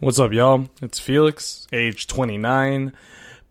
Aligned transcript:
What's 0.00 0.18
up, 0.20 0.32
y'all? 0.32 0.68
It's 0.80 1.00
Felix, 1.00 1.66
age 1.72 2.06
29, 2.06 2.92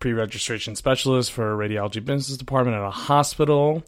pre 0.00 0.12
registration 0.12 0.76
specialist 0.76 1.30
for 1.30 1.54
radiology 1.56 2.02
business 2.02 2.38
department 2.38 2.76
at 2.76 2.82
a 2.82 2.90
hospital. 2.90 3.84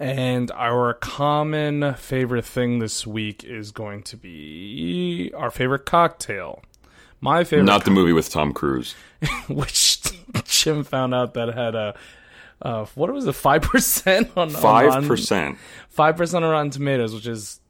And 0.00 0.50
our 0.52 0.94
common 0.94 1.94
favorite 1.94 2.44
thing 2.46 2.78
this 2.78 3.06
week 3.06 3.44
is 3.44 3.70
going 3.70 4.02
to 4.04 4.16
be 4.16 5.30
our 5.36 5.50
favorite 5.50 5.84
cocktail. 5.86 6.62
My 7.20 7.44
favorite, 7.44 7.64
Not 7.64 7.84
the 7.84 7.90
movie 7.90 8.12
with 8.12 8.30
Tom 8.30 8.52
Cruise. 8.52 8.94
which 9.48 10.00
Jim 10.44 10.84
found 10.84 11.14
out 11.14 11.34
that 11.34 11.54
had 11.54 11.74
a 11.74 11.94
uh, 12.62 12.86
what 12.94 13.12
was 13.12 13.26
it, 13.26 13.34
five 13.34 13.60
percent 13.62 14.30
on 14.36 14.54
on 14.54 14.60
Five 14.62 15.06
percent. 15.06 15.58
five 15.90 16.16
percent 16.16 16.44
on 16.44 16.50
Rotten 16.50 16.70
Tomatoes, 16.70 17.12
which 17.14 17.26
is 17.26 17.60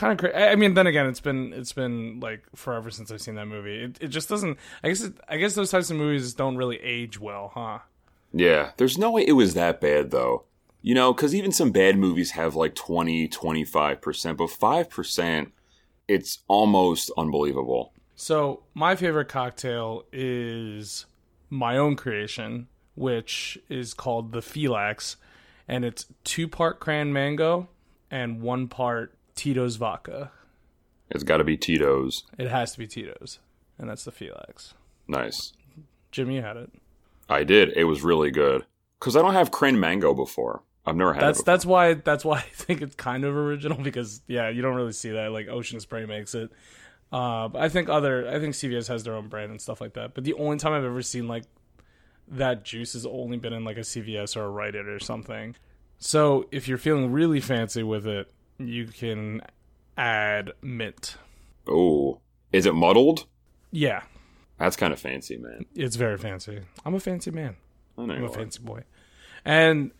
kind 0.00 0.12
of 0.12 0.18
crazy. 0.18 0.34
I 0.34 0.56
mean, 0.56 0.74
then 0.74 0.86
again, 0.86 1.06
it's 1.06 1.20
been 1.20 1.52
it's 1.52 1.72
been 1.72 2.20
like 2.20 2.42
forever 2.54 2.90
since 2.90 3.12
I've 3.12 3.20
seen 3.20 3.34
that 3.36 3.46
movie. 3.46 3.84
It 3.84 3.98
it 4.00 4.08
just 4.08 4.28
doesn't. 4.28 4.58
I 4.82 4.88
guess 4.88 5.02
it, 5.02 5.14
I 5.28 5.36
guess 5.36 5.54
those 5.54 5.70
types 5.70 5.90
of 5.90 5.96
movies 5.96 6.34
don't 6.34 6.56
really 6.56 6.80
age 6.80 7.20
well, 7.20 7.52
huh? 7.54 7.80
Yeah, 8.32 8.70
there's 8.78 8.98
no 8.98 9.10
way 9.10 9.26
it 9.26 9.32
was 9.32 9.54
that 9.54 9.80
bad 9.80 10.10
though. 10.10 10.44
You 10.82 10.94
know, 10.94 11.12
because 11.12 11.34
even 11.34 11.52
some 11.52 11.72
bad 11.72 11.98
movies 11.98 12.30
have 12.30 12.54
like 12.54 12.74
20, 12.74 13.28
25%, 13.28 14.36
but 14.38 14.48
5%, 14.48 15.50
it's 16.08 16.38
almost 16.48 17.10
unbelievable. 17.18 17.92
So 18.16 18.62
my 18.72 18.96
favorite 18.96 19.28
cocktail 19.28 20.04
is 20.10 21.04
my 21.50 21.76
own 21.76 21.96
creation, 21.96 22.68
which 22.94 23.58
is 23.68 23.92
called 23.92 24.32
the 24.32 24.40
Felix, 24.40 25.18
and 25.68 25.84
it's 25.84 26.06
two 26.24 26.48
part 26.48 26.80
cran 26.80 27.12
mango 27.12 27.68
and 28.10 28.40
one 28.40 28.66
part 28.66 29.14
Tito's 29.40 29.76
vodka. 29.76 30.30
It's 31.08 31.24
got 31.24 31.38
to 31.38 31.44
be 31.44 31.56
Tito's. 31.56 32.24
It 32.36 32.48
has 32.48 32.72
to 32.72 32.78
be 32.78 32.86
Tito's, 32.86 33.38
and 33.78 33.88
that's 33.88 34.04
the 34.04 34.12
Felix. 34.12 34.74
Nice. 35.08 35.54
Jimmy 36.10 36.34
you 36.34 36.42
had 36.42 36.58
it. 36.58 36.70
I 37.26 37.44
did. 37.44 37.72
It 37.74 37.84
was 37.84 38.02
really 38.02 38.30
good. 38.30 38.66
Because 38.98 39.16
I 39.16 39.22
don't 39.22 39.32
have 39.32 39.50
cran 39.50 39.80
Mango 39.80 40.12
before. 40.12 40.62
I've 40.84 40.94
never 40.94 41.14
had 41.14 41.22
That's 41.22 41.42
that's 41.42 41.64
why 41.64 41.94
that's 41.94 42.22
why 42.22 42.36
I 42.40 42.42
think 42.52 42.82
it's 42.82 42.94
kind 42.94 43.24
of 43.24 43.34
original 43.34 43.78
because 43.78 44.20
yeah, 44.26 44.50
you 44.50 44.60
don't 44.60 44.76
really 44.76 44.92
see 44.92 45.08
that 45.12 45.32
like 45.32 45.48
Ocean 45.48 45.80
Spray 45.80 46.04
makes 46.04 46.34
it. 46.34 46.50
Uh, 47.10 47.48
but 47.48 47.62
I 47.62 47.70
think 47.70 47.88
other 47.88 48.28
I 48.28 48.40
think 48.40 48.54
CVS 48.54 48.88
has 48.88 49.04
their 49.04 49.14
own 49.14 49.28
brand 49.28 49.50
and 49.50 49.60
stuff 49.60 49.80
like 49.80 49.94
that. 49.94 50.12
But 50.12 50.24
the 50.24 50.34
only 50.34 50.58
time 50.58 50.74
I've 50.74 50.84
ever 50.84 51.00
seen 51.00 51.28
like 51.28 51.44
that 52.28 52.62
juice 52.62 52.92
has 52.92 53.06
only 53.06 53.38
been 53.38 53.54
in 53.54 53.64
like 53.64 53.78
a 53.78 53.80
CVS 53.80 54.36
or 54.36 54.42
a 54.42 54.50
Rite 54.50 54.76
Aid 54.76 54.86
or 54.86 55.00
something. 55.00 55.56
So 55.96 56.46
if 56.52 56.68
you're 56.68 56.76
feeling 56.76 57.10
really 57.10 57.40
fancy 57.40 57.82
with 57.82 58.06
it, 58.06 58.30
you 58.60 58.86
can 58.86 59.42
add 59.96 60.52
mint. 60.62 61.16
Oh. 61.66 62.20
Is 62.52 62.66
it 62.66 62.74
muddled? 62.74 63.26
Yeah, 63.70 64.02
That's 64.58 64.76
kind 64.76 64.92
of 64.92 64.98
fancy, 64.98 65.36
man. 65.36 65.64
it's 65.74 65.96
very 65.96 66.18
fancy. 66.18 66.60
I'm 66.84 66.94
a 66.94 67.00
fancy 67.00 67.30
man. 67.30 67.56
I 67.96 68.06
know 68.06 68.14
I'm 68.14 68.24
a 68.24 68.28
fancy 68.28 68.60
boy. 68.62 68.82
And 69.44 69.92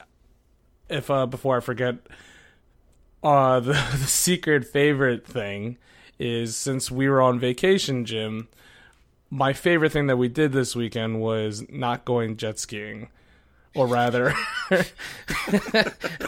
if 0.89 1.11
uh 1.11 1.27
before 1.27 1.57
I 1.57 1.61
forget, 1.61 1.95
uh 3.23 3.61
the, 3.61 3.73
the 3.73 4.07
secret 4.07 4.65
favorite 4.67 5.27
thing 5.27 5.79
is 6.19 6.57
since 6.57 6.91
we 6.91 7.09
were 7.09 7.23
on 7.23 7.39
vacation, 7.39 8.05
Jim, 8.05 8.49
my 9.31 9.53
favorite 9.53 9.93
thing 9.93 10.09
that 10.09 10.17
we 10.17 10.29
did 10.29 10.53
this 10.53 10.75
weekend 10.75 11.21
was 11.21 11.65
not 11.71 12.05
going 12.05 12.37
jet 12.37 12.59
skiing. 12.59 13.09
Or 13.75 13.87
rather 13.87 14.35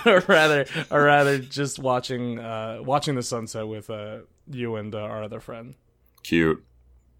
or 0.06 0.20
rather 0.28 0.64
or 0.90 1.02
rather 1.02 1.38
just 1.38 1.78
watching 1.78 2.38
uh 2.38 2.78
watching 2.84 3.14
the 3.14 3.22
sunset 3.22 3.66
with 3.66 3.90
uh 3.90 4.18
you 4.50 4.76
and 4.76 4.94
uh, 4.94 4.98
our 4.98 5.22
other 5.24 5.40
friend. 5.40 5.74
Cute. 6.22 6.64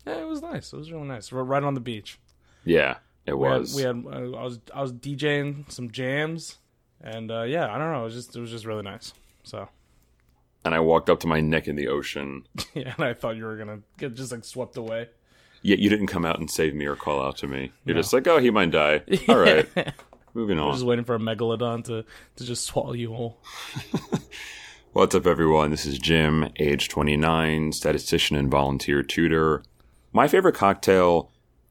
Yeah, 0.07 0.21
it 0.21 0.27
was 0.27 0.43
nice. 0.43 0.73
It 0.73 0.77
was 0.77 0.91
really 0.93 1.07
nice. 1.09 1.31
We're 1.33 1.43
right 1.43 1.63
on 1.63 1.75
the 1.75 1.81
beach. 1.81 2.19
Yeah, 2.65 2.97
it 3.27 3.37
We 3.39 3.49
had, 3.49 3.61
was. 3.61 3.75
we 3.75 3.83
had 3.83 4.05
uh, 4.07 4.37
I 4.37 4.43
was 4.45 4.61
I 4.75 4.83
was 4.83 4.93
DJing 4.93 5.71
some 5.71 5.91
jams, 5.91 6.59
and 7.01 7.31
uh, 7.31 7.43
yeah, 7.43 7.73
I 7.73 7.79
don't 7.79 7.93
know. 7.93 8.03
It 8.03 8.05
was 8.05 8.15
just 8.15 8.37
it 8.37 8.41
was 8.41 8.51
just 8.51 8.65
really 8.65 8.83
nice. 8.83 9.13
So 9.45 9.69
and 10.65 10.75
I 10.75 10.81
walked 10.81 11.11
up 11.11 11.19
to 11.21 11.27
my 11.27 11.41
neck 11.41 11.67
in 11.67 11.75
the 11.77 11.89
ocean. 11.89 12.45
yeah, 12.75 12.95
and 12.97 13.05
I 13.05 13.15
thought 13.15 13.37
you 13.37 13.45
were 13.45 13.57
gonna 13.57 13.81
get 13.99 14.15
just 14.15 14.31
like 14.33 14.45
swept 14.45 14.77
away. 14.77 15.09
Yet 15.65 15.79
you 15.79 15.89
didn't 15.89 16.09
come 16.09 16.25
out 16.25 16.41
and 16.41 16.51
save 16.51 16.75
me 16.75 16.87
or 16.87 16.97
call 16.97 17.23
out 17.25 17.37
to 17.39 17.47
me. 17.47 17.71
You're 17.85 17.95
No. 17.95 18.03
just 18.03 18.13
like, 18.13 18.27
oh, 18.27 18.39
he 18.39 18.51
might 18.51 18.73
die. 18.73 19.03
All 19.29 19.39
right, 19.39 19.69
moving 20.35 20.59
on. 20.59 20.65
I 20.65 20.67
on. 20.67 20.71
was 20.71 20.81
just 20.81 20.87
waiting 20.87 21.05
for 21.05 21.15
a 21.15 21.19
megalodon 21.19 21.85
to 21.85 22.05
to 22.37 22.45
just 22.45 22.65
swallow 22.65 22.93
you 22.93 23.13
whole. 23.13 23.41
What's 24.93 25.15
up, 25.15 25.27
everyone? 25.27 25.71
This 25.71 25.87
is 25.87 25.99
Jim, 25.99 26.51
age 26.59 26.91
29, 26.91 27.73
statistician 27.73 28.37
and 28.37 28.51
volunteer 28.51 29.03
tutor. 29.03 29.63
My 30.13 30.29
favorite 30.29 30.55
cocktail, 30.55 31.31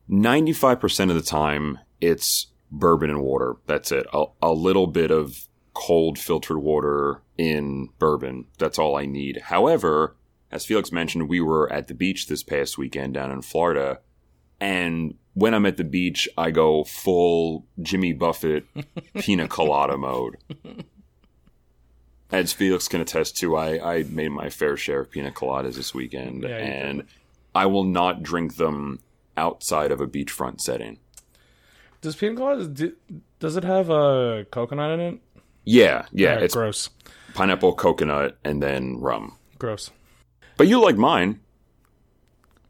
95% 0.09 1.09
of 1.09 1.15
the 1.15 1.21
time, 1.21 1.77
it's 1.99 2.47
bourbon 2.71 3.11
and 3.11 3.21
water. 3.21 3.57
That's 3.67 3.91
it. 3.91 4.07
A, 4.11 4.25
a 4.41 4.51
little 4.51 4.87
bit 4.87 5.11
of 5.11 5.47
cold 5.75 6.17
filtered 6.17 6.57
water 6.57 7.21
in 7.37 7.89
bourbon. 7.99 8.45
That's 8.57 8.79
all 8.79 8.95
I 8.95 9.05
need. 9.05 9.41
However, 9.45 10.15
as 10.51 10.65
Felix 10.65 10.91
mentioned, 10.91 11.29
we 11.29 11.41
were 11.41 11.71
at 11.71 11.87
the 11.87 11.93
beach 11.93 12.27
this 12.27 12.41
past 12.41 12.77
weekend 12.77 13.13
down 13.13 13.31
in 13.31 13.43
Florida. 13.43 13.99
And 14.59 15.15
when 15.33 15.53
I'm 15.53 15.65
at 15.65 15.77
the 15.77 15.83
beach, 15.83 16.27
I 16.37 16.51
go 16.51 16.83
full 16.83 17.65
Jimmy 17.81 18.13
Buffett 18.13 18.65
pina 19.15 19.47
colada 19.47 19.97
mode. 19.97 20.37
As 22.31 22.53
Felix 22.53 22.87
can 22.87 23.01
attest 23.01 23.37
to, 23.37 23.57
I, 23.57 23.97
I 23.99 24.03
made 24.03 24.29
my 24.29 24.49
fair 24.49 24.77
share 24.77 25.01
of 25.01 25.11
pina 25.11 25.31
coladas 25.31 25.75
this 25.75 25.93
weekend, 25.93 26.43
Yeah, 26.43 26.55
and 26.57 27.03
I 27.53 27.65
will 27.65 27.83
not 27.83 28.23
drink 28.23 28.55
them 28.55 28.99
outside 29.35 29.91
of 29.91 29.99
a 29.99 30.07
beachfront 30.07 30.61
setting. 30.61 30.99
Does 31.99 32.15
pina 32.15 32.35
colada 32.35 32.67
do, 32.67 32.93
does 33.39 33.57
it 33.57 33.63
have 33.65 33.89
a 33.89 34.45
coconut 34.49 34.91
in 34.91 34.99
it? 34.99 35.19
Yeah, 35.65 36.05
yeah, 36.11 36.29
Alright, 36.29 36.43
it's 36.45 36.53
gross, 36.55 36.89
pineapple, 37.33 37.73
coconut, 37.75 38.37
and 38.45 38.63
then 38.63 38.99
rum. 38.99 39.37
gross. 39.59 39.91
But 40.57 40.67
you 40.67 40.81
like 40.81 40.95
mine. 40.97 41.39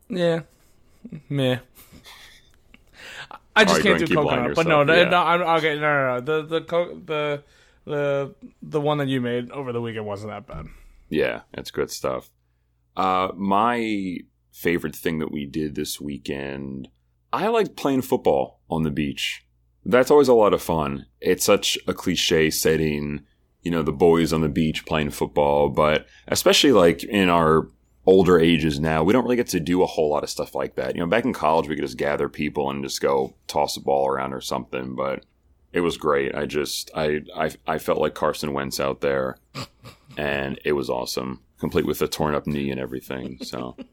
Yeah, 0.10 0.42
meh. 1.30 1.60
I 3.56 3.66
just 3.66 3.82
can't 3.82 3.98
do 3.98 4.04
and 4.04 4.08
keep 4.08 4.18
lying 4.18 4.28
to 4.28 4.36
coconut, 4.36 4.56
but 4.56 4.68
no, 4.68 4.84
no, 4.84 4.96
yeah. 4.96 5.10
no, 5.10 5.18
I'm 5.18 5.42
okay. 5.60 5.76
No, 5.76 5.82
no, 5.82 6.16
no. 6.16 6.22
The 6.22 6.46
the 6.48 6.62
co- 6.62 6.96
the 7.06 7.44
the 7.86 8.36
the 8.62 8.82
one 8.82 8.98
that 9.00 9.08
you 9.08 9.22
made 9.22 9.52
over 9.52 9.72
the 9.72 9.82
weekend 9.82 10.06
wasn't 10.06 10.32
that 10.32 10.48
bad. 10.48 10.68
Yeah, 11.10 11.42
it's 11.54 11.72
good 11.72 11.92
stuff. 11.92 12.30
Uh, 12.96 13.30
my 13.36 14.18
favorite 14.52 14.96
thing 14.96 15.20
that 15.20 15.32
we 15.32 15.46
did 15.46 15.76
this 15.76 16.00
weekend, 16.00 16.90
I 17.34 17.48
like 17.48 17.76
playing 17.76 18.04
football 18.04 18.62
on 18.70 18.84
the 18.84 18.92
beach. 18.92 19.46
That's 19.84 20.12
always 20.12 20.28
a 20.28 20.34
lot 20.34 20.54
of 20.54 20.62
fun. 20.62 21.08
It's 21.20 21.46
such 21.46 21.78
a 21.88 21.94
cliche 21.94 22.50
setting, 22.50 23.22
you 23.62 23.72
know, 23.72 23.82
the 23.82 23.92
boys 23.92 24.32
on 24.32 24.42
the 24.42 24.50
beach 24.50 24.86
playing 24.86 25.10
football, 25.12 25.70
but 25.70 26.06
especially 26.28 26.72
like 26.72 27.04
in 27.04 27.30
our 27.30 27.68
older 28.06 28.40
ages 28.40 28.80
now, 28.80 29.04
we 29.04 29.14
don't 29.14 29.24
really 29.24 29.36
get 29.36 29.48
to 29.50 29.60
do 29.60 29.84
a 29.84 29.88
whole 29.88 30.10
lot 30.10 30.24
of 30.24 30.30
stuff 30.30 30.56
like 30.56 30.76
that. 30.76 30.96
You 30.96 31.02
know, 31.02 31.08
back 31.08 31.26
in 31.26 31.34
college, 31.34 31.68
we 31.68 31.76
could 31.76 31.86
just 31.86 31.98
gather 31.98 32.30
people 32.30 32.70
and 32.70 32.84
just 32.84 33.02
go 33.02 33.34
toss 33.48 33.78
a 33.78 33.82
ball 33.82 34.08
around 34.08 34.34
or 34.34 34.42
something, 34.42 34.96
but 34.96 35.26
it 35.74 35.82
was 35.82 35.98
great. 35.98 36.36
I 36.36 36.46
just, 36.46 36.92
I, 36.96 37.22
I, 37.36 37.52
I 37.68 37.78
felt 37.78 38.00
like 38.00 38.14
Carson 38.14 38.54
Wentz 38.54 38.80
out 38.80 39.02
there 39.02 39.38
and 40.18 40.60
it 40.66 40.74
was 40.74 40.90
awesome, 40.90 41.42
complete 41.60 41.86
with 41.86 42.02
a 42.02 42.08
torn 42.08 42.36
up 42.36 42.48
knee 42.48 42.72
and 42.72 42.80
everything. 42.80 43.38
So 43.44 43.76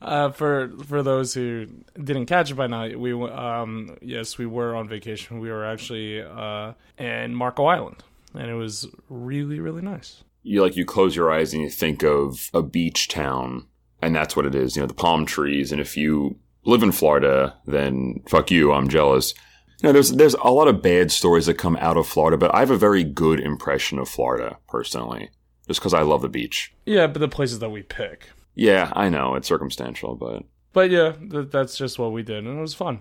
Uh, 0.00 0.30
for 0.30 0.70
for 0.84 1.02
those 1.02 1.34
who 1.34 1.66
didn't 2.00 2.26
catch 2.26 2.52
it 2.52 2.54
by 2.54 2.68
now, 2.68 2.88
we 2.96 3.12
um 3.12 3.96
yes 4.00 4.38
we 4.38 4.46
were 4.46 4.76
on 4.76 4.88
vacation. 4.88 5.40
We 5.40 5.50
were 5.50 5.64
actually 5.64 6.22
uh 6.22 6.74
in 6.98 7.34
Marco 7.34 7.66
Island, 7.66 8.04
and 8.32 8.48
it 8.48 8.54
was 8.54 8.86
really 9.08 9.58
really 9.58 9.82
nice. 9.82 10.22
You 10.42 10.62
like 10.62 10.76
you 10.76 10.84
close 10.84 11.14
your 11.16 11.32
eyes 11.32 11.52
and 11.52 11.62
you 11.62 11.68
think 11.70 12.02
of 12.02 12.50
a 12.54 12.62
beach 12.62 13.08
town, 13.08 13.66
and 14.00 14.14
that's 14.14 14.34
what 14.36 14.46
it 14.46 14.54
is. 14.54 14.76
You 14.76 14.82
know, 14.82 14.86
the 14.86 14.94
palm 14.94 15.26
trees. 15.26 15.72
And 15.72 15.80
if 15.80 15.96
you 15.96 16.38
live 16.64 16.82
in 16.82 16.92
Florida, 16.92 17.56
then 17.66 18.22
fuck 18.28 18.50
you, 18.50 18.72
I'm 18.72 18.88
jealous. 18.88 19.34
You 19.82 19.88
know, 19.88 19.92
there's 19.92 20.12
there's 20.12 20.34
a 20.34 20.50
lot 20.50 20.68
of 20.68 20.82
bad 20.82 21.12
stories 21.12 21.46
that 21.46 21.54
come 21.54 21.76
out 21.76 21.96
of 21.96 22.06
Florida, 22.06 22.36
but 22.36 22.54
I 22.54 22.60
have 22.60 22.70
a 22.70 22.76
very 22.76 23.04
good 23.04 23.40
impression 23.40 23.98
of 23.98 24.08
Florida 24.08 24.58
personally, 24.68 25.30
just 25.66 25.80
because 25.80 25.94
I 25.94 26.02
love 26.02 26.22
the 26.22 26.28
beach. 26.28 26.72
Yeah, 26.86 27.06
but 27.06 27.20
the 27.20 27.28
places 27.28 27.58
that 27.60 27.70
we 27.70 27.82
pick. 27.82 28.30
Yeah, 28.54 28.92
I 28.96 29.08
know 29.08 29.36
it's 29.36 29.46
circumstantial, 29.46 30.16
but 30.16 30.42
But 30.72 30.90
yeah, 30.90 31.12
th- 31.12 31.50
that's 31.50 31.76
just 31.78 31.98
what 31.98 32.12
we 32.12 32.22
did, 32.24 32.44
and 32.44 32.58
it 32.58 32.60
was 32.60 32.74
fun. 32.74 33.00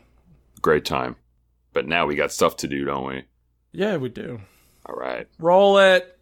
great 0.62 0.86
time. 0.86 1.16
But 1.74 1.88
now 1.88 2.06
we 2.06 2.16
got 2.16 2.32
stuff 2.32 2.58
to 2.58 2.68
do, 2.68 2.86
don't 2.86 3.08
we? 3.08 3.24
Yeah, 3.72 3.98
we 3.98 4.10
do. 4.10 4.40
All 4.86 4.96
right. 4.96 5.28
Roll 5.40 5.78
it. 5.80 6.17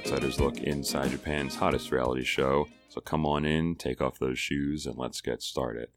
Outsiders 0.00 0.40
look 0.40 0.56
inside 0.60 1.10
Japan's 1.10 1.56
hottest 1.56 1.92
reality 1.92 2.24
show. 2.24 2.66
So 2.88 3.02
come 3.02 3.26
on 3.26 3.44
in, 3.44 3.74
take 3.74 4.00
off 4.00 4.18
those 4.18 4.38
shoes, 4.38 4.86
and 4.86 4.96
let's 4.96 5.20
get 5.20 5.42
started. 5.42 5.88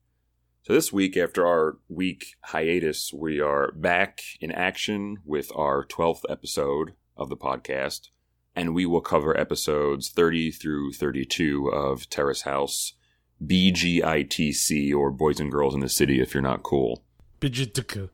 So 0.64 0.74
this 0.74 0.92
week, 0.92 1.16
after 1.16 1.48
our 1.48 1.78
week 1.88 2.36
hiatus, 2.42 3.14
we 3.14 3.40
are 3.40 3.72
back 3.72 4.20
in 4.42 4.52
action 4.52 5.20
with 5.24 5.54
our 5.56 5.86
12th 5.86 6.24
episode 6.28 6.96
of 7.16 7.30
the 7.30 7.38
podcast, 7.38 8.10
and 8.54 8.76
we 8.76 8.86
will 8.86 9.00
cover 9.00 9.40
episodes 9.40 10.10
30 10.10 10.52
through 10.52 10.92
32 10.92 11.68
of 11.70 12.10
Terrace 12.10 12.42
House, 12.42 12.96
BGITC, 13.42 14.94
or 14.94 15.12
Boys 15.12 15.40
and 15.40 15.50
Girls 15.50 15.74
in 15.74 15.80
the 15.80 15.88
City 15.88 16.20
if 16.20 16.34
you're 16.34 16.44
not 16.44 16.62
cool. 16.62 17.06
Bijituka. 17.40 18.10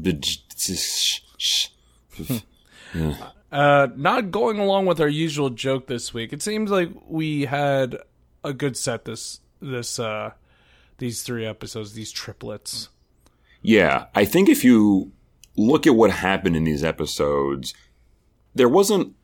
BG- 0.00 1.20
Uh, 3.50 3.88
not 3.96 4.30
going 4.30 4.58
along 4.58 4.86
with 4.86 5.00
our 5.00 5.08
usual 5.08 5.50
joke 5.50 5.86
this 5.86 6.12
week. 6.12 6.32
It 6.32 6.42
seems 6.42 6.70
like 6.70 6.90
we 7.06 7.44
had 7.44 7.96
a 8.42 8.52
good 8.52 8.76
set 8.76 9.04
this 9.04 9.40
this 9.60 9.98
uh 9.98 10.32
these 10.98 11.22
three 11.22 11.46
episodes, 11.46 11.92
these 11.92 12.10
triplets. 12.12 12.88
Yeah, 13.62 14.06
I 14.14 14.24
think 14.24 14.48
if 14.48 14.64
you 14.64 15.12
look 15.56 15.86
at 15.86 15.94
what 15.94 16.10
happened 16.10 16.56
in 16.56 16.64
these 16.64 16.84
episodes, 16.84 17.74
there 18.54 18.68
wasn't 18.68 19.14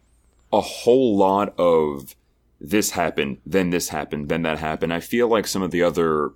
a 0.52 0.60
whole 0.60 1.16
lot 1.16 1.54
of 1.58 2.14
this 2.60 2.90
happened, 2.90 3.38
then 3.44 3.70
this 3.70 3.88
happened, 3.88 4.28
then 4.28 4.42
that 4.42 4.58
happened. 4.58 4.92
I 4.92 5.00
feel 5.00 5.28
like 5.28 5.46
some 5.46 5.62
of 5.62 5.70
the 5.70 5.82
other 5.82 6.32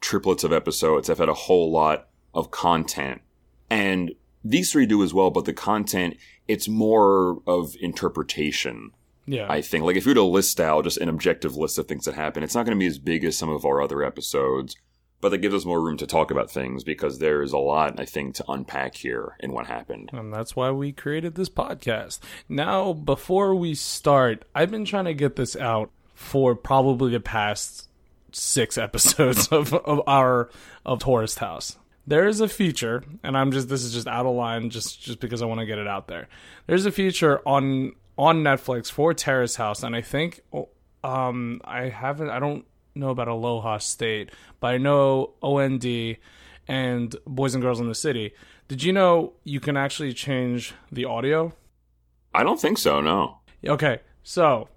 triplets 0.00 0.44
of 0.44 0.52
episodes 0.52 1.08
have 1.08 1.18
had 1.18 1.28
a 1.28 1.34
whole 1.34 1.70
lot 1.70 2.08
of 2.32 2.50
content. 2.50 3.20
And 3.68 4.12
these 4.50 4.72
three 4.72 4.86
do 4.86 5.02
as 5.02 5.14
well, 5.14 5.30
but 5.30 5.44
the 5.44 5.52
content, 5.52 6.16
it's 6.46 6.68
more 6.68 7.40
of 7.46 7.76
interpretation. 7.80 8.92
Yeah. 9.26 9.46
I 9.50 9.60
think. 9.60 9.84
Like 9.84 9.96
if 9.96 10.06
you 10.06 10.10
were 10.10 10.14
to 10.14 10.22
list 10.22 10.58
out 10.58 10.84
just 10.84 10.96
an 10.96 11.10
objective 11.10 11.54
list 11.54 11.78
of 11.78 11.86
things 11.86 12.06
that 12.06 12.14
happen, 12.14 12.42
it's 12.42 12.54
not 12.54 12.64
going 12.64 12.76
to 12.76 12.80
be 12.80 12.86
as 12.86 12.98
big 12.98 13.24
as 13.24 13.36
some 13.36 13.50
of 13.50 13.66
our 13.66 13.82
other 13.82 14.02
episodes, 14.02 14.74
but 15.20 15.28
that 15.28 15.38
gives 15.38 15.54
us 15.54 15.66
more 15.66 15.82
room 15.82 15.98
to 15.98 16.06
talk 16.06 16.30
about 16.30 16.50
things 16.50 16.82
because 16.82 17.18
there's 17.18 17.52
a 17.52 17.58
lot, 17.58 18.00
I 18.00 18.06
think, 18.06 18.36
to 18.36 18.44
unpack 18.48 18.96
here 18.96 19.36
in 19.40 19.52
what 19.52 19.66
happened. 19.66 20.08
and 20.14 20.32
that's 20.32 20.56
why 20.56 20.70
we 20.70 20.92
created 20.92 21.34
this 21.34 21.50
podcast. 21.50 22.20
Now, 22.48 22.94
before 22.94 23.54
we 23.54 23.74
start, 23.74 24.46
I've 24.54 24.70
been 24.70 24.86
trying 24.86 25.04
to 25.04 25.14
get 25.14 25.36
this 25.36 25.56
out 25.56 25.90
for 26.14 26.54
probably 26.54 27.12
the 27.12 27.20
past 27.20 27.88
six 28.32 28.78
episodes 28.78 29.48
of, 29.52 29.74
of 29.74 30.00
our 30.06 30.48
of 30.86 31.00
Terrace 31.00 31.36
House. 31.38 31.76
There 32.08 32.26
is 32.26 32.40
a 32.40 32.48
feature, 32.48 33.04
and 33.22 33.36
I'm 33.36 33.52
just 33.52 33.68
this 33.68 33.84
is 33.84 33.92
just 33.92 34.06
out 34.06 34.24
of 34.24 34.34
line 34.34 34.70
just 34.70 35.02
just 35.02 35.20
because 35.20 35.42
I 35.42 35.44
want 35.44 35.60
to 35.60 35.66
get 35.66 35.78
it 35.78 35.86
out 35.86 36.08
there. 36.08 36.26
There's 36.66 36.86
a 36.86 36.90
feature 36.90 37.46
on 37.46 37.92
on 38.16 38.42
Netflix 38.42 38.90
for 38.90 39.12
Terrace 39.12 39.56
House, 39.56 39.82
and 39.82 39.94
I 39.94 40.00
think 40.00 40.40
um 41.04 41.60
I 41.64 41.90
haven't 41.90 42.30
I 42.30 42.38
don't 42.38 42.64
know 42.94 43.10
about 43.10 43.28
Aloha 43.28 43.76
State, 43.76 44.30
but 44.58 44.68
I 44.68 44.78
know 44.78 45.34
OND 45.42 45.84
and 46.66 47.14
Boys 47.26 47.54
and 47.54 47.62
Girls 47.62 47.78
in 47.78 47.88
the 47.88 47.94
City. 47.94 48.32
Did 48.68 48.82
you 48.82 48.92
know 48.94 49.34
you 49.44 49.60
can 49.60 49.76
actually 49.76 50.14
change 50.14 50.74
the 50.90 51.04
audio? 51.04 51.52
I 52.34 52.42
don't 52.42 52.60
think 52.60 52.78
so, 52.78 53.02
no. 53.02 53.38
Okay, 53.66 54.00
so 54.22 54.68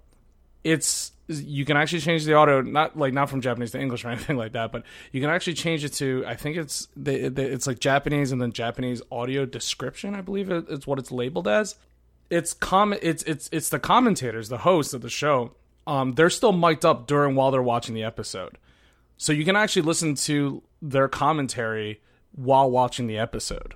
it's 0.64 1.12
you 1.28 1.64
can 1.64 1.76
actually 1.76 2.00
change 2.00 2.24
the 2.24 2.34
audio 2.34 2.60
not 2.60 2.96
like 2.98 3.12
not 3.12 3.30
from 3.30 3.40
Japanese 3.40 3.70
to 3.70 3.80
English 3.80 4.04
or 4.04 4.08
anything 4.10 4.36
like 4.36 4.52
that, 4.52 4.70
but 4.72 4.84
you 5.12 5.20
can 5.20 5.30
actually 5.30 5.54
change 5.54 5.84
it 5.84 5.90
to 5.94 6.24
I 6.26 6.34
think 6.36 6.56
it's 6.56 6.88
the, 6.96 7.28
the, 7.28 7.42
it's 7.42 7.66
like 7.66 7.78
Japanese 7.78 8.32
and 8.32 8.40
then 8.40 8.52
Japanese 8.52 9.00
audio 9.10 9.44
description. 9.46 10.14
I 10.14 10.20
believe 10.20 10.50
it- 10.50 10.66
it's 10.68 10.86
what 10.86 10.98
it's 10.98 11.10
labeled 11.10 11.48
as. 11.48 11.76
It's 12.30 12.54
com 12.54 12.94
it's 13.02 13.22
it's 13.24 13.48
it's 13.52 13.68
the 13.68 13.78
commentators, 13.78 14.48
the 14.48 14.58
hosts 14.58 14.94
of 14.94 15.02
the 15.02 15.10
show. 15.10 15.52
Um, 15.86 16.12
they're 16.14 16.30
still 16.30 16.52
mic'd 16.52 16.84
up 16.84 17.06
during 17.06 17.34
while 17.34 17.50
they're 17.50 17.62
watching 17.62 17.94
the 17.94 18.04
episode, 18.04 18.56
so 19.16 19.32
you 19.32 19.44
can 19.44 19.56
actually 19.56 19.82
listen 19.82 20.14
to 20.14 20.62
their 20.80 21.08
commentary 21.08 22.00
while 22.34 22.70
watching 22.70 23.06
the 23.08 23.18
episode. 23.18 23.74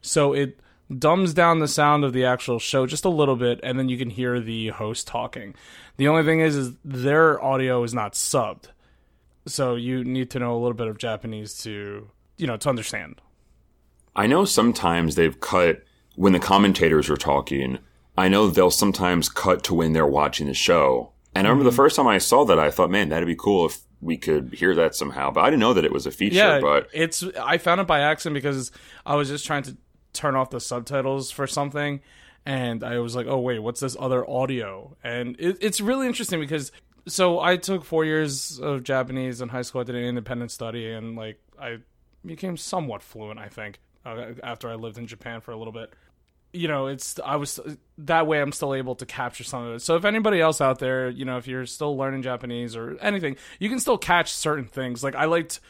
So 0.00 0.32
it 0.32 0.58
dumbs 0.96 1.34
down 1.34 1.58
the 1.58 1.68
sound 1.68 2.04
of 2.04 2.12
the 2.12 2.24
actual 2.24 2.58
show 2.58 2.86
just 2.86 3.04
a 3.04 3.10
little 3.10 3.36
bit, 3.36 3.60
and 3.62 3.78
then 3.78 3.88
you 3.88 3.98
can 3.98 4.10
hear 4.10 4.40
the 4.40 4.68
host 4.68 5.06
talking. 5.06 5.54
The 5.96 6.08
only 6.08 6.24
thing 6.24 6.40
is, 6.40 6.56
is 6.56 6.72
their 6.84 7.42
audio 7.42 7.82
is 7.82 7.94
not 7.94 8.14
subbed, 8.14 8.66
so 9.46 9.74
you 9.74 10.04
need 10.04 10.30
to 10.30 10.38
know 10.38 10.54
a 10.54 10.58
little 10.58 10.74
bit 10.74 10.88
of 10.88 10.98
Japanese 10.98 11.58
to 11.58 12.08
you 12.36 12.46
know 12.46 12.56
to 12.56 12.68
understand. 12.68 13.20
I 14.16 14.26
know 14.26 14.44
sometimes 14.44 15.14
they've 15.14 15.38
cut 15.38 15.82
when 16.16 16.32
the 16.32 16.40
commentators 16.40 17.08
are 17.10 17.16
talking. 17.16 17.78
I 18.16 18.28
know 18.28 18.48
they'll 18.48 18.70
sometimes 18.70 19.28
cut 19.28 19.62
to 19.64 19.74
when 19.74 19.92
they're 19.92 20.06
watching 20.06 20.48
the 20.48 20.54
show. 20.54 21.12
And 21.36 21.46
I 21.46 21.50
remember 21.50 21.64
the 21.64 21.70
mm-hmm. 21.70 21.76
first 21.76 21.94
time 21.94 22.08
I 22.08 22.18
saw 22.18 22.44
that, 22.46 22.58
I 22.58 22.72
thought, 22.72 22.90
man, 22.90 23.10
that'd 23.10 23.28
be 23.28 23.36
cool 23.36 23.66
if 23.66 23.78
we 24.00 24.16
could 24.16 24.54
hear 24.54 24.74
that 24.74 24.96
somehow. 24.96 25.30
But 25.30 25.42
I 25.42 25.50
didn't 25.50 25.60
know 25.60 25.74
that 25.74 25.84
it 25.84 25.92
was 25.92 26.04
a 26.06 26.10
feature. 26.10 26.36
Yeah, 26.36 26.60
but 26.60 26.88
it's 26.92 27.22
I 27.40 27.58
found 27.58 27.80
it 27.80 27.86
by 27.86 28.00
accident 28.00 28.34
because 28.34 28.72
I 29.06 29.14
was 29.14 29.28
just 29.28 29.46
trying 29.46 29.62
to 29.64 29.76
turn 30.12 30.36
off 30.36 30.50
the 30.50 30.60
subtitles 30.60 31.30
for 31.30 31.46
something, 31.46 32.00
and 32.46 32.82
I 32.82 32.98
was 32.98 33.14
like, 33.14 33.26
oh 33.26 33.38
wait, 33.38 33.58
what's 33.58 33.80
this 33.80 33.96
other 33.98 34.28
audio? 34.28 34.96
And 35.04 35.36
it, 35.38 35.58
it's 35.60 35.80
really 35.80 36.06
interesting 36.06 36.40
because 36.40 36.72
so 37.06 37.40
I 37.40 37.56
took 37.56 37.84
four 37.84 38.04
years 38.04 38.58
of 38.58 38.84
Japanese 38.84 39.40
in 39.40 39.48
high 39.48 39.62
school. 39.62 39.80
I 39.80 39.84
did 39.84 39.96
an 39.96 40.04
independent 40.04 40.50
study, 40.50 40.92
and 40.92 41.16
like 41.16 41.40
I 41.60 41.78
became 42.24 42.56
somewhat 42.56 43.02
fluent. 43.02 43.38
I 43.38 43.48
think 43.48 43.80
uh, 44.04 44.32
after 44.42 44.68
I 44.68 44.74
lived 44.74 44.98
in 44.98 45.06
Japan 45.06 45.40
for 45.40 45.52
a 45.52 45.56
little 45.56 45.72
bit. 45.72 45.92
You 46.50 46.66
know, 46.66 46.86
it's 46.86 47.20
I 47.22 47.36
was 47.36 47.60
that 47.98 48.26
way. 48.26 48.40
I'm 48.40 48.52
still 48.52 48.74
able 48.74 48.94
to 48.96 49.06
capture 49.06 49.44
some 49.44 49.64
of 49.64 49.74
it. 49.74 49.80
So 49.80 49.96
if 49.96 50.06
anybody 50.06 50.40
else 50.40 50.62
out 50.62 50.78
there, 50.78 51.10
you 51.10 51.26
know, 51.26 51.36
if 51.36 51.46
you're 51.46 51.66
still 51.66 51.96
learning 51.96 52.22
Japanese 52.22 52.74
or 52.74 52.96
anything, 53.00 53.36
you 53.58 53.68
can 53.68 53.80
still 53.80 53.98
catch 53.98 54.32
certain 54.32 54.64
things. 54.64 55.04
Like 55.04 55.14
I 55.14 55.26
liked 55.26 55.60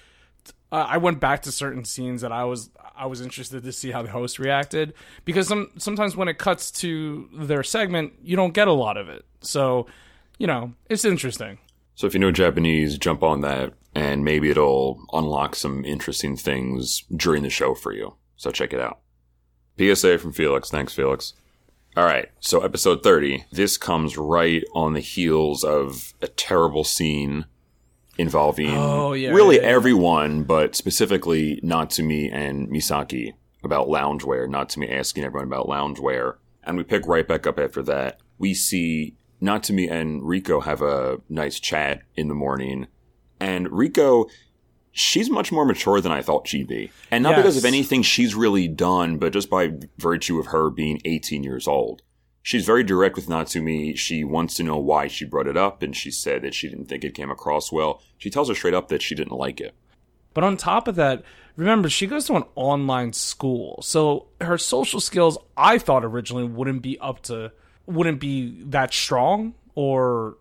uh, 0.71 0.87
I 0.89 0.99
went 0.99 1.21
back 1.21 1.43
to 1.43 1.53
certain 1.53 1.85
scenes 1.85 2.21
that 2.23 2.33
I 2.33 2.45
was 2.45 2.71
I 2.97 3.07
was 3.07 3.21
interested 3.21 3.63
to 3.63 3.73
see 3.73 3.91
how 3.91 4.03
the 4.03 4.11
host 4.11 4.39
reacted 4.39 4.95
because 5.25 5.49
some 5.49 5.71
sometimes 5.79 6.17
when 6.17 6.29
it 6.29 6.39
cuts 6.39 6.71
to 6.73 7.29
their 7.33 7.63
segment, 7.63 8.13
you 8.23 8.37
don't 8.37 8.55
get 8.55 8.69
a 8.69 8.73
lot 8.73 8.97
of 8.97 9.09
it. 9.09 9.25
So, 9.41 9.87
you 10.39 10.47
know, 10.47 10.73
it's 10.89 11.05
interesting. 11.05 11.59
so 11.95 12.07
if 12.07 12.15
you 12.15 12.21
know 12.21 12.33
Japanese, 12.33 12.99
jump 12.99 13.23
on 13.23 13.41
that, 13.43 13.73
and 13.95 14.25
maybe 14.25 14.51
it'll 14.51 15.01
unlock 15.13 15.55
some 15.55 15.85
interesting 15.85 16.37
things 16.37 17.05
during 17.15 17.43
the 17.43 17.51
show 17.51 17.75
for 17.75 17.93
you. 17.93 18.15
So 18.37 18.51
check 18.51 18.73
it 18.73 18.81
out. 18.81 19.01
PSA 19.79 20.19
from 20.19 20.33
Felix. 20.33 20.71
Thanks, 20.71 20.93
Felix. 20.93 21.35
All 21.97 22.05
right, 22.05 22.29
so 22.39 22.61
episode 22.61 23.03
30. 23.03 23.47
This 23.51 23.77
comes 23.77 24.17
right 24.17 24.63
on 24.75 24.93
the 24.93 25.01
heels 25.01 25.65
of 25.65 26.15
a 26.23 26.29
terrible 26.29 26.85
scene 26.85 27.47
involving 28.19 28.77
Oh, 28.77 29.13
yeah, 29.13 29.31
really 29.31 29.61
everyone, 29.61 30.43
but 30.43 30.75
specifically 30.75 31.61
Natsumi 31.63 32.31
and 32.33 32.69
Misaki 32.69 33.33
about 33.65 33.89
loungewear. 33.89 34.49
Natsumi 34.49 34.93
asking 34.93 35.25
everyone 35.25 35.49
about 35.49 35.67
loungewear. 35.67 36.35
And 36.65 36.77
we 36.77 36.83
pick 36.83 37.07
right 37.07 37.27
back 37.27 37.47
up 37.47 37.59
after 37.59 37.83
that. 37.85 38.21
We 38.39 38.53
see 38.55 39.15
Natsumi 39.41 39.91
and 39.91 40.23
Riko 40.23 40.63
have 40.65 40.83
a 40.83 41.19
nice 41.29 41.59
chat 41.59 42.03
in 42.17 42.29
the 42.29 42.35
morning. 42.35 42.89
And 43.41 43.69
Riko, 43.69 44.29
she's 44.93 45.31
much 45.31 45.53
more 45.53 45.65
mature 45.65 46.01
than 46.01 46.13
I 46.13 46.23
thought 46.23 46.49
she'd 46.49 46.67
be. 46.67 46.91
And 47.11 47.23
not 47.23 47.37
because 47.37 47.57
of 47.57 47.65
anything 47.65 48.03
she's 48.03 48.35
really 48.35 48.69
done, 48.69 49.17
but 49.19 49.33
just 49.33 49.49
by 49.49 49.73
virtue 49.97 50.39
of 50.39 50.47
her 50.47 50.71
being 50.71 51.01
18 51.05 51.43
years 51.43 51.67
old. 51.67 52.03
She's 52.49 52.65
very 52.65 52.83
direct 52.83 53.15
with 53.15 53.27
Natsumi. 53.29 53.95
She 53.95 54.25
wants 54.25 54.55
to 54.55 54.63
know 54.63 54.79
why 54.79 55.07
she 55.07 55.27
brought 55.27 55.47
it 55.47 55.59
up, 55.59 55.83
and 55.83 55.95
she 55.95 56.11
said 56.11 56.41
that 56.41 56.55
she 56.55 56.67
didn't 56.67 56.87
think 56.87 57.05
it 57.05 57.13
came 57.13 57.31
across 57.31 57.71
well. 57.71 58.01
She 58.17 58.31
tells 58.31 58.49
her 58.49 58.55
straight 58.55 58.73
up 58.73 58.89
that 58.89 59.03
she 59.03 59.15
didn't 59.15 59.37
like 59.37 59.61
it. 59.61 59.75
But 60.33 60.45
on 60.45 60.57
top 60.57 60.89
of 60.89 60.95
that, 60.95 61.23
remember 61.57 61.91
she 61.91 62.07
goes 62.07 62.25
to 62.25 62.37
an 62.37 62.45
online 62.55 63.13
school. 63.13 63.81
So 63.83 64.29
her 64.41 64.57
social 64.57 64.99
skills 64.99 65.37
I 65.59 65.77
thought 65.77 66.07
originally 66.07 66.45
wouldn't 66.45 66.81
be 66.81 66.99
up 67.01 67.21
to 67.25 67.53
wouldn't 67.85 68.19
be 68.19 68.63
that 68.63 68.95
strong 68.95 69.53
or 69.75 70.39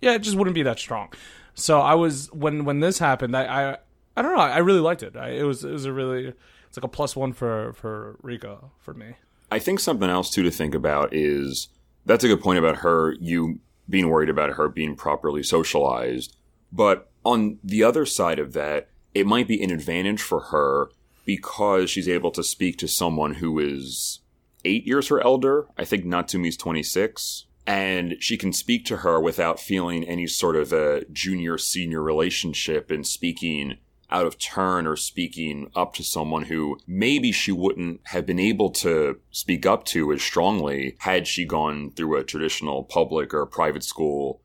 yeah, 0.00 0.14
it 0.14 0.20
just 0.20 0.36
wouldn't 0.36 0.54
be 0.54 0.62
that 0.62 0.78
strong. 0.78 1.12
So 1.54 1.80
I 1.80 1.96
was 1.96 2.32
when 2.32 2.64
when 2.64 2.78
this 2.78 3.00
happened, 3.00 3.36
I 3.36 3.42
I, 3.72 3.76
I 4.16 4.22
don't 4.22 4.36
know, 4.36 4.42
I 4.42 4.58
really 4.58 4.78
liked 4.78 5.02
it. 5.02 5.16
I, 5.16 5.30
it 5.30 5.42
was 5.42 5.64
it 5.64 5.72
was 5.72 5.86
a 5.86 5.92
really 5.92 6.34
it's 6.68 6.76
like 6.76 6.84
a 6.84 6.88
plus 6.88 7.16
one 7.16 7.32
for 7.32 7.72
for 7.72 8.16
Riko 8.22 8.70
for 8.78 8.94
me. 8.94 9.16
I 9.50 9.58
think 9.58 9.80
something 9.80 10.10
else 10.10 10.30
too 10.30 10.42
to 10.42 10.50
think 10.50 10.74
about 10.74 11.14
is 11.14 11.68
that's 12.04 12.24
a 12.24 12.28
good 12.28 12.40
point 12.40 12.58
about 12.58 12.78
her, 12.78 13.14
you 13.20 13.60
being 13.88 14.08
worried 14.08 14.28
about 14.28 14.54
her 14.54 14.68
being 14.68 14.96
properly 14.96 15.42
socialized. 15.42 16.36
But 16.72 17.10
on 17.24 17.58
the 17.64 17.82
other 17.82 18.04
side 18.04 18.38
of 18.38 18.52
that, 18.52 18.88
it 19.14 19.26
might 19.26 19.48
be 19.48 19.62
an 19.62 19.70
advantage 19.70 20.20
for 20.20 20.40
her 20.40 20.90
because 21.24 21.90
she's 21.90 22.08
able 22.08 22.30
to 22.32 22.42
speak 22.42 22.78
to 22.78 22.88
someone 22.88 23.34
who 23.34 23.58
is 23.58 24.20
eight 24.64 24.86
years 24.86 25.08
her 25.08 25.20
elder. 25.20 25.66
I 25.76 25.84
think 25.84 26.04
Natsumi's 26.04 26.56
26. 26.56 27.46
And 27.66 28.16
she 28.18 28.38
can 28.38 28.54
speak 28.54 28.86
to 28.86 28.98
her 28.98 29.20
without 29.20 29.60
feeling 29.60 30.04
any 30.04 30.26
sort 30.26 30.56
of 30.56 30.72
a 30.72 31.04
junior 31.12 31.58
senior 31.58 32.02
relationship 32.02 32.90
and 32.90 33.06
speaking 33.06 33.76
out 34.10 34.26
of 34.26 34.38
turn 34.38 34.86
or 34.86 34.96
speaking 34.96 35.70
up 35.74 35.94
to 35.94 36.02
someone 36.02 36.44
who 36.44 36.78
maybe 36.86 37.30
she 37.30 37.52
wouldn't 37.52 38.00
have 38.04 38.24
been 38.24 38.38
able 38.38 38.70
to 38.70 39.18
speak 39.30 39.66
up 39.66 39.84
to 39.84 40.12
as 40.12 40.22
strongly 40.22 40.96
had 41.00 41.26
she 41.26 41.44
gone 41.44 41.90
through 41.90 42.16
a 42.16 42.24
traditional 42.24 42.84
public 42.84 43.34
or 43.34 43.44
private 43.44 43.84
school. 43.84 44.40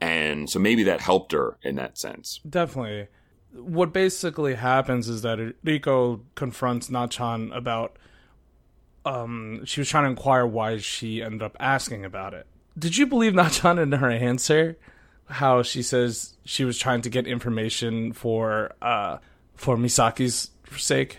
And 0.00 0.48
so 0.48 0.58
maybe 0.58 0.82
that 0.84 1.00
helped 1.00 1.32
her 1.32 1.58
in 1.62 1.76
that 1.76 1.98
sense. 1.98 2.40
Definitely. 2.48 3.08
What 3.52 3.92
basically 3.92 4.54
happens 4.54 5.08
is 5.08 5.22
that 5.22 5.38
Riko 5.64 6.20
confronts 6.34 6.88
Nachan 6.88 7.54
about 7.56 7.96
um 9.06 9.64
she 9.64 9.80
was 9.80 9.88
trying 9.88 10.04
to 10.04 10.10
inquire 10.10 10.46
why 10.46 10.76
she 10.76 11.22
ended 11.22 11.42
up 11.42 11.56
asking 11.58 12.04
about 12.04 12.34
it. 12.34 12.46
Did 12.78 12.96
you 12.98 13.06
believe 13.06 13.32
Nachan 13.32 13.80
in 13.82 13.92
her 13.92 14.10
answer? 14.10 14.76
How 15.30 15.62
she 15.62 15.82
says 15.82 16.34
she 16.44 16.64
was 16.64 16.78
trying 16.78 17.02
to 17.02 17.10
get 17.10 17.26
information 17.26 18.12
for 18.12 18.72
uh 18.82 19.18
for 19.54 19.76
Misaki's 19.76 20.50
sake? 20.76 21.18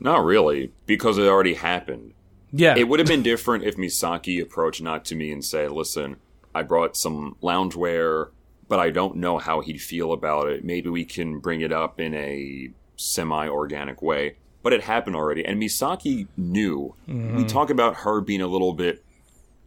Not 0.00 0.24
really, 0.24 0.72
because 0.86 1.18
it 1.18 1.26
already 1.26 1.54
happened. 1.54 2.14
Yeah. 2.52 2.76
It 2.76 2.88
would 2.88 2.98
have 3.00 3.08
been 3.08 3.22
different 3.22 3.64
if 3.64 3.76
Misaki 3.76 4.42
approached 4.42 4.82
Natsumi 4.82 5.32
and 5.32 5.44
said, 5.44 5.70
"Listen, 5.70 6.16
I 6.54 6.62
brought 6.62 6.96
some 6.96 7.36
loungewear, 7.42 8.28
but 8.68 8.78
I 8.78 8.90
don't 8.90 9.16
know 9.16 9.38
how 9.38 9.60
he'd 9.60 9.80
feel 9.80 10.12
about 10.12 10.48
it. 10.48 10.64
Maybe 10.64 10.90
we 10.90 11.04
can 11.04 11.38
bring 11.38 11.60
it 11.60 11.72
up 11.72 12.00
in 12.00 12.14
a 12.14 12.70
semi-organic 12.96 14.02
way." 14.02 14.36
But 14.62 14.72
it 14.72 14.82
happened 14.82 15.16
already, 15.16 15.44
and 15.44 15.60
Misaki 15.60 16.28
knew. 16.36 16.94
Mm-hmm. 17.08 17.36
We 17.36 17.44
talk 17.44 17.70
about 17.70 17.96
her 17.96 18.20
being 18.20 18.42
a 18.42 18.46
little 18.46 18.72
bit 18.72 19.02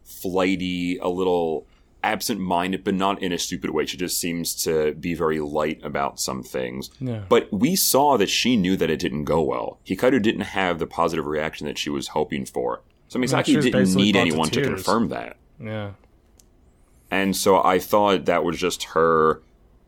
flighty, 0.06 0.98
a 1.00 1.10
little 1.10 1.66
absent 2.06 2.40
minded, 2.40 2.84
but 2.84 2.94
not 2.94 3.22
in 3.22 3.32
a 3.32 3.40
stupid 3.40 3.72
way. 3.72 3.86
She 3.88 3.98
just 3.98 4.20
seems 4.20 4.54
to 4.64 4.94
be 4.94 5.16
very 5.16 5.40
light 5.40 5.84
about 5.84 6.20
some 6.20 6.44
things. 6.44 6.92
Yeah. 7.00 7.24
But 7.28 7.52
we 7.52 7.76
saw 7.76 8.16
that 8.18 8.30
she 8.30 8.56
knew 8.56 8.78
that 8.78 8.92
it 8.92 9.00
didn't 9.00 9.24
go 9.24 9.42
well. 9.42 9.80
Hikaru 9.88 10.22
didn't 10.22 10.42
have 10.42 10.78
the 10.78 10.86
positive 10.86 11.26
reaction 11.26 11.66
that 11.66 11.80
she 11.80 11.90
was 11.90 12.10
hoping 12.10 12.46
for. 12.46 12.82
So 13.08 13.20
Misaki 13.20 13.60
didn't 13.60 13.96
need 13.96 14.16
anyone 14.16 14.50
to, 14.50 14.62
to 14.62 14.68
confirm 14.68 15.10
that. 15.10 15.38
Yeah. 15.60 15.92
And 17.10 17.36
so 17.36 17.64
I 17.64 17.80
thought 17.80 18.26
that 18.26 18.44
was 18.44 18.58
just 18.58 18.84
her 18.84 19.42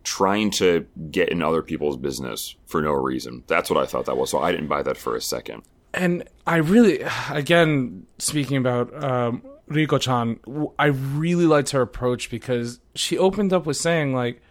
trying 0.04 0.50
to 0.50 0.88
get 1.12 1.30
in 1.30 1.44
other 1.44 1.62
people's 1.62 1.98
business 1.98 2.56
for 2.66 2.82
no 2.82 2.94
reason. 2.94 3.44
That's 3.48 3.70
what 3.70 3.78
I 3.82 3.86
thought 3.86 4.06
that 4.06 4.18
was. 4.18 4.32
So 4.32 4.40
I 4.40 4.52
didn't 4.52 4.68
buy 4.68 4.82
that 4.84 4.98
for 4.98 5.16
a 5.16 5.22
second. 5.22 5.64
And 5.94 6.24
I 6.48 6.58
really, 6.58 7.04
again, 7.30 8.08
speaking 8.18 8.58
about 8.58 9.04
um, 9.04 9.44
Riko 9.70 10.00
chan, 10.00 10.40
I 10.80 10.86
really 10.88 11.46
liked 11.46 11.72
her 11.72 11.82
approach 11.82 12.30
because 12.30 12.80
she 12.96 13.18
opened 13.18 13.52
up 13.52 13.66
with 13.66 13.78
saying, 13.78 14.14
like, 14.14 14.42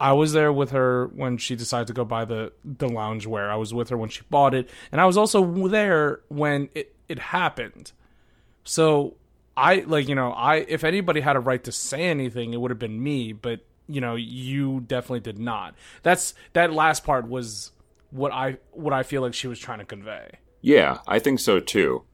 I 0.00 0.12
was 0.12 0.32
there 0.32 0.52
with 0.52 0.70
her 0.70 1.08
when 1.08 1.38
she 1.38 1.56
decided 1.56 1.86
to 1.88 1.92
go 1.92 2.04
buy 2.04 2.24
the, 2.24 2.52
the 2.64 2.86
loungewear. 2.86 3.50
I 3.50 3.56
was 3.56 3.72
with 3.72 3.88
her 3.90 3.96
when 3.96 4.08
she 4.08 4.22
bought 4.28 4.54
it. 4.54 4.68
And 4.92 5.00
I 5.00 5.06
was 5.06 5.16
also 5.16 5.68
there 5.68 6.20
when 6.28 6.68
it, 6.74 6.94
it 7.08 7.18
happened. 7.18 7.92
So 8.64 9.16
I, 9.56 9.84
like, 9.86 10.08
you 10.08 10.14
know, 10.14 10.32
I, 10.32 10.56
if 10.56 10.84
anybody 10.84 11.20
had 11.20 11.36
a 11.36 11.40
right 11.40 11.62
to 11.64 11.72
say 11.72 12.04
anything, 12.04 12.52
it 12.52 12.60
would 12.60 12.70
have 12.70 12.78
been 12.78 13.02
me, 13.02 13.32
but, 13.32 13.60
you 13.86 14.00
know, 14.00 14.16
you 14.16 14.80
definitely 14.80 15.20
did 15.20 15.38
not. 15.38 15.74
That's, 16.02 16.34
that 16.52 16.72
last 16.72 17.04
part 17.04 17.28
was 17.28 17.72
what 18.10 18.32
I, 18.32 18.58
what 18.72 18.92
I 18.92 19.02
feel 19.02 19.22
like 19.22 19.34
she 19.34 19.48
was 19.48 19.58
trying 19.58 19.78
to 19.78 19.86
convey. 19.86 20.38
Yeah, 20.60 20.98
I 21.06 21.20
think 21.20 21.40
so 21.40 21.60
too 21.60 22.04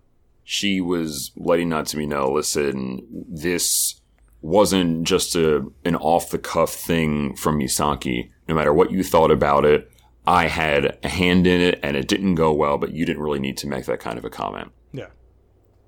she 0.44 0.80
was 0.80 1.32
letting 1.36 1.68
Natsumi 1.68 2.06
know, 2.06 2.30
listen, 2.30 3.06
this 3.28 4.00
wasn't 4.40 5.04
just 5.04 5.36
a 5.36 5.64
an 5.84 5.96
off 5.96 6.30
the 6.30 6.38
cuff 6.38 6.74
thing 6.74 7.36
from 7.36 7.58
Misaki. 7.58 8.30
No 8.48 8.54
matter 8.54 8.74
what 8.74 8.90
you 8.90 9.04
thought 9.04 9.30
about 9.30 9.64
it, 9.64 9.90
I 10.26 10.48
had 10.48 10.98
a 11.02 11.08
hand 11.08 11.46
in 11.46 11.60
it 11.60 11.78
and 11.82 11.96
it 11.96 12.08
didn't 12.08 12.34
go 12.34 12.52
well, 12.52 12.78
but 12.78 12.92
you 12.92 13.06
didn't 13.06 13.22
really 13.22 13.38
need 13.38 13.56
to 13.58 13.68
make 13.68 13.86
that 13.86 14.00
kind 14.00 14.18
of 14.18 14.24
a 14.24 14.30
comment. 14.30 14.72
Yeah. 14.92 15.08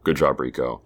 Good 0.04 0.16
job, 0.16 0.38
Riko. 0.38 0.80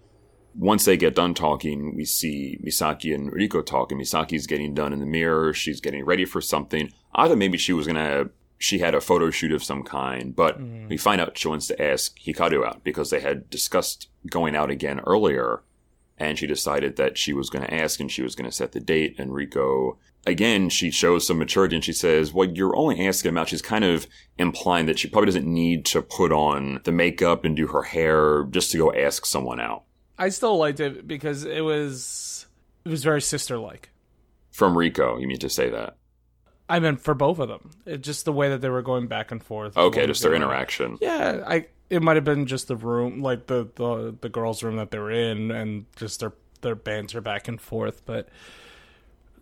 Once 0.55 0.85
they 0.85 0.97
get 0.97 1.15
done 1.15 1.33
talking, 1.35 1.95
we 1.95 2.05
see 2.05 2.59
Misaki 2.65 3.13
and 3.13 3.31
Riko 3.31 3.63
talking. 3.63 3.99
Misaki's 3.99 4.47
getting 4.47 4.73
done 4.73 4.93
in 4.93 4.99
the 4.99 5.05
mirror. 5.05 5.53
She's 5.53 5.79
getting 5.79 6.03
ready 6.03 6.25
for 6.25 6.41
something. 6.41 6.91
I 7.13 7.27
thought 7.27 7.37
maybe 7.37 7.57
she 7.57 7.73
was 7.73 7.85
going 7.85 7.95
to 7.95 8.31
she 8.59 8.79
had 8.79 8.93
a 8.93 9.01
photo 9.01 9.31
shoot 9.31 9.53
of 9.53 9.63
some 9.63 9.83
kind, 9.83 10.35
but 10.35 10.59
mm. 10.59 10.87
we 10.89 10.97
find 10.97 11.21
out 11.21 11.37
she 11.37 11.47
wants 11.47 11.67
to 11.67 11.81
ask 11.81 12.19
Hikaru 12.19 12.65
out 12.65 12.83
because 12.83 13.09
they 13.09 13.21
had 13.21 13.49
discussed 13.49 14.09
going 14.29 14.53
out 14.53 14.69
again 14.69 14.99
earlier, 15.07 15.63
and 16.17 16.37
she 16.37 16.45
decided 16.45 16.97
that 16.97 17.17
she 17.17 17.31
was 17.31 17.49
going 17.49 17.65
to 17.65 17.73
ask 17.73 18.01
and 18.01 18.11
she 18.11 18.21
was 18.21 18.35
going 18.35 18.49
to 18.49 18.55
set 18.55 18.73
the 18.73 18.81
date. 18.81 19.15
And 19.17 19.31
Riko, 19.31 19.95
again, 20.27 20.67
she 20.67 20.91
shows 20.91 21.25
some 21.25 21.39
maturity 21.39 21.77
and 21.77 21.85
she 21.85 21.93
says, 21.93 22.33
"Well, 22.33 22.49
you're 22.49 22.75
only 22.75 23.07
asking 23.07 23.31
about." 23.31 23.47
She's 23.47 23.61
kind 23.61 23.85
of 23.85 24.07
implying 24.37 24.87
that 24.87 24.99
she 24.99 25.07
probably 25.07 25.27
doesn't 25.27 25.47
need 25.47 25.85
to 25.85 26.01
put 26.01 26.33
on 26.33 26.81
the 26.83 26.91
makeup 26.91 27.45
and 27.45 27.55
do 27.55 27.67
her 27.67 27.83
hair 27.83 28.43
just 28.51 28.71
to 28.71 28.77
go 28.77 28.93
ask 28.93 29.25
someone 29.25 29.61
out. 29.61 29.83
I 30.17 30.27
still 30.27 30.57
liked 30.57 30.81
it 30.81 31.07
because 31.07 31.45
it 31.45 31.61
was 31.61 32.45
it 32.83 32.89
was 32.89 33.05
very 33.05 33.21
sister 33.21 33.57
like. 33.57 33.89
From 34.51 34.73
Riko, 34.73 35.21
you 35.21 35.27
mean 35.27 35.39
to 35.39 35.49
say 35.49 35.69
that? 35.69 35.95
I 36.69 36.79
mean, 36.79 36.97
for 36.97 37.15
both 37.15 37.39
of 37.39 37.47
them. 37.47 37.71
It, 37.85 38.01
just 38.01 38.25
the 38.25 38.31
way 38.31 38.49
that 38.49 38.61
they 38.61 38.69
were 38.69 38.83
going 38.83 39.07
back 39.07 39.31
and 39.31 39.43
forth. 39.43 39.75
Okay, 39.75 40.05
just 40.05 40.21
their 40.21 40.35
interaction. 40.35 40.97
Yeah, 41.01 41.43
I 41.45 41.65
it 41.89 42.03
might 42.03 42.15
have 42.15 42.23
been 42.23 42.45
just 42.45 42.67
the 42.67 42.75
room, 42.75 43.21
like 43.21 43.47
the, 43.47 43.67
the 43.75 44.15
the 44.21 44.29
girls' 44.29 44.61
room 44.61 44.77
that 44.77 44.91
they 44.91 44.99
were 44.99 45.11
in, 45.11 45.49
and 45.49 45.85
just 45.95 46.19
their 46.19 46.33
their 46.61 46.75
banter 46.75 47.21
back 47.21 47.47
and 47.47 47.59
forth. 47.59 48.05
But 48.05 48.29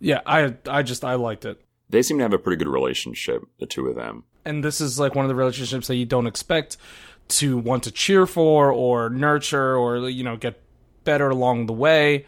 yeah, 0.00 0.22
I 0.24 0.54
I 0.66 0.82
just 0.82 1.04
I 1.04 1.14
liked 1.14 1.44
it. 1.44 1.60
They 1.90 2.02
seem 2.02 2.18
to 2.18 2.24
have 2.24 2.32
a 2.32 2.38
pretty 2.38 2.62
good 2.62 2.70
relationship, 2.70 3.44
the 3.58 3.66
two 3.66 3.86
of 3.86 3.96
them. 3.96 4.24
And 4.44 4.64
this 4.64 4.80
is 4.80 4.98
like 4.98 5.14
one 5.14 5.24
of 5.24 5.28
the 5.28 5.34
relationships 5.34 5.86
that 5.88 5.96
you 5.96 6.06
don't 6.06 6.26
expect 6.26 6.78
to 7.28 7.58
want 7.58 7.82
to 7.84 7.90
cheer 7.90 8.26
for 8.26 8.72
or 8.72 9.10
nurture 9.10 9.76
or 9.76 10.08
you 10.08 10.24
know 10.24 10.36
get 10.36 10.60
better 11.04 11.28
along 11.28 11.66
the 11.66 11.72
way 11.74 12.24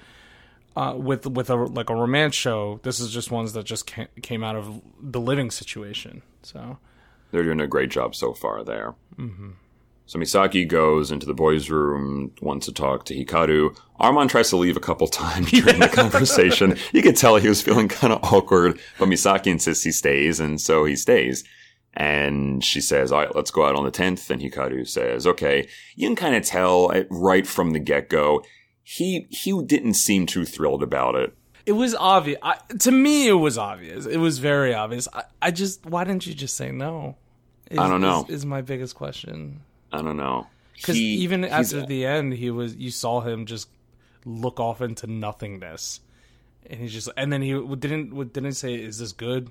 uh, 0.76 0.94
with 0.96 1.26
with 1.26 1.50
a 1.50 1.56
like 1.56 1.90
a 1.90 1.94
romance 1.94 2.34
show. 2.34 2.80
This 2.82 3.00
is 3.00 3.10
just 3.10 3.30
ones 3.30 3.52
that 3.52 3.64
just 3.64 3.90
came 4.22 4.44
out 4.44 4.56
of 4.56 4.80
the 5.00 5.20
living 5.20 5.50
situation. 5.50 6.22
So 6.42 6.78
they're 7.30 7.42
doing 7.42 7.60
a 7.60 7.66
great 7.66 7.90
job 7.90 8.14
so 8.14 8.32
far 8.32 8.64
there. 8.64 8.94
Mm-hmm. 9.16 9.50
So 10.06 10.18
Misaki 10.18 10.66
goes 10.66 11.12
into 11.12 11.24
the 11.24 11.34
boys' 11.34 11.70
room, 11.70 12.32
wants 12.42 12.66
to 12.66 12.72
talk 12.72 13.04
to 13.04 13.14
Hikaru. 13.14 13.76
Armand 14.00 14.28
tries 14.28 14.50
to 14.50 14.56
leave 14.56 14.76
a 14.76 14.80
couple 14.80 15.06
times 15.08 15.52
during 15.52 15.78
the 15.78 15.88
conversation. 15.88 16.76
You 16.92 17.00
could 17.00 17.16
tell 17.16 17.36
he 17.36 17.48
was 17.48 17.62
feeling 17.62 17.86
kind 17.86 18.12
of 18.12 18.24
awkward, 18.24 18.80
but 18.98 19.08
Misaki 19.08 19.46
insists 19.46 19.84
he 19.84 19.92
stays, 19.92 20.40
and 20.40 20.60
so 20.60 20.84
he 20.84 20.96
stays. 20.96 21.44
And 21.94 22.64
she 22.64 22.80
says, 22.80 23.12
all 23.12 23.20
right, 23.20 23.34
let's 23.36 23.52
go 23.52 23.64
out 23.66 23.76
on 23.76 23.84
the 23.84 23.90
10th. 23.92 24.30
And 24.30 24.42
Hikaru 24.42 24.86
says, 24.88 25.26
okay. 25.26 25.68
You 25.94 26.08
can 26.08 26.16
kind 26.16 26.34
of 26.34 26.44
tell 26.44 26.92
right 27.10 27.46
from 27.46 27.70
the 27.70 27.78
get-go, 27.78 28.42
he 28.82 29.26
he 29.30 29.62
didn't 29.62 29.94
seem 29.94 30.26
too 30.26 30.44
thrilled 30.44 30.82
about 30.82 31.14
it. 31.14 31.34
It 31.66 31.72
was 31.72 31.94
obvious 31.94 32.38
I, 32.42 32.56
to 32.80 32.90
me. 32.90 33.28
It 33.28 33.34
was 33.34 33.58
obvious. 33.58 34.06
It 34.06 34.16
was 34.16 34.38
very 34.38 34.74
obvious. 34.74 35.06
I, 35.12 35.24
I 35.42 35.50
just 35.50 35.84
why 35.86 36.04
didn't 36.04 36.26
you 36.26 36.34
just 36.34 36.56
say 36.56 36.72
no? 36.72 37.16
Is, 37.70 37.78
I 37.78 37.88
don't 37.88 38.00
know. 38.00 38.24
Is, 38.28 38.36
is, 38.36 38.46
my 38.46 38.62
biggest 38.62 38.96
question. 38.96 39.60
I 39.92 40.02
don't 40.02 40.16
know 40.16 40.46
because 40.80 40.96
even 40.96 41.44
after 41.44 41.84
the 41.84 42.06
end, 42.06 42.34
he 42.34 42.50
was 42.50 42.74
you 42.76 42.90
saw 42.90 43.20
him 43.20 43.46
just 43.46 43.68
look 44.24 44.58
off 44.58 44.80
into 44.80 45.06
nothingness, 45.06 46.00
and 46.66 46.80
he 46.80 46.88
just 46.88 47.08
and 47.16 47.32
then 47.32 47.42
he 47.42 47.52
didn't 47.76 48.32
didn't 48.32 48.54
say, 48.54 48.74
"Is 48.74 48.98
this 48.98 49.12
good? 49.12 49.50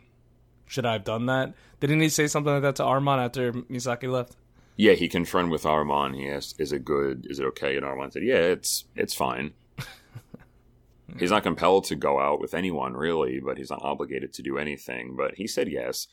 Should 0.66 0.86
I 0.86 0.94
have 0.94 1.04
done 1.04 1.28
that?" 1.28 1.54
Didn't 1.80 2.02
he 2.02 2.10
say 2.10 2.28
something 2.28 2.52
like 2.52 2.64
that 2.64 2.76
to 2.78 2.84
Armand 2.84 3.22
after 3.22 3.54
Misaki 3.54 4.12
left? 4.12 4.36
Yeah, 4.80 4.94
he 4.94 5.10
confronted 5.10 5.52
with 5.52 5.66
Armand. 5.66 6.16
He 6.16 6.30
asked, 6.30 6.58
"Is 6.58 6.72
it 6.72 6.86
good? 6.86 7.28
Is 7.30 7.38
it 7.38 7.46
okay?" 7.48 7.76
And 7.76 7.86
Armand 7.86 8.14
said, 8.14 8.24
"Yeah, 8.24 8.38
it's 8.38 8.86
it's 8.96 9.14
fine." 9.14 9.52
he's 11.20 11.32
not 11.32 11.44
compelled 11.44 11.84
to 11.86 11.98
go 11.98 12.18
out 12.18 12.40
with 12.40 12.54
anyone 12.54 12.94
really, 12.94 13.42
but 13.42 13.58
he's 13.58 13.70
not 13.70 13.84
obligated 13.84 14.32
to 14.32 14.42
do 14.42 14.58
anything. 14.58 15.18
But 15.18 15.36
he 15.36 15.48
said 15.48 15.70
yes. 15.70 16.08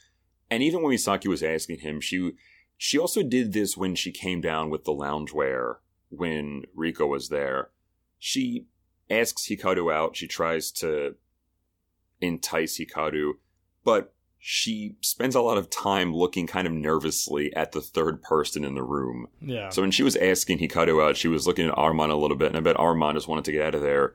And 0.50 0.64
even 0.64 0.82
when 0.82 0.92
Misaki 0.92 1.28
was 1.28 1.44
asking 1.44 1.78
him, 1.78 2.00
she 2.00 2.32
she 2.76 2.98
also 2.98 3.22
did 3.22 3.52
this 3.52 3.76
when 3.76 3.94
she 3.94 4.10
came 4.10 4.40
down 4.40 4.68
with 4.68 4.82
the 4.82 4.90
loungewear 4.90 5.76
when 6.08 6.64
Riko 6.76 7.06
was 7.08 7.28
there. 7.28 7.70
She 8.18 8.66
asks 9.08 9.46
Hikaru 9.46 9.94
out. 9.94 10.16
She 10.16 10.26
tries 10.26 10.72
to 10.72 11.14
entice 12.20 12.80
Hikaru, 12.80 13.34
but 13.84 14.12
she 14.48 14.94
spends 15.00 15.34
a 15.34 15.40
lot 15.40 15.58
of 15.58 15.68
time 15.68 16.14
looking 16.14 16.46
kind 16.46 16.68
of 16.68 16.72
nervously 16.72 17.52
at 17.56 17.72
the 17.72 17.80
third 17.80 18.22
person 18.22 18.64
in 18.64 18.76
the 18.76 18.82
room. 18.84 19.26
Yeah. 19.40 19.70
So 19.70 19.82
when 19.82 19.90
she 19.90 20.04
was 20.04 20.14
asking 20.14 20.58
Hikaru 20.60 21.04
out, 21.04 21.16
she 21.16 21.26
was 21.26 21.48
looking 21.48 21.66
at 21.66 21.76
Armand 21.76 22.12
a 22.12 22.16
little 22.16 22.36
bit, 22.36 22.46
and 22.46 22.56
I 22.56 22.60
bet 22.60 22.78
Armand 22.78 23.16
just 23.16 23.26
wanted 23.26 23.44
to 23.46 23.50
get 23.50 23.66
out 23.66 23.74
of 23.74 23.82
there 23.82 24.14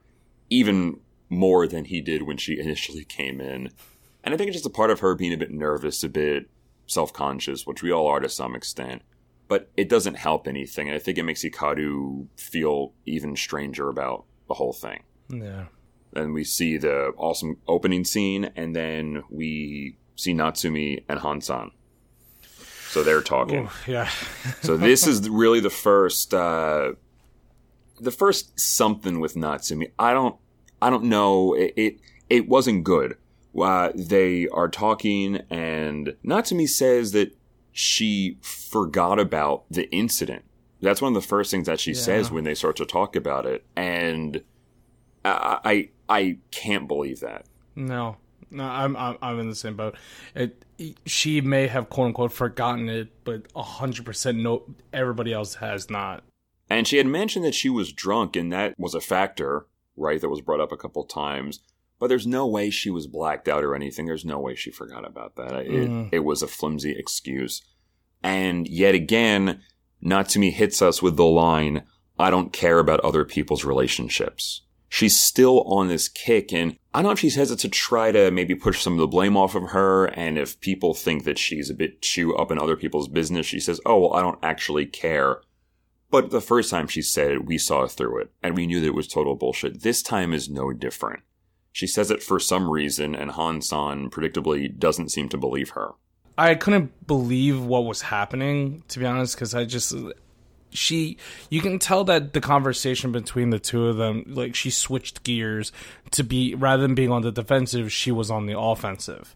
even 0.50 1.02
more 1.28 1.68
than 1.68 1.84
he 1.84 2.00
did 2.00 2.22
when 2.22 2.38
she 2.38 2.58
initially 2.62 3.04
came 3.04 3.42
in. 3.42 3.72
And 4.24 4.34
I 4.34 4.38
think 4.38 4.48
it's 4.48 4.56
just 4.56 4.66
a 4.66 4.70
part 4.70 4.90
of 4.90 5.02
her 5.02 5.16
being 5.16 5.34
a 5.34 5.38
bit 5.38 5.52
nervous, 5.52 6.02
a 6.02 6.08
bit 6.08 6.50
self 6.88 7.12
conscious, 7.12 7.68
which 7.68 7.84
we 7.84 7.92
all 7.92 8.08
are 8.08 8.22
to 8.22 8.30
some 8.30 8.56
extent. 8.56 9.02
But 9.50 9.70
it 9.76 9.90
doesn't 9.90 10.16
help 10.16 10.48
anything, 10.48 10.88
and 10.88 10.96
I 10.96 11.00
think 11.00 11.18
it 11.18 11.24
makes 11.24 11.44
Hikaru 11.44 12.28
feel 12.38 12.94
even 13.06 13.36
stranger 13.36 13.90
about 13.90 14.24
the 14.48 14.54
whole 14.54 14.72
thing. 14.72 15.04
Yeah. 15.28 15.66
And 16.16 16.34
we 16.34 16.46
see 16.46 16.78
the 16.78 17.08
awesome 17.18 17.58
opening 17.68 18.06
scene, 18.06 18.52
and 18.56 18.74
then 18.74 19.24
we 19.30 19.98
see 20.22 20.34
Natsumi 20.34 21.04
and 21.10 21.20
Hansan. 21.20 21.72
So 22.90 23.04
they're 23.04 23.22
talking. 23.22 23.66
Ooh, 23.68 23.92
yeah. 23.92 24.10
so 24.62 24.76
this 24.78 25.08
is 25.08 25.30
really 25.30 25.60
the 25.62 25.70
first, 25.70 26.34
uh, 26.34 26.94
the 28.00 28.12
first 28.12 28.60
something 28.60 29.20
with 29.20 29.36
Natsumi. 29.36 29.92
I 29.98 30.14
don't, 30.14 30.36
I 30.82 30.90
don't 30.90 31.06
know. 31.06 31.54
It, 31.54 31.74
it, 31.78 31.98
it 32.30 32.48
wasn't 32.50 32.84
good. 32.84 33.18
Uh, 33.60 33.92
they 33.96 34.48
are 34.50 34.68
talking 34.70 35.38
and 35.50 36.16
Natsumi 36.26 36.68
says 36.70 37.12
that 37.12 37.36
she 37.74 38.38
forgot 38.42 39.20
about 39.20 39.64
the 39.70 39.90
incident. 39.92 40.44
That's 40.82 41.02
one 41.02 41.16
of 41.16 41.22
the 41.22 41.28
first 41.28 41.52
things 41.52 41.68
that 41.68 41.80
she 41.80 41.92
Yeah. 41.92 41.98
says 42.00 42.32
when 42.32 42.44
they 42.44 42.56
start 42.56 42.76
to 42.78 42.86
talk 42.86 43.16
about 43.16 43.46
it. 43.46 43.66
And 43.76 44.42
I, 45.24 45.60
I, 45.64 45.90
I 46.10 46.38
can't 46.52 46.88
believe 46.88 47.20
that. 47.22 47.46
No, 47.76 48.18
no, 48.52 48.64
I'm 48.64 48.96
I'm, 48.96 49.18
I'm 49.22 49.40
in 49.40 49.50
the 49.50 49.56
same 49.56 49.76
boat. 49.76 49.96
It, 50.36 50.64
she 51.06 51.42
may 51.42 51.68
have 51.68 51.90
quote 51.90 52.08
unquote 52.08 52.32
forgotten 52.34 52.90
it, 52.90 53.24
but 53.24 53.48
hundred 53.56 54.06
percent 54.06 54.38
no, 54.40 54.64
everybody 54.94 55.32
else 55.34 55.56
has 55.56 55.90
not. 55.90 56.24
And 56.70 56.88
she 56.88 56.98
had 56.98 57.08
mentioned 57.08 57.44
that 57.46 57.56
she 57.56 57.70
was 57.70 57.92
drunk, 57.92 58.36
and 58.36 58.52
that 58.54 58.76
was 58.78 58.94
a 58.96 59.02
factor, 59.02 59.66
right? 59.98 60.22
That 60.22 60.30
was 60.30 60.42
brought 60.42 60.62
up 60.62 60.72
a 60.72 60.78
couple 60.78 61.04
times. 61.04 61.60
But 62.00 62.08
there's 62.08 62.26
no 62.26 62.48
way 62.48 62.70
she 62.72 62.90
was 62.90 63.06
blacked 63.08 63.48
out 63.48 63.64
or 63.64 63.76
anything. 63.76 64.06
There's 64.08 64.26
no 64.26 64.40
way 64.40 64.56
she 64.56 64.72
forgot 64.72 65.06
about 65.06 65.36
that. 65.36 65.54
It, 65.54 65.90
Mhm. 65.90 66.10
it 66.12 66.20
was 66.20 66.42
a 66.42 66.48
flimsy 66.48 66.92
excuse. 66.98 67.62
And 68.24 68.68
yet 68.68 68.96
again, 68.96 69.62
Natsumi 70.04 70.52
hits 70.52 70.82
us 70.82 71.02
with 71.02 71.16
the 71.16 71.26
line, 71.26 71.84
I 72.18 72.32
don't 72.32 72.52
care 72.54 72.80
about 72.80 73.02
other 73.02 73.24
people's 73.26 73.64
relationships. 73.64 74.62
She's 74.94 75.18
still 75.18 75.62
on 75.62 75.88
this 75.88 76.10
kick, 76.10 76.52
and 76.52 76.76
I 76.94 77.00
don't 77.00 77.06
know 77.06 77.12
if 77.12 77.20
she 77.20 77.30
says 77.30 77.50
it 77.50 77.60
to 77.60 77.70
try 77.70 78.12
to 78.12 78.30
maybe 78.30 78.56
push 78.56 78.82
some 78.82 78.92
of 78.92 79.00
the 79.00 79.08
blame 79.08 79.38
off 79.38 79.56
of 79.56 79.70
her, 79.70 80.08
and 80.08 80.38
if 80.38 80.60
people 80.60 80.94
think 80.94 81.24
that 81.24 81.40
she's 81.40 81.70
a 81.70 81.74
bit 81.74 82.02
too 82.02 82.36
up 82.36 82.52
in 82.52 82.60
other 82.60 82.76
people's 82.76 83.08
business, 83.08 83.46
she 83.46 83.62
says, 83.62 83.80
oh, 83.86 84.00
well, 84.00 84.14
I 84.14 84.22
don't 84.22 84.44
actually 84.44 84.86
care. 84.86 85.38
But 86.10 86.32
the 86.32 86.42
first 86.42 86.70
time 86.70 86.88
she 86.88 87.02
said 87.02 87.32
it, 87.32 87.46
we 87.46 87.58
saw 87.58 87.88
through 87.88 88.20
it, 88.20 88.32
and 88.44 88.54
we 88.54 88.68
knew 88.68 88.82
that 88.82 88.88
it 88.88 88.94
was 88.94 89.08
total 89.08 89.38
bullshit. 89.38 89.82
This 89.82 90.04
time 90.04 90.34
is 90.34 90.50
no 90.50 90.74
different. 90.74 91.22
She 91.72 91.88
says 91.88 92.12
it 92.12 92.22
for 92.22 92.38
some 92.38 92.70
reason, 92.70 93.16
and 93.16 93.32
Han 93.32 93.62
San 93.62 94.10
predictably 94.10 94.78
doesn't 94.78 95.14
seem 95.14 95.30
to 95.30 95.38
believe 95.38 95.70
her. 95.70 95.92
I 96.38 96.56
couldn't 96.56 97.08
believe 97.08 97.64
what 97.64 97.86
was 97.86 98.02
happening, 98.02 98.84
to 98.90 99.00
be 99.00 99.06
honest, 99.06 99.36
because 99.36 99.56
I 99.56 99.64
just 99.64 99.96
she 100.74 101.18
you 101.50 101.62
can 101.62 101.80
tell 101.80 102.04
that 102.06 102.34
the 102.34 102.42
conversation 102.42 103.12
between 103.12 103.50
the 103.50 103.60
two 103.60 103.88
of 103.88 103.98
them 103.98 104.24
like 104.28 104.56
she 104.56 104.70
switched 104.70 105.24
gears 105.24 105.72
to 106.12 106.24
be 106.24 106.56
rather 106.56 106.82
than 106.82 106.96
being 106.96 107.12
on 107.12 107.22
the 107.22 107.32
defensive 107.32 107.92
she 107.92 108.12
was 108.12 108.32
on 108.32 108.46
the 108.46 108.58
offensive. 108.58 109.36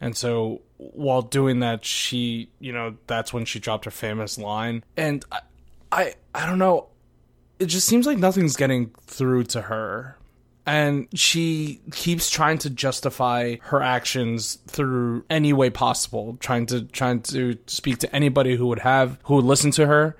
And 0.00 0.16
so 0.16 0.62
while 0.76 1.22
doing 1.22 1.60
that 1.60 1.84
she 1.84 2.50
you 2.58 2.72
know 2.72 2.96
that's 3.06 3.32
when 3.32 3.44
she 3.44 3.58
dropped 3.58 3.84
her 3.84 3.90
famous 3.90 4.38
line. 4.38 4.84
And 4.96 5.24
i 5.32 5.40
i, 5.92 6.14
I 6.34 6.46
don't 6.46 6.58
know. 6.58 6.88
It 7.58 7.66
just 7.66 7.86
seems 7.86 8.06
like 8.06 8.18
nothing's 8.18 8.56
getting 8.56 8.90
through 9.06 9.44
to 9.44 9.62
her. 9.62 10.18
And 10.66 11.08
she 11.14 11.80
keeps 11.92 12.30
trying 12.30 12.58
to 12.58 12.70
justify 12.70 13.56
her 13.62 13.82
actions 13.82 14.58
through 14.66 15.24
any 15.28 15.52
way 15.52 15.68
possible 15.68 16.38
trying 16.40 16.66
to 16.66 16.82
trying 16.84 17.20
to 17.22 17.58
speak 17.66 17.98
to 17.98 18.14
anybody 18.14 18.56
who 18.56 18.66
would 18.66 18.78
have 18.78 19.18
who 19.24 19.34
would 19.36 19.44
listen 19.44 19.70
to 19.72 19.86
her 19.86 20.16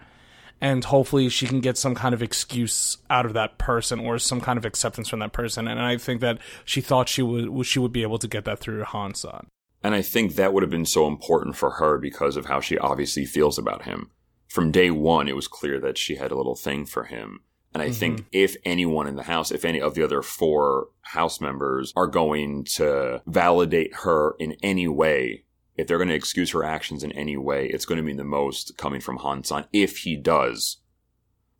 and 0.64 0.82
hopefully 0.84 1.28
she 1.28 1.46
can 1.46 1.60
get 1.60 1.76
some 1.76 1.94
kind 1.94 2.14
of 2.14 2.22
excuse 2.22 2.96
out 3.10 3.26
of 3.26 3.34
that 3.34 3.58
person 3.58 4.00
or 4.00 4.18
some 4.18 4.40
kind 4.40 4.56
of 4.56 4.64
acceptance 4.64 5.08
from 5.10 5.20
that 5.20 5.32
person 5.32 5.68
and 5.68 5.80
i 5.80 5.96
think 5.98 6.20
that 6.20 6.38
she 6.64 6.80
thought 6.80 7.08
she 7.08 7.22
would 7.22 7.66
she 7.66 7.78
would 7.78 7.92
be 7.92 8.02
able 8.02 8.18
to 8.18 8.26
get 8.26 8.44
that 8.44 8.58
through 8.58 8.82
hansan 8.82 9.46
And 9.84 9.94
I 9.94 10.00
think 10.00 10.36
that 10.36 10.54
would 10.54 10.62
have 10.62 10.70
been 10.70 10.86
so 10.86 11.06
important 11.06 11.56
for 11.56 11.72
her 11.72 11.98
because 11.98 12.38
of 12.38 12.46
how 12.46 12.60
she 12.60 12.78
obviously 12.78 13.26
feels 13.26 13.58
about 13.58 13.82
him. 13.82 14.10
From 14.48 14.70
day 14.70 14.90
one, 14.90 15.28
it 15.28 15.36
was 15.36 15.46
clear 15.46 15.78
that 15.80 15.98
she 15.98 16.16
had 16.16 16.30
a 16.30 16.36
little 16.36 16.56
thing 16.56 16.86
for 16.86 17.04
him. 17.04 17.40
And 17.74 17.82
I 17.82 17.90
think 17.90 18.20
mm-hmm. 18.20 18.28
if 18.32 18.56
anyone 18.64 19.06
in 19.06 19.16
the 19.16 19.24
house, 19.24 19.50
if 19.50 19.64
any 19.64 19.80
of 19.82 19.94
the 19.94 20.02
other 20.02 20.22
four 20.22 20.88
house 21.02 21.38
members 21.38 21.92
are 21.96 22.06
going 22.06 22.64
to 22.76 23.20
validate 23.26 23.92
her 24.04 24.36
in 24.38 24.56
any 24.62 24.88
way, 24.88 25.43
if 25.76 25.86
they're 25.86 25.98
going 25.98 26.08
to 26.08 26.14
excuse 26.14 26.50
her 26.50 26.64
actions 26.64 27.02
in 27.02 27.12
any 27.12 27.36
way, 27.36 27.66
it's 27.66 27.84
going 27.84 27.98
to 27.98 28.04
be 28.04 28.14
the 28.14 28.24
most 28.24 28.76
coming 28.76 29.00
from 29.00 29.18
Hansan 29.18 29.66
if 29.72 29.98
he 29.98 30.16
does. 30.16 30.78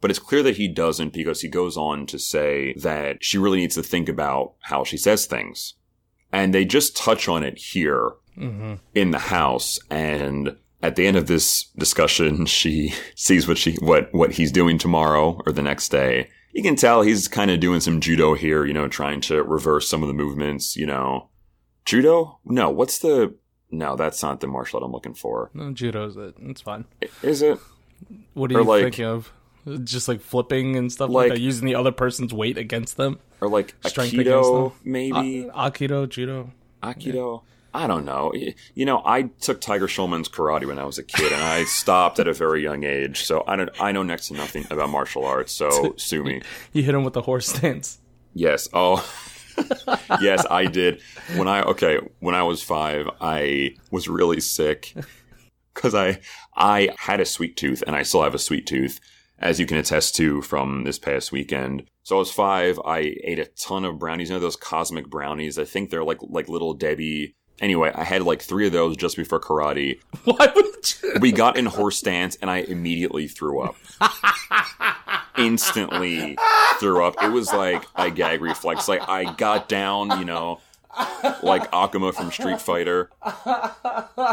But 0.01 0.11
it's 0.11 0.21
clear 0.21 0.43
that 0.43 0.57
he 0.57 0.69
doesn't 0.69 1.13
because 1.13 1.41
he 1.41 1.49
goes 1.49 1.77
on 1.77 2.07
to 2.07 2.19
say 2.19 2.75
that 2.75 3.25
she 3.25 3.39
really 3.39 3.59
needs 3.59 3.75
to 3.77 3.83
think 3.83 4.09
about 4.09 4.55
how 4.61 4.85
she 4.85 4.97
says 4.97 5.27
things. 5.27 5.75
And 6.31 6.53
they 6.53 6.65
just 6.65 6.97
touch 6.97 7.29
on 7.29 7.43
it 7.43 7.59
here 7.59 8.13
mm-hmm. 8.37 8.75
in 8.95 9.11
the 9.11 9.19
house 9.19 9.79
and 9.91 10.57
at 10.83 10.97
the 10.97 11.07
end 11.07 11.17
of 11.17 11.27
this 11.27 11.65
discussion 11.79 12.47
she 12.47 12.95
sees 13.15 13.49
what 13.49 13.59
she 13.59 13.77
what 13.81 14.13
what 14.13 14.33
he's 14.33 14.53
doing 14.53 14.79
tomorrow 14.79 15.41
or 15.47 15.53
the 15.53 15.63
next 15.63 15.89
day 15.89 16.29
you 16.53 16.63
can 16.63 16.77
tell 16.77 17.03
he's 17.03 17.27
kind 17.27 17.51
of 17.51 17.61
doing 17.61 17.81
some 17.81 18.01
judo 18.01 18.35
here 18.35 18.65
you 18.65 18.73
know 18.73 18.89
trying 18.89 19.21
to 19.21 19.43
reverse 19.43 19.89
some 19.89 20.03
of 20.03 20.09
the 20.09 20.15
movements 20.15 20.77
you 20.77 20.87
know 20.87 21.29
judo 21.85 22.39
no 22.45 22.71
what's 22.71 22.99
the 22.99 23.35
no 23.79 23.97
that's 23.97 24.23
not 24.23 24.41
the 24.41 24.47
martial 24.47 24.79
art 24.79 24.85
i'm 24.87 24.93
looking 24.93 25.15
for 25.15 25.51
no 25.55 25.73
judo's 25.73 26.17
it 26.17 26.35
it's 26.43 26.61
fine 26.61 26.85
is 27.23 27.43
it 27.43 27.59
what 28.35 28.51
are 28.51 28.55
you 28.55 28.65
like- 28.65 28.83
thinking 28.85 29.05
of 29.05 29.33
just 29.83 30.09
like 30.09 30.21
flipping 30.21 30.77
and 30.77 30.93
stuff 30.93 31.09
like, 31.09 31.31
Like- 31.31 31.39
that 31.39 31.41
using 31.41 31.67
the 31.67 31.75
other 31.75 31.93
person's 31.93 32.35
weight 32.35 32.59
against 32.59 32.97
them 32.99 33.19
or 33.41 33.49
like 33.49 33.75
Strength 33.87 34.13
against 34.15 34.85
maybe 34.85 35.45
A- 35.55 35.71
aikido 35.71 36.09
judo 36.09 36.51
aikido 36.83 37.43
I 37.77 37.89
don't 37.89 38.05
know. 38.05 38.33
You 38.77 38.85
know, 38.87 39.03
I 39.05 39.23
took 39.41 39.61
Tiger 39.61 39.89
Schulmann's 39.89 40.29
karate 40.29 40.65
when 40.65 40.79
I 40.79 40.85
was 40.85 40.99
a 40.99 41.03
kid, 41.03 41.33
and 41.33 41.43
I 41.43 41.65
stopped 41.81 42.21
at 42.21 42.29
a 42.29 42.33
very 42.33 42.63
young 42.63 42.85
age. 42.85 43.25
So 43.25 43.43
I 43.49 43.57
don't. 43.57 43.69
I 43.81 43.91
know 43.91 44.05
next 44.05 44.29
to 44.29 44.35
nothing 44.35 44.65
about 44.71 44.91
martial 44.91 45.25
arts. 45.25 45.53
So 45.53 45.93
sue 45.97 46.23
me. 46.23 46.41
you 46.73 46.85
hit 46.85 46.95
him 46.95 47.03
with 47.03 47.15
the 47.15 47.23
horse 47.23 47.49
stance 47.49 47.99
Yes. 48.33 48.69
Oh, 48.73 49.05
yes, 50.21 50.45
I 50.51 50.67
did. 50.67 51.01
When 51.37 51.49
I 51.49 51.63
okay, 51.63 51.99
when 52.21 52.35
I 52.35 52.43
was 52.43 52.63
five, 52.63 53.09
I 53.21 53.77
was 53.91 54.09
really 54.09 54.41
sick 54.41 54.95
because 55.75 55.95
I 55.95 56.21
I 56.57 56.91
had 56.99 57.21
a 57.21 57.27
sweet 57.27 57.57
tooth, 57.57 57.83
and 57.87 57.97
I 57.97 58.03
still 58.03 58.23
have 58.23 58.35
a 58.35 58.39
sweet 58.39 58.67
tooth, 58.67 59.01
as 59.39 59.61
you 59.61 59.67
can 59.67 59.77
attest 59.77 60.15
to 60.17 60.43
from 60.43 60.85
this 60.85 60.99
past 60.99 61.33
weekend. 61.33 61.85
So 62.03 62.17
I 62.17 62.19
was 62.19 62.33
five. 62.33 62.79
I 62.85 63.17
ate 63.25 63.39
a 63.39 63.47
ton 63.47 63.85
of 63.85 63.99
brownies. 63.99 64.29
You 64.29 64.37
know 64.37 64.41
those 64.41 64.57
cosmic 64.57 65.09
brownies? 65.09 65.59
I 65.59 65.65
think 65.65 65.91
they're 65.91 66.05
like 66.05 66.21
like 66.23 66.49
little 66.49 66.75
Debbie. 66.75 67.35
Anyway, 67.61 67.93
I 67.95 68.05
had 68.05 68.23
like 68.23 68.43
three 68.43 68.67
of 68.67 68.73
those 68.73 68.97
just 68.97 69.17
before 69.17 69.41
karate. 69.41 70.01
why 70.25 70.53
would 70.55 70.95
you 71.03 71.13
We 71.21 71.33
got 71.33 71.57
in 71.57 71.67
horse 71.67 71.99
stance, 71.99 72.37
and 72.37 72.51
I 72.51 72.59
immediately 72.59 73.29
threw 73.29 73.61
up. 73.61 73.77
Instantly 75.39 76.37
threw 76.79 77.05
up. 77.05 77.15
It 77.23 77.31
was 77.31 77.53
like 77.53 77.85
a 77.97 78.11
gag 78.11 78.41
reflex. 78.41 78.89
Like 78.89 79.09
I 79.09 79.33
got 79.35 79.69
down, 79.69 80.19
you 80.19 80.25
know, 80.25 80.61
like 81.43 81.71
Akuma 81.71 82.15
from 82.15 82.31
Street 82.31 82.61
Fighter, 82.61 83.11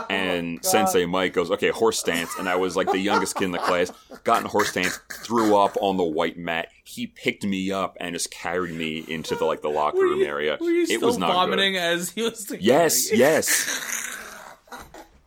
and 0.10 0.60
oh 0.60 0.68
Sensei 0.68 1.06
Mike 1.06 1.34
goes, 1.34 1.50
"Okay, 1.52 1.70
horse 1.70 2.00
stance," 2.00 2.36
and 2.38 2.48
I 2.50 2.56
was 2.56 2.76
like 2.76 2.92
the 2.92 3.00
youngest 3.00 3.36
kid 3.36 3.46
in 3.46 3.52
the 3.52 3.58
class. 3.58 3.92
Got 4.24 4.42
in 4.42 4.48
horse 4.48 4.70
stance, 4.70 5.00
threw 5.12 5.56
up 5.58 5.76
on 5.82 5.98
the 5.98 6.04
white 6.04 6.38
mat. 6.38 6.68
He 6.84 7.08
picked 7.08 7.44
me 7.44 7.72
up 7.72 7.98
and 8.00 8.14
just 8.14 8.32
carried 8.32 8.76
me 8.76 9.04
into 9.08 9.36
the 9.36 9.46
like 9.46 9.62
the 9.62 9.70
locker 9.70 9.98
room 9.98 10.20
you- 10.20 10.26
area. 10.26 10.58
it 10.62 11.02
was 11.02 11.18
not 11.18 11.32
vomiting 11.34 11.74
good. 11.74 11.82
as 11.82 12.10
he 12.12 12.22
was 12.22 12.46
doing 12.46 12.60
Yes, 12.62 13.12
yes. 13.18 14.18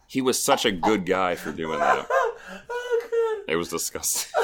He 0.07 0.21
was 0.23 0.41
such 0.41 0.65
a 0.65 0.71
good 0.71 1.07
guy 1.07 1.35
for 1.35 1.51
doing 1.51 1.81
that. 1.81 2.07
oh 2.71 3.45
It 3.49 3.57
was 3.57 3.69
disgusting. 3.69 4.31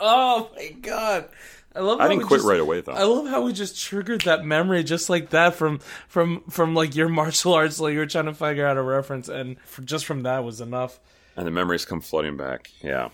oh 0.00 0.50
my 0.56 0.68
god 0.80 1.28
i 1.74 1.80
love 1.80 2.00
I 2.00 2.08
didn't 2.08 2.24
quit 2.24 2.38
just- 2.38 2.48
right 2.48 2.60
away 2.60 2.80
though. 2.80 2.92
I 2.92 3.04
love 3.04 3.26
how 3.28 3.42
we 3.42 3.52
just 3.52 3.80
triggered 3.80 4.22
that 4.22 4.44
memory 4.44 4.82
just 4.84 5.08
like 5.10 5.30
that 5.30 5.54
from 5.54 5.78
from 6.08 6.42
from 6.50 6.74
like 6.74 6.94
your 6.94 7.08
martial 7.08 7.54
arts 7.54 7.80
like 7.80 7.92
you 7.92 7.98
were 8.00 8.06
trying 8.06 8.26
to 8.26 8.34
figure 8.34 8.66
out 8.66 8.76
a 8.76 8.82
reference 8.82 9.28
and 9.28 9.58
for, 9.60 9.82
just 9.82 10.04
from 10.06 10.22
that 10.24 10.44
was 10.44 10.60
enough 10.60 11.00
and 11.36 11.46
the 11.46 11.50
memories 11.50 11.84
come 11.86 12.00
flooding 12.02 12.36
back. 12.36 12.70
Yeah. 12.82 13.08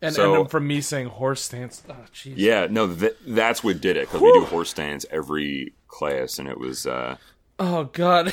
and, 0.00 0.14
So- 0.14 0.24
and 0.34 0.40
then 0.42 0.48
from 0.48 0.66
me 0.66 0.80
saying 0.80 1.08
horse 1.08 1.42
stance 1.42 1.82
oh 1.90 1.94
jeez 2.14 2.34
Yeah, 2.36 2.66
no, 2.70 2.92
th- 2.94 3.16
that's 3.26 3.62
what 3.62 3.80
did 3.80 3.96
it 3.96 4.06
because 4.08 4.20
we 4.22 4.32
do 4.32 4.44
horse 4.44 4.70
stance 4.70 5.04
every 5.10 5.74
class, 5.86 6.38
and 6.38 6.48
it 6.48 6.58
was 6.58 6.86
uh, 6.86 7.16
oh 7.58 7.84
god 7.84 8.32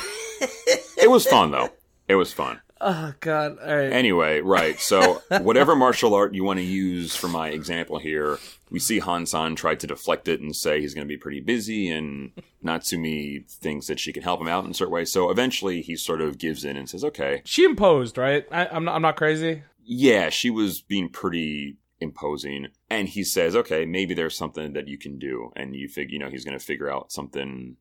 it 0.98 1.10
was 1.10 1.26
fun 1.26 1.50
though. 1.50 1.68
It 2.08 2.14
was 2.14 2.32
fun. 2.32 2.60
Oh 2.86 3.12
god 3.20 3.58
all 3.58 3.76
right 3.76 3.92
Anyway, 3.92 4.40
right. 4.40 4.80
So 4.80 5.22
whatever 5.40 5.76
martial 5.76 6.14
art 6.14 6.34
you 6.34 6.44
want 6.44 6.58
to 6.58 6.64
use 6.64 7.14
for 7.14 7.28
my 7.28 7.48
example 7.48 7.98
here, 7.98 8.38
we 8.70 8.78
see 8.78 9.00
Hansan 9.00 9.56
try 9.56 9.74
to 9.74 9.86
deflect 9.86 10.28
it 10.28 10.40
and 10.40 10.56
say 10.56 10.80
he's 10.80 10.94
going 10.94 11.06
to 11.06 11.12
be 11.12 11.18
pretty 11.18 11.40
busy, 11.40 11.90
and 11.90 12.32
Natsumi 12.64 13.46
thinks 13.50 13.86
that 13.88 14.00
she 14.00 14.12
can 14.12 14.22
help 14.22 14.40
him 14.40 14.48
out 14.48 14.64
in 14.64 14.70
a 14.70 14.74
certain 14.74 14.94
way. 14.94 15.04
So 15.04 15.30
eventually, 15.30 15.82
he 15.82 15.96
sort 15.96 16.20
of 16.20 16.38
gives 16.38 16.64
in 16.64 16.76
and 16.76 16.88
says, 16.88 17.04
"Okay, 17.04 17.42
she 17.44 17.64
imposed 17.64 18.16
right 18.16 18.46
I, 18.50 18.66
I'm 18.66 18.84
not 18.84 18.94
I'm 18.94 19.02
not 19.02 19.16
crazy 19.16 19.62
yeah, 19.86 20.30
she 20.30 20.50
was 20.50 20.80
being 20.82 21.08
pretty 21.08 21.76
imposing. 22.00 22.68
And 22.90 23.08
he 23.08 23.22
says, 23.24 23.54
okay, 23.56 23.86
maybe 23.86 24.14
there's 24.14 24.36
something 24.36 24.72
that 24.72 24.88
you 24.88 24.98
can 24.98 25.18
do. 25.18 25.52
And 25.56 25.74
you 25.74 25.88
figure, 25.88 26.12
you 26.12 26.18
know, 26.18 26.28
he's 26.28 26.44
going 26.44 26.58
to 26.58 26.64
figure 26.64 26.90
out 26.90 27.12
something 27.12 27.76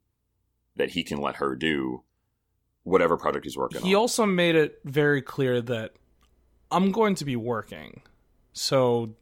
that 0.75 0.91
he 0.91 1.03
can 1.03 1.19
let 1.19 1.37
her 1.37 1.55
do. 1.55 2.03
Whatever 2.85 3.17
project 3.17 3.45
he's 3.45 3.57
working 3.57 3.79
He 3.79 3.83
on. 3.83 3.89
He 3.89 3.95
also 3.95 4.25
made 4.25 4.55
it 4.55 4.79
very 4.85 5.21
clear 5.21 5.61
that 5.61 5.93
I'm 6.71 6.91
going 6.91 7.15
to 7.15 7.25
be 7.25 7.35
working. 7.35 8.01
So 8.53 9.15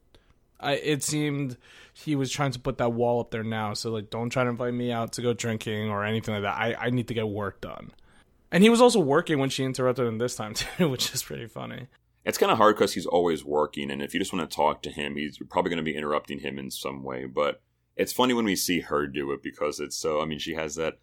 I 0.60 0.74
it 0.74 1.02
seemed 1.02 1.58
he 1.94 2.16
was 2.16 2.32
trying 2.32 2.52
to 2.52 2.60
put 2.60 2.78
that 2.78 2.94
wall 2.94 3.20
up 3.20 3.32
there 3.32 3.44
now. 3.44 3.74
So 3.74 3.90
like 3.90 4.10
don't 4.12 4.30
try 4.30 4.44
to 4.44 4.50
invite 4.50 4.74
me 4.74 4.92
out 4.92 5.14
to 5.14 5.22
go 5.22 5.34
drinking 5.34 5.90
or 5.90 6.06
anything 6.06 6.36
like 6.36 6.44
that. 6.44 6.56
I, 6.56 6.76
I 6.76 6.90
need 6.92 7.08
to 7.08 7.14
get 7.14 7.28
work 7.28 7.62
done. 7.62 7.92
And 8.52 8.64
he 8.64 8.70
was 8.70 8.82
also 8.82 9.00
working 9.00 9.40
when 9.40 9.50
she 9.50 9.64
interrupted 9.64 10.06
him 10.06 10.20
this 10.20 10.36
time 10.36 10.54
too, 10.54 10.90
which 10.90 11.14
is 11.14 11.24
pretty 11.24 11.48
funny. 11.48 11.88
It's 12.26 12.38
kind 12.38 12.52
of 12.52 12.58
hard 12.58 12.76
because 12.76 12.94
he's 12.94 13.06
always 13.06 13.44
working, 13.44 13.92
and 13.92 14.02
if 14.02 14.14
you 14.14 14.20
just 14.20 14.32
want 14.32 14.50
to 14.50 14.56
talk 14.56 14.82
to 14.84 14.90
him, 14.90 15.18
he's 15.18 15.38
probably 15.50 15.70
going 15.70 15.78
to 15.78 15.84
be 15.84 15.94
interrupting 15.96 16.40
him 16.40 16.58
in 16.58 16.72
some 16.72 17.04
way. 17.04 17.26
But 17.26 17.62
it's 17.98 18.14
funny 18.14 18.34
when 18.34 18.46
we 18.46 18.56
see 18.56 18.80
her 18.80 19.08
do 19.08 19.34
it 19.34 19.44
because 19.44 19.82
it's 19.82 19.98
so. 19.98 20.22
I 20.22 20.26
mean, 20.26 20.40
she 20.40 20.54
has 20.54 20.76
that 20.76 21.00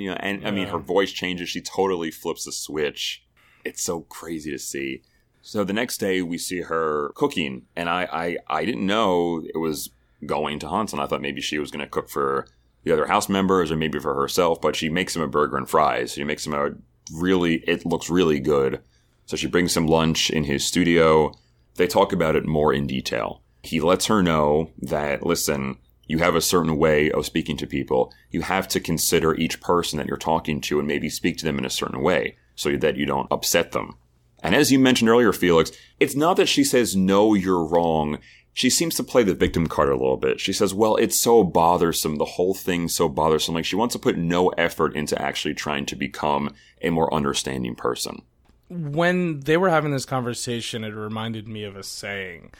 You 0.00 0.10
know, 0.10 0.16
and 0.20 0.46
I 0.46 0.50
mean, 0.50 0.68
her 0.68 0.78
voice 0.78 1.10
changes. 1.10 1.48
She 1.48 1.60
totally 1.60 2.10
flips 2.10 2.44
the 2.44 2.52
switch. 2.52 3.24
It's 3.64 3.82
so 3.82 4.02
crazy 4.02 4.50
to 4.50 4.58
see. 4.58 5.02
So 5.42 5.64
the 5.64 5.72
next 5.72 5.98
day, 5.98 6.22
we 6.22 6.38
see 6.38 6.62
her 6.62 7.10
cooking, 7.14 7.66
and 7.74 7.88
I 7.88 8.08
I, 8.12 8.36
I 8.60 8.64
didn't 8.64 8.86
know 8.86 9.42
it 9.42 9.58
was 9.58 9.90
going 10.24 10.58
to 10.60 10.68
Han 10.68 10.88
San. 10.88 11.00
I 11.00 11.06
thought 11.06 11.22
maybe 11.22 11.40
she 11.40 11.58
was 11.58 11.70
going 11.70 11.84
to 11.84 11.90
cook 11.90 12.08
for 12.08 12.46
the 12.84 12.92
other 12.92 13.06
house 13.06 13.28
members 13.28 13.70
or 13.70 13.76
maybe 13.76 13.98
for 13.98 14.14
herself. 14.14 14.60
But 14.60 14.76
she 14.76 14.88
makes 14.88 15.14
him 15.14 15.22
a 15.22 15.28
burger 15.28 15.56
and 15.56 15.68
fries. 15.68 16.12
She 16.12 16.24
makes 16.24 16.46
him 16.46 16.54
a 16.54 16.70
really. 17.12 17.56
It 17.66 17.84
looks 17.84 18.08
really 18.10 18.40
good. 18.40 18.80
So 19.26 19.36
she 19.36 19.46
brings 19.46 19.76
him 19.76 19.86
lunch 19.86 20.30
in 20.30 20.44
his 20.44 20.64
studio. 20.64 21.32
They 21.74 21.86
talk 21.86 22.12
about 22.12 22.34
it 22.34 22.46
more 22.46 22.72
in 22.72 22.86
detail. 22.86 23.42
He 23.62 23.80
lets 23.80 24.06
her 24.06 24.22
know 24.22 24.70
that, 24.78 25.26
listen, 25.26 25.76
you 26.08 26.18
have 26.18 26.34
a 26.34 26.40
certain 26.40 26.76
way 26.76 27.10
of 27.12 27.26
speaking 27.26 27.56
to 27.58 27.66
people. 27.66 28.12
You 28.30 28.40
have 28.40 28.66
to 28.68 28.80
consider 28.80 29.34
each 29.34 29.60
person 29.60 29.98
that 29.98 30.08
you're 30.08 30.16
talking 30.16 30.60
to 30.62 30.78
and 30.78 30.88
maybe 30.88 31.08
speak 31.08 31.36
to 31.38 31.44
them 31.44 31.58
in 31.58 31.64
a 31.64 31.70
certain 31.70 32.00
way 32.02 32.36
so 32.56 32.74
that 32.76 32.96
you 32.96 33.06
don't 33.06 33.30
upset 33.30 33.72
them. 33.72 33.96
And 34.42 34.54
as 34.54 34.72
you 34.72 34.78
mentioned 34.78 35.10
earlier, 35.10 35.32
Felix, 35.32 35.70
it's 36.00 36.16
not 36.16 36.36
that 36.38 36.48
she 36.48 36.64
says, 36.64 36.96
no, 36.96 37.34
you're 37.34 37.64
wrong. 37.64 38.18
She 38.52 38.70
seems 38.70 38.94
to 38.96 39.04
play 39.04 39.22
the 39.22 39.34
victim 39.34 39.66
card 39.66 39.90
a 39.90 39.96
little 39.96 40.16
bit. 40.16 40.40
She 40.40 40.52
says, 40.52 40.72
well, 40.74 40.96
it's 40.96 41.18
so 41.18 41.44
bothersome. 41.44 42.16
The 42.16 42.24
whole 42.24 42.54
thing's 42.54 42.94
so 42.94 43.08
bothersome. 43.08 43.54
Like 43.54 43.64
she 43.64 43.76
wants 43.76 43.92
to 43.92 43.98
put 43.98 44.16
no 44.16 44.48
effort 44.50 44.96
into 44.96 45.20
actually 45.20 45.54
trying 45.54 45.86
to 45.86 45.96
become 45.96 46.54
a 46.82 46.90
more 46.90 47.12
understanding 47.12 47.74
person. 47.74 48.22
when 48.68 49.40
they 49.40 49.56
were 49.56 49.70
having 49.70 49.92
this 49.92 50.04
conversation, 50.04 50.84
it 50.84 50.94
reminded 50.94 51.48
me 51.48 51.64
of 51.64 51.76
a 51.76 51.82
saying 51.82 52.52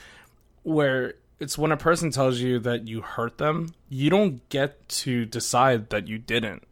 where 0.63 1.15
it's 1.41 1.57
when 1.57 1.73
a 1.73 1.77
person 1.77 2.11
tells 2.11 2.41
you 2.41 2.59
that 2.61 2.89
you 2.89 3.01
hurt 3.01 3.39
them, 3.39 3.75
you 3.89 4.11
don't 4.11 4.47
get 4.49 4.89
to 4.89 5.25
decide 5.25 5.91
that 5.91 6.09
you 6.09 6.19
didn't. 6.19 6.65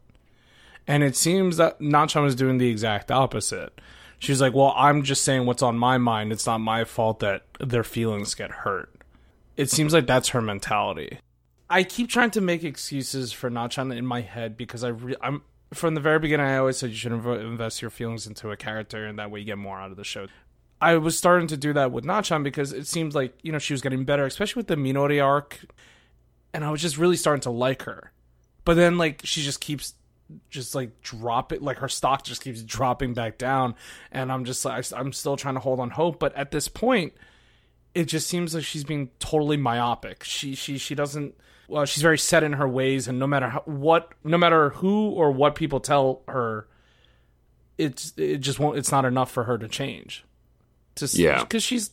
And 0.87 1.03
it 1.03 1.15
seems 1.15 1.57
that 1.57 1.79
Nachan 1.79 2.23
was 2.23 2.35
doing 2.35 2.57
the 2.57 2.69
exact 2.69 3.11
opposite. 3.11 3.79
She's 4.19 4.41
like, 4.41 4.53
Well, 4.53 4.73
I'm 4.75 5.03
just 5.03 5.23
saying 5.23 5.45
what's 5.45 5.61
on 5.61 5.77
my 5.77 5.97
mind. 5.97 6.31
It's 6.31 6.45
not 6.45 6.59
my 6.59 6.85
fault 6.85 7.19
that 7.19 7.43
their 7.59 7.83
feelings 7.83 8.33
get 8.33 8.51
hurt. 8.51 8.93
It 9.55 9.69
seems 9.69 9.93
like 9.93 10.07
that's 10.07 10.29
her 10.29 10.41
mentality. 10.41 11.19
I 11.69 11.83
keep 11.83 12.09
trying 12.09 12.31
to 12.31 12.41
make 12.41 12.63
excuses 12.63 13.33
for 13.33 13.49
Nachan 13.49 13.95
in 13.95 14.05
my 14.05 14.21
head 14.21 14.55
because 14.55 14.83
I 14.83 14.89
re- 14.89 15.17
I'm 15.21 15.41
from 15.73 15.95
the 15.95 16.01
very 16.01 16.19
beginning. 16.19 16.45
I 16.45 16.57
always 16.57 16.77
said 16.77 16.91
you 16.91 16.95
should 16.95 17.11
inv- 17.11 17.41
invest 17.41 17.81
your 17.81 17.91
feelings 17.91 18.25
into 18.25 18.51
a 18.51 18.57
character, 18.57 19.05
and 19.05 19.19
that 19.19 19.31
way 19.31 19.41
you 19.41 19.45
get 19.45 19.57
more 19.57 19.79
out 19.79 19.91
of 19.91 19.97
the 19.97 20.05
show. 20.05 20.27
I 20.79 20.97
was 20.97 21.17
starting 21.17 21.47
to 21.47 21.57
do 21.57 21.73
that 21.73 21.91
with 21.91 22.05
Nachan 22.05 22.43
because 22.43 22.71
it 22.71 22.87
seems 22.87 23.15
like 23.15 23.33
you 23.41 23.51
know 23.51 23.59
she 23.59 23.73
was 23.73 23.81
getting 23.81 24.05
better, 24.05 24.25
especially 24.25 24.59
with 24.59 24.67
the 24.67 24.75
Minori 24.75 25.23
arc, 25.23 25.59
and 26.53 26.63
I 26.63 26.71
was 26.71 26.81
just 26.81 26.97
really 26.97 27.17
starting 27.17 27.41
to 27.41 27.51
like 27.51 27.83
her. 27.83 28.11
But 28.63 28.75
then 28.75 28.97
like 28.97 29.21
she 29.23 29.41
just 29.41 29.61
keeps 29.61 29.93
just 30.49 30.75
like 30.75 31.01
drop 31.01 31.51
it 31.51 31.61
like 31.61 31.77
her 31.77 31.87
stock 31.87 32.23
just 32.23 32.41
keeps 32.41 32.61
dropping 32.61 33.13
back 33.13 33.37
down. 33.37 33.75
And 34.11 34.31
i'm 34.31 34.45
just 34.45 34.63
like 34.65 34.85
i'm 34.93 35.13
still 35.13 35.37
trying 35.37 35.53
to 35.53 35.59
hold 35.59 35.79
on 35.79 35.91
hope. 35.91 36.19
But 36.19 36.35
at 36.35 36.51
this 36.51 36.67
point 36.67 37.13
it 37.95 38.05
just 38.05 38.27
seems 38.27 38.53
like 38.53 38.63
she's 38.63 38.83
being 38.83 39.09
totally 39.19 39.57
myopic. 39.57 40.23
She 40.23 40.53
she 40.55 40.77
she 40.77 40.95
doesn't 40.95 41.35
well 41.67 41.85
she's 41.85 42.03
very 42.03 42.17
set 42.17 42.43
in 42.43 42.53
her 42.53 42.67
ways. 42.67 43.07
And 43.07 43.19
no 43.19 43.27
matter 43.27 43.49
how, 43.49 43.61
what 43.65 44.11
no 44.23 44.37
matter 44.37 44.69
who 44.71 45.11
or 45.11 45.31
what 45.31 45.55
people 45.55 45.79
tell 45.79 46.23
her 46.27 46.67
it's 47.77 48.13
it 48.17 48.39
just 48.39 48.59
won't 48.59 48.77
it's 48.77 48.91
not 48.91 49.05
enough 49.05 49.31
for 49.31 49.45
her 49.45 49.57
to 49.57 49.67
change 49.67 50.25
to 50.97 51.05
Yeah. 51.07 51.41
because 51.43 51.63
she's 51.63 51.91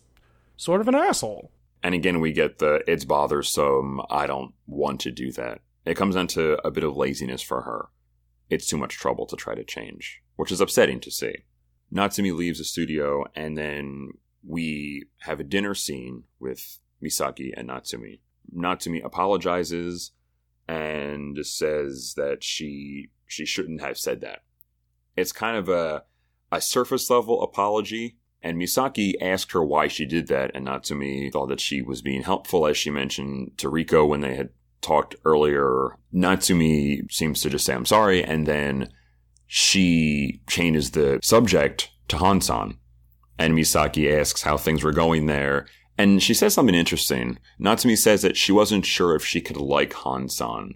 sort 0.56 0.80
of 0.80 0.88
an 0.88 0.94
asshole 0.94 1.50
And 1.82 1.94
again, 1.94 2.20
we 2.20 2.32
get 2.32 2.58
the 2.58 2.82
it's 2.86 3.04
bothersome. 3.04 4.00
I 4.08 4.26
don't 4.26 4.54
want 4.66 5.00
to 5.02 5.10
do 5.10 5.30
that. 5.32 5.60
It 5.84 5.96
comes 5.96 6.14
down 6.14 6.28
to 6.28 6.58
a 6.66 6.70
bit 6.70 6.82
of 6.84 6.96
laziness 6.96 7.42
for 7.42 7.62
her. 7.62 7.88
It's 8.48 8.66
too 8.66 8.78
much 8.78 8.94
trouble 8.94 9.26
to 9.26 9.36
try 9.36 9.54
to 9.54 9.64
change, 9.64 10.22
which 10.36 10.50
is 10.52 10.60
upsetting 10.62 11.00
to 11.00 11.10
see. 11.10 11.34
Natsumi 11.92 12.34
leaves 12.34 12.58
the 12.58 12.64
studio, 12.64 13.24
and 13.34 13.56
then 13.56 14.12
we 14.46 15.04
have 15.20 15.40
a 15.40 15.44
dinner 15.44 15.74
scene 15.74 16.24
with 16.40 16.78
Misaki 17.02 17.52
and 17.56 17.68
Natsumi. 17.68 18.20
Natsumi 18.54 19.04
apologizes 19.04 20.12
and 20.66 21.36
says 21.46 22.14
that 22.16 22.42
she 22.42 23.10
she 23.26 23.44
shouldn't 23.44 23.80
have 23.82 23.98
said 23.98 24.20
that. 24.22 24.44
It's 25.16 25.32
kind 25.32 25.56
of 25.58 25.68
a 25.68 26.04
a 26.50 26.60
surface 26.60 27.10
level 27.10 27.42
apology 27.42 28.16
and 28.44 28.58
Misaki 28.58 29.14
asked 29.22 29.52
her 29.52 29.64
why 29.64 29.88
she 29.88 30.04
did 30.04 30.28
that, 30.28 30.50
and 30.54 30.66
Natsumi 30.66 31.32
thought 31.32 31.48
that 31.48 31.60
she 31.60 31.80
was 31.80 32.02
being 32.02 32.22
helpful, 32.22 32.66
as 32.66 32.76
she 32.76 32.90
mentioned 32.90 33.56
to 33.56 33.70
Riko 33.70 34.06
when 34.06 34.20
they 34.20 34.34
had 34.34 34.50
talked 34.82 35.16
earlier. 35.24 35.96
Natsumi 36.12 37.10
seems 37.10 37.40
to 37.40 37.48
just 37.48 37.64
say, 37.64 37.72
I'm 37.72 37.86
sorry, 37.86 38.22
and 38.22 38.46
then 38.46 38.92
she 39.46 40.42
changes 40.46 40.90
the 40.90 41.20
subject 41.22 41.90
to 42.08 42.16
Hansan. 42.16 42.76
And 43.38 43.54
Misaki 43.54 44.12
asks 44.12 44.42
how 44.42 44.58
things 44.58 44.84
were 44.84 44.92
going 44.92 45.24
there, 45.24 45.66
and 45.96 46.22
she 46.22 46.34
says 46.34 46.52
something 46.52 46.74
interesting. 46.74 47.38
Natsumi 47.58 47.96
says 47.96 48.20
that 48.22 48.36
she 48.36 48.52
wasn't 48.52 48.84
sure 48.84 49.16
if 49.16 49.24
she 49.24 49.40
could 49.40 49.56
like 49.56 49.94
Hansan. 49.94 50.74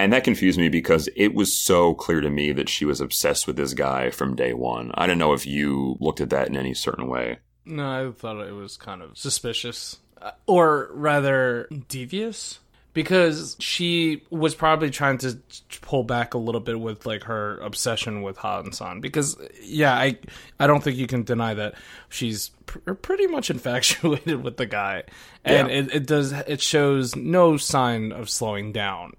And 0.00 0.12
that 0.14 0.24
confused 0.24 0.58
me 0.58 0.68
because 0.70 1.08
it 1.14 1.34
was 1.34 1.52
so 1.52 1.94
clear 1.94 2.20
to 2.22 2.30
me 2.30 2.52
that 2.52 2.68
she 2.68 2.84
was 2.86 3.00
obsessed 3.00 3.46
with 3.46 3.56
this 3.56 3.74
guy 3.74 4.10
from 4.10 4.34
day 4.34 4.54
one. 4.54 4.90
I 4.94 5.06
don't 5.06 5.18
know 5.18 5.32
if 5.34 5.46
you 5.46 5.96
looked 6.00 6.20
at 6.20 6.30
that 6.30 6.48
in 6.48 6.56
any 6.56 6.72
certain 6.74 7.06
way. 7.06 7.38
No, 7.66 8.08
I 8.08 8.10
thought 8.12 8.40
it 8.46 8.52
was 8.54 8.76
kind 8.76 9.02
of 9.02 9.16
suspicious, 9.18 9.98
Uh, 10.22 10.30
or 10.46 10.88
rather 10.92 11.68
devious, 11.88 12.58
because 12.94 13.56
she 13.60 14.22
was 14.30 14.54
probably 14.54 14.90
trying 14.90 15.18
to 15.18 15.38
pull 15.82 16.02
back 16.02 16.34
a 16.34 16.38
little 16.38 16.60
bit 16.60 16.80
with 16.80 17.06
like 17.06 17.24
her 17.24 17.58
obsession 17.58 18.22
with 18.22 18.36
Han-san. 18.38 19.00
Because 19.00 19.36
yeah, 19.62 19.94
I 19.94 20.18
I 20.58 20.66
don't 20.66 20.82
think 20.82 20.96
you 20.96 21.06
can 21.06 21.22
deny 21.22 21.54
that 21.54 21.74
she's 22.08 22.50
pr- 22.66 22.92
pretty 22.94 23.26
much 23.28 23.50
infatuated 23.50 24.42
with 24.44 24.56
the 24.56 24.66
guy, 24.66 25.04
and 25.44 25.68
Yeah. 25.68 25.74
it, 25.74 25.94
it 25.94 26.06
does 26.06 26.32
it 26.32 26.60
shows 26.60 27.14
no 27.14 27.56
sign 27.58 28.12
of 28.12 28.28
slowing 28.30 28.72
down 28.72 29.12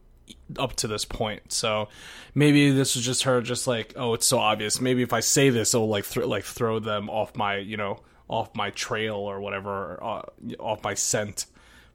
up 0.58 0.76
to 0.78 0.88
this 0.88 1.06
point. 1.06 1.52
So 1.52 1.90
maybe 2.36 2.72
this 2.72 2.96
was 2.96 3.06
just 3.06 3.24
her, 3.24 3.42
just 3.42 3.68
like, 3.68 3.94
oh, 3.96 4.14
it's 4.14 4.28
so 4.28 4.40
obvious. 4.40 4.82
Maybe 4.82 5.02
if 5.02 5.14
I 5.14 5.20
say 5.20 5.50
this, 5.50 5.74
it'll 5.74 5.88
like 5.88 6.08
th- 6.08 6.26
like 6.26 6.44
throw 6.44 6.80
them 6.80 7.10
off 7.10 7.36
my, 7.36 7.58
you 7.58 7.78
know, 7.78 8.02
off 8.28 8.56
my 8.56 8.70
trail 8.72 9.16
or 9.16 9.42
whatever, 9.42 10.02
uh, 10.04 10.22
off 10.60 10.84
my 10.84 10.94
scent. 10.94 11.46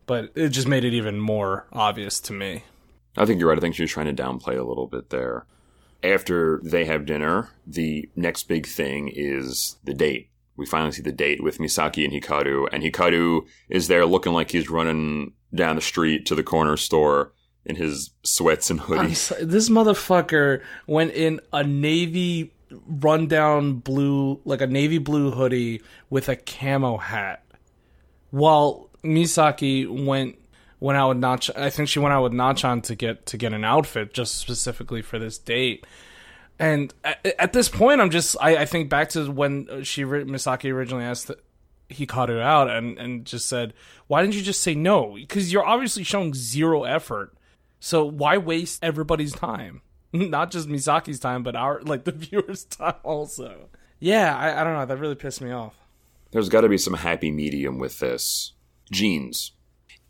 But 0.07 0.33
it 0.35 0.51
just 0.51 0.69
made 0.69 0.85
it 0.85 0.95
even 0.95 1.19
more 1.19 1.67
obvious 1.73 2.21
to 2.21 2.33
me. 2.33 2.65
I 3.17 3.25
think 3.25 3.41
you're 3.41 3.49
right. 3.49 3.59
I 3.59 3.61
think 3.61 3.75
she 3.75 3.83
was 3.83 3.91
trying 3.91 4.15
to 4.15 4.23
downplay 4.23 4.59
a 4.59 4.63
little 4.63 4.87
bit 4.87 5.11
there. 5.11 5.47
After 6.03 6.61
they 6.63 6.85
have 6.85 7.07
dinner, 7.07 7.49
the 7.67 8.09
next 8.15 8.45
big 8.45 8.67
thing 8.67 9.11
is 9.13 9.77
the 9.83 9.95
date. 9.95 10.31
We 10.57 10.67
finally 10.67 10.93
see 10.93 11.03
the 11.03 11.13
date 11.13 11.43
with 11.43 11.59
Misaki 11.59 12.05
and 12.05 12.13
Hikaru, 12.13 12.69
and 12.73 12.83
Hikaru 12.83 13.47
is 13.69 13.89
there 13.89 14.07
looking 14.07 14.33
like 14.33 14.51
he's 14.51 14.71
running 14.71 15.33
down 15.55 15.77
the 15.77 15.83
street 15.83 16.27
to 16.27 16.35
the 16.35 16.43
corner 16.43 16.77
store 16.77 17.33
in 17.67 17.77
his 17.77 18.11
sweats 18.23 18.71
and 18.71 18.81
so- 19.17 19.35
this 19.43 19.69
motherfucker 19.69 20.63
went 20.87 21.13
in 21.13 21.41
a 21.53 21.63
navy 21.65 22.53
rundown 22.87 23.75
blue, 23.75 24.41
like 24.45 24.61
a 24.61 24.67
navy 24.67 24.99
blue 24.99 25.33
hoodie 25.33 25.83
with 26.09 26.29
a 26.29 26.37
camo 26.37 26.97
hat, 26.97 27.45
while 28.31 28.89
Misaki 29.05 29.87
went 30.07 30.39
went 30.81 30.97
out 30.97 31.09
with 31.09 31.19
Nach. 31.19 31.41
I 31.57 31.71
think 31.71 31.89
she 31.89 31.99
went 31.99 32.13
out 32.13 32.23
with 32.23 32.33
Nachan 32.33 32.83
to 32.85 32.95
get 32.95 33.27
to 33.27 33.37
get 33.37 33.53
an 33.53 33.65
outfit 33.65 34.15
just 34.15 34.37
specifically 34.37 35.03
for 35.03 35.19
this 35.19 35.39
date. 35.39 35.87
And 36.59 36.93
at, 37.05 37.27
at 37.39 37.53
this 37.53 37.69
point, 37.69 38.01
I'm 38.01 38.11
just 38.11 38.37
I, 38.41 38.57
I 38.59 38.65
think 38.65 38.89
back 38.89 39.11
to 39.11 39.31
when 39.31 39.85
she 39.85 40.05
Misaki 40.05 40.73
originally 40.73 41.05
asked 41.05 41.31
Hikaru 41.91 42.41
out 42.41 42.71
and 42.71 42.99
and 42.99 43.25
just 43.25 43.49
said, 43.49 43.75
"Why 44.07 44.23
didn't 44.23 44.35
you 44.35 44.43
just 44.43 44.63
say 44.63 44.75
no? 44.75 45.15
Because 45.15 45.53
you're 45.53 45.67
obviously 45.67 46.03
showing 46.05 46.35
zero 46.35 46.85
effort." 46.85 47.36
So 47.81 48.05
why 48.05 48.39
waste 48.39 48.83
everybody's 48.83 49.33
time? 49.33 49.83
Not 50.13 50.51
just 50.51 50.69
Misaki's 50.69 51.21
time, 51.21 51.43
but 51.43 51.57
our 51.57 51.81
like 51.83 52.05
the 52.05 52.13
viewers' 52.13 52.65
time 52.65 52.95
also. 53.03 53.69
Yeah, 53.99 54.37
I, 54.37 54.61
I 54.61 54.65
don't 54.65 54.75
know. 54.75 54.87
That 54.87 54.99
really 54.99 55.15
pissed 55.15 55.41
me 55.41 55.51
off. 55.51 55.75
There's 56.33 56.49
got 56.49 56.63
to 56.63 56.69
be 56.69 56.79
some 56.79 56.95
happy 56.95 57.31
medium 57.31 57.79
with 57.79 57.99
this. 57.99 58.53
Jeans. 58.91 59.53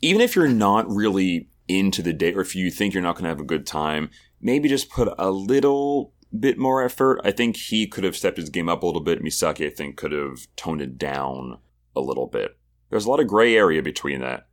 Even 0.01 0.21
if 0.21 0.35
you're 0.35 0.47
not 0.47 0.87
really 0.89 1.49
into 1.67 2.01
the 2.01 2.13
date, 2.13 2.37
or 2.37 2.41
if 2.41 2.55
you 2.55 2.69
think 2.69 2.93
you're 2.93 3.03
not 3.03 3.15
going 3.15 3.23
to 3.23 3.29
have 3.29 3.39
a 3.39 3.45
good 3.45 3.65
time, 3.65 4.09
maybe 4.41 4.69
just 4.69 4.89
put 4.89 5.13
a 5.17 5.31
little 5.31 6.13
bit 6.37 6.57
more 6.57 6.83
effort. 6.83 7.21
I 7.23 7.31
think 7.31 7.57
he 7.57 7.87
could 7.87 8.03
have 8.03 8.15
stepped 8.15 8.37
his 8.37 8.49
game 8.49 8.69
up 8.69 8.83
a 8.83 8.85
little 8.85 9.01
bit. 9.01 9.23
Misaki, 9.23 9.65
I 9.65 9.69
think, 9.69 9.97
could 9.97 10.11
have 10.11 10.47
toned 10.55 10.81
it 10.81 10.97
down 10.97 11.59
a 11.95 12.01
little 12.01 12.27
bit. 12.27 12.57
There's 12.89 13.05
a 13.05 13.09
lot 13.09 13.19
of 13.19 13.27
gray 13.27 13.55
area 13.55 13.81
between 13.81 14.21
that. 14.21 14.46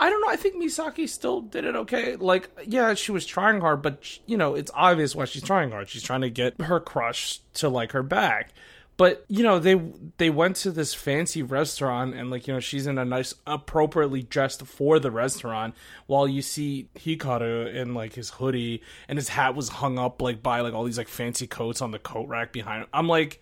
I 0.00 0.10
don't 0.10 0.20
know. 0.20 0.28
I 0.28 0.36
think 0.36 0.62
Misaki 0.62 1.08
still 1.08 1.40
did 1.40 1.64
it 1.64 1.74
okay. 1.74 2.14
Like, 2.16 2.50
yeah, 2.64 2.94
she 2.94 3.10
was 3.10 3.26
trying 3.26 3.60
hard, 3.60 3.82
but 3.82 4.18
you 4.26 4.36
know, 4.36 4.54
it's 4.54 4.70
obvious 4.74 5.16
why 5.16 5.24
she's 5.24 5.42
trying 5.42 5.70
hard. 5.70 5.88
She's 5.88 6.02
trying 6.02 6.20
to 6.20 6.30
get 6.30 6.60
her 6.60 6.78
crush 6.78 7.40
to 7.54 7.68
like 7.68 7.92
her 7.92 8.04
back. 8.04 8.52
But 8.96 9.24
you 9.28 9.42
know, 9.42 9.58
they 9.58 9.80
they 10.18 10.30
went 10.30 10.56
to 10.56 10.72
this 10.72 10.92
fancy 10.92 11.42
restaurant, 11.42 12.14
and 12.14 12.30
like 12.30 12.46
you 12.46 12.54
know, 12.54 12.60
she's 12.60 12.86
in 12.86 12.98
a 12.98 13.04
nice, 13.04 13.32
appropriately 13.46 14.22
dressed 14.22 14.66
for 14.66 14.98
the 14.98 15.10
restaurant, 15.10 15.74
while 16.06 16.26
you 16.26 16.42
see 16.42 16.88
Hikaru 16.96 17.72
in 17.74 17.94
like 17.94 18.14
his 18.14 18.30
hoodie, 18.30 18.82
and 19.08 19.16
his 19.16 19.28
hat 19.30 19.54
was 19.54 19.68
hung 19.68 19.98
up 19.98 20.20
like 20.20 20.42
by 20.42 20.60
like 20.60 20.74
all 20.74 20.84
these 20.84 20.98
like 20.98 21.08
fancy 21.08 21.46
coats 21.46 21.80
on 21.80 21.92
the 21.92 22.00
coat 22.00 22.28
rack 22.28 22.52
behind 22.52 22.82
him. 22.82 22.88
I'm 22.92 23.06
like, 23.08 23.40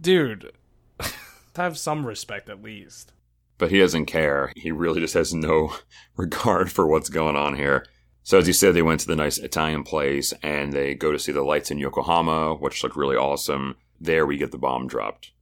dude, 0.00 0.52
have 1.56 1.78
some 1.78 2.04
respect 2.04 2.48
at 2.48 2.62
least 2.62 3.12
but 3.60 3.70
he 3.70 3.78
doesn't 3.78 4.06
care. 4.06 4.52
He 4.56 4.72
really 4.72 5.00
just 5.00 5.14
has 5.14 5.32
no 5.32 5.74
regard 6.16 6.72
for 6.72 6.88
what's 6.88 7.10
going 7.10 7.36
on 7.36 7.54
here. 7.54 7.86
So 8.22 8.38
as 8.38 8.46
you 8.46 8.52
said, 8.52 8.74
they 8.74 8.82
went 8.82 9.00
to 9.00 9.06
the 9.06 9.16
nice 9.16 9.38
Italian 9.38 9.84
place 9.84 10.32
and 10.42 10.72
they 10.72 10.94
go 10.94 11.12
to 11.12 11.18
see 11.18 11.30
the 11.30 11.42
lights 11.42 11.70
in 11.70 11.78
Yokohama, 11.78 12.54
which 12.54 12.82
look 12.82 12.96
really 12.96 13.16
awesome. 13.16 13.76
There 14.00 14.26
we 14.26 14.38
get 14.38 14.50
the 14.50 14.58
bomb 14.58 14.88
dropped. 14.88 15.32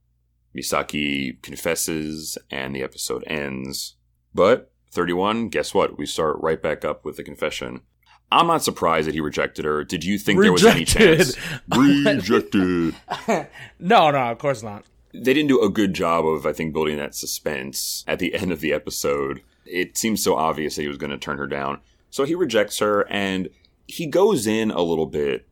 Misaki 0.55 1.41
confesses 1.41 2.37
and 2.51 2.75
the 2.75 2.83
episode 2.83 3.23
ends. 3.25 3.95
But 4.33 4.71
31, 4.91 5.49
guess 5.49 5.73
what? 5.73 5.97
We 5.97 6.05
start 6.05 6.37
right 6.41 6.61
back 6.61 6.83
up 6.83 7.05
with 7.05 7.17
the 7.17 7.23
confession. 7.23 7.81
I'm 8.31 8.47
not 8.47 8.63
surprised 8.63 9.07
that 9.07 9.15
he 9.15 9.21
rejected 9.21 9.65
her. 9.65 9.83
Did 9.83 10.03
you 10.03 10.19
think 10.19 10.39
rejected. 10.39 10.63
there 10.63 10.71
was 10.71 10.75
any 10.75 10.85
chance? 10.85 11.37
Rejected. 11.75 12.95
no, 13.79 14.11
no, 14.11 14.31
of 14.31 14.37
course 14.37 14.61
not 14.61 14.85
they 15.13 15.33
didn't 15.33 15.47
do 15.47 15.61
a 15.61 15.69
good 15.69 15.93
job 15.93 16.25
of, 16.25 16.45
I 16.45 16.53
think, 16.53 16.73
building 16.73 16.97
that 16.97 17.15
suspense 17.15 18.03
at 18.07 18.19
the 18.19 18.33
end 18.35 18.51
of 18.51 18.61
the 18.61 18.73
episode. 18.73 19.41
It 19.65 19.97
seems 19.97 20.23
so 20.23 20.35
obvious 20.35 20.75
that 20.75 20.83
he 20.83 20.87
was 20.87 20.97
going 20.97 21.11
to 21.11 21.17
turn 21.17 21.37
her 21.37 21.47
down. 21.47 21.81
So 22.09 22.23
he 22.23 22.35
rejects 22.35 22.79
her 22.79 23.07
and 23.09 23.49
he 23.87 24.05
goes 24.05 24.47
in 24.47 24.71
a 24.71 24.81
little 24.81 25.05
bit, 25.05 25.47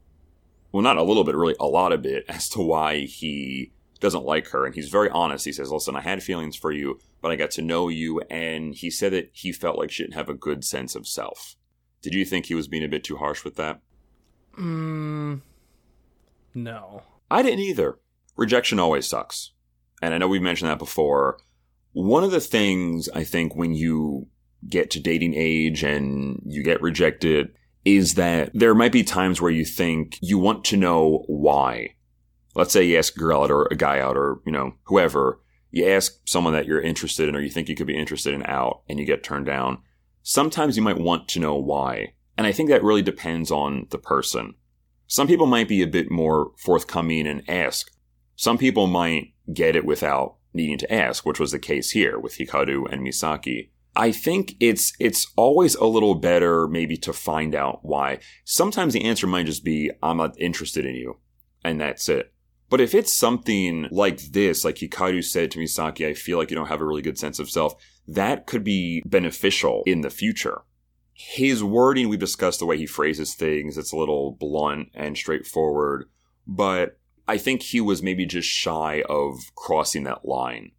well, 0.71 0.83
not 0.83 0.97
a 0.97 1.03
little 1.03 1.23
bit, 1.23 1.35
really 1.35 1.55
a 1.59 1.65
lot 1.65 1.91
of 1.91 2.01
bit, 2.01 2.25
as 2.29 2.49
to 2.49 2.61
why 2.61 3.01
he 3.01 3.71
doesn't 3.99 4.25
like 4.25 4.49
her. 4.49 4.65
And 4.65 4.75
he's 4.75 4.89
very 4.89 5.09
honest. 5.09 5.45
He 5.45 5.51
says, 5.51 5.71
listen, 5.71 5.95
I 5.95 6.01
had 6.01 6.21
feelings 6.21 6.55
for 6.55 6.71
you, 6.71 6.99
but 7.21 7.31
I 7.31 7.35
got 7.35 7.51
to 7.51 7.61
know 7.61 7.89
you. 7.89 8.21
And 8.29 8.75
he 8.75 8.89
said 8.91 9.13
that 9.13 9.29
he 9.33 9.51
felt 9.51 9.77
like 9.77 9.91
she 9.91 10.03
didn't 10.03 10.15
have 10.15 10.29
a 10.29 10.35
good 10.35 10.63
sense 10.63 10.95
of 10.95 11.07
self. 11.07 11.55
Did 12.01 12.13
you 12.13 12.25
think 12.25 12.45
he 12.45 12.55
was 12.55 12.67
being 12.67 12.83
a 12.83 12.89
bit 12.89 13.03
too 13.03 13.17
harsh 13.17 13.43
with 13.43 13.55
that? 13.55 13.81
Mm, 14.57 15.41
no. 16.53 17.01
I 17.29 17.41
didn't 17.41 17.59
either 17.59 17.97
rejection 18.37 18.79
always 18.79 19.07
sucks. 19.07 19.51
And 20.01 20.13
I 20.13 20.17
know 20.17 20.27
we've 20.27 20.41
mentioned 20.41 20.69
that 20.69 20.79
before. 20.79 21.39
One 21.93 22.23
of 22.23 22.31
the 22.31 22.39
things 22.39 23.09
I 23.09 23.23
think 23.23 23.55
when 23.55 23.73
you 23.73 24.27
get 24.67 24.91
to 24.91 24.99
dating 24.99 25.33
age 25.35 25.83
and 25.83 26.41
you 26.45 26.63
get 26.63 26.81
rejected 26.81 27.49
is 27.85 28.15
that 28.15 28.51
there 28.53 28.75
might 28.75 28.91
be 28.91 29.03
times 29.03 29.41
where 29.41 29.51
you 29.51 29.65
think 29.65 30.17
you 30.21 30.37
want 30.37 30.65
to 30.65 30.77
know 30.77 31.23
why. 31.27 31.95
Let's 32.55 32.73
say 32.73 32.83
you 32.83 32.97
ask 32.97 33.15
a 33.15 33.19
girl 33.19 33.43
out 33.43 33.51
or 33.51 33.67
a 33.71 33.75
guy 33.75 33.99
out 33.99 34.17
or, 34.17 34.41
you 34.45 34.51
know, 34.51 34.73
whoever. 34.83 35.39
You 35.71 35.87
ask 35.89 36.19
someone 36.25 36.53
that 36.53 36.65
you're 36.65 36.81
interested 36.81 37.29
in 37.29 37.35
or 37.35 37.39
you 37.39 37.49
think 37.49 37.69
you 37.69 37.75
could 37.75 37.87
be 37.87 37.97
interested 37.97 38.33
in 38.33 38.45
out 38.45 38.81
and 38.89 38.99
you 38.99 39.05
get 39.05 39.23
turned 39.23 39.45
down. 39.45 39.79
Sometimes 40.23 40.75
you 40.75 40.83
might 40.83 40.97
want 40.97 41.27
to 41.29 41.39
know 41.39 41.55
why. 41.55 42.13
And 42.37 42.45
I 42.45 42.51
think 42.51 42.69
that 42.69 42.83
really 42.83 43.01
depends 43.01 43.51
on 43.51 43.87
the 43.89 43.97
person. 43.97 44.55
Some 45.07 45.27
people 45.27 45.45
might 45.45 45.69
be 45.69 45.81
a 45.81 45.87
bit 45.87 46.11
more 46.11 46.51
forthcoming 46.57 47.25
and 47.25 47.49
ask, 47.49 47.89
some 48.37 48.57
people 48.57 48.87
might 48.87 49.33
get 49.51 49.75
it 49.75 49.83
without 49.83 50.35
needing 50.53 50.77
to 50.77 50.93
ask, 50.93 51.25
which 51.25 51.39
was 51.39 51.51
the 51.51 51.59
case 51.59 51.91
here 51.91 52.17
with 52.17 52.37
Hikaru 52.37 52.89
and 52.89 53.01
Misaki. 53.01 53.71
I 53.95 54.11
think 54.11 54.55
it's 54.59 54.93
it's 54.99 55.27
always 55.35 55.73
a 55.73 55.85
little 55.85 56.13
better 56.13 56.67
maybe 56.67 56.97
to 56.97 57.11
find 57.11 57.55
out 57.55 57.79
why. 57.81 58.19
Sometimes 58.45 58.93
the 58.93 59.05
answer 59.05 59.25
might 59.25 59.47
just 59.47 59.65
be 59.65 59.89
I'm 60.03 60.17
not 60.17 60.39
interested 60.39 60.85
in 60.85 60.95
you 60.95 61.17
and 61.63 61.81
that's 61.81 62.07
it. 62.07 62.31
But 62.69 62.79
if 62.79 62.93
it's 62.93 63.13
something 63.13 63.87
like 63.89 64.19
this, 64.19 64.63
like 64.63 64.75
Hikaru 64.75 65.23
said 65.23 65.49
to 65.51 65.59
Misaki, 65.59 66.07
I 66.07 66.13
feel 66.13 66.37
like 66.37 66.51
you 66.51 66.55
don't 66.55 66.67
have 66.67 66.81
a 66.81 66.85
really 66.85 67.01
good 67.01 67.17
sense 67.17 67.39
of 67.39 67.49
self, 67.49 67.73
that 68.07 68.45
could 68.45 68.63
be 68.63 69.01
beneficial 69.05 69.83
in 69.87 70.01
the 70.01 70.09
future. 70.09 70.61
His 71.13 71.63
wording, 71.63 72.07
we 72.07 72.17
discussed 72.17 72.59
the 72.59 72.67
way 72.67 72.77
he 72.77 72.85
phrases 72.85 73.33
things, 73.33 73.77
it's 73.77 73.93
a 73.93 73.97
little 73.97 74.33
blunt 74.33 74.89
and 74.93 75.17
straightforward, 75.17 76.09
but 76.45 76.99
I 77.27 77.37
think 77.37 77.61
he 77.61 77.81
was 77.81 78.01
maybe 78.01 78.25
just 78.25 78.47
shy 78.47 79.03
of 79.09 79.53
crossing 79.55 80.03
that 80.03 80.25
line 80.25 80.71